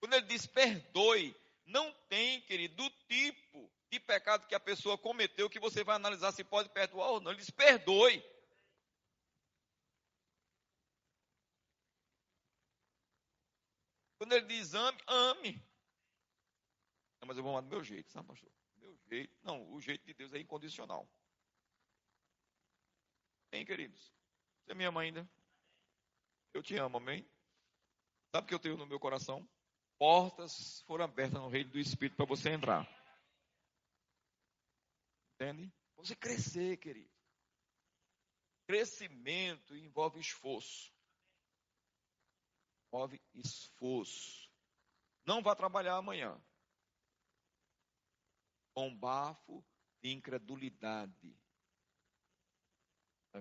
Quando 0.00 0.14
ele 0.14 0.26
diz 0.26 0.44
perdoe, 0.44 1.36
não 1.64 1.92
tem, 2.08 2.40
querido, 2.40 2.74
do 2.74 2.90
tipo 3.06 3.70
de 3.94 4.00
pecado 4.00 4.46
que 4.46 4.54
a 4.54 4.60
pessoa 4.60 4.98
cometeu 4.98 5.48
que 5.48 5.58
você 5.58 5.82
vai 5.82 5.96
analisar 5.96 6.32
se 6.32 6.44
pode 6.44 6.68
perdoar 6.68 7.10
ou 7.10 7.20
não. 7.20 7.30
Ele 7.30 7.40
diz 7.40 7.50
perdoe. 7.50 8.22
Quando 14.18 14.32
ele 14.32 14.46
diz 14.46 14.74
ame, 14.74 14.98
ame. 15.06 15.52
Não, 17.20 17.28
mas 17.28 17.36
eu 17.36 17.42
vou 17.42 17.52
amar 17.52 17.62
do 17.62 17.68
meu 17.68 17.84
jeito, 17.84 18.10
sabe, 18.10 18.28
pastor? 18.28 18.50
Meu 18.76 18.96
jeito. 19.08 19.36
Não, 19.42 19.70
o 19.72 19.80
jeito 19.80 20.04
de 20.04 20.14
Deus 20.14 20.32
é 20.32 20.38
incondicional. 20.38 21.08
Tem, 23.50 23.64
queridos? 23.64 24.12
Você 24.62 24.72
é 24.72 24.74
minha 24.74 24.90
mãe 24.90 25.08
ainda? 25.08 25.28
Eu 26.52 26.62
te 26.62 26.76
amo, 26.76 26.96
amém? 26.96 27.26
Sabe 28.32 28.46
o 28.46 28.48
que 28.48 28.54
eu 28.54 28.58
tenho 28.58 28.76
no 28.76 28.86
meu 28.86 28.98
coração? 28.98 29.48
Portas 29.98 30.82
foram 30.86 31.04
abertas 31.04 31.40
no 31.40 31.48
reino 31.48 31.70
do 31.70 31.78
Espírito 31.78 32.16
para 32.16 32.26
você 32.26 32.50
entrar. 32.50 32.88
Entende? 35.44 35.70
Você 35.96 36.16
crescer, 36.16 36.78
querido. 36.78 37.10
Crescimento 38.66 39.76
envolve 39.76 40.18
esforço. 40.18 40.90
Envolve 42.88 43.20
esforço. 43.34 44.50
Não 45.26 45.42
vá 45.42 45.54
trabalhar 45.54 45.96
amanhã. 45.96 46.42
Com 48.72 48.96
bafo 48.96 49.62
de 50.02 50.12
incredulidade. 50.12 51.38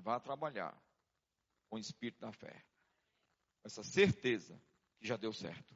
Vá 0.01 0.20
trabalhar 0.20 0.78
com 1.70 1.78
o 1.78 1.80
espírito 1.80 2.20
da 2.20 2.34
fé. 2.34 2.66
Com 3.62 3.68
essa 3.68 3.84
certeza 3.84 4.62
que 4.99 5.08
já 5.08 5.16
deu 5.16 5.32
certo. 5.32 5.74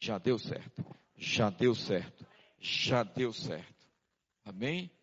Já 0.00 0.18
deu 0.18 0.38
certo. 0.38 0.84
Já 1.14 1.48
deu 1.48 1.74
certo. 1.74 2.26
Já 2.58 3.02
deu 3.02 3.32
certo. 3.32 3.86
Amém? 4.44 4.95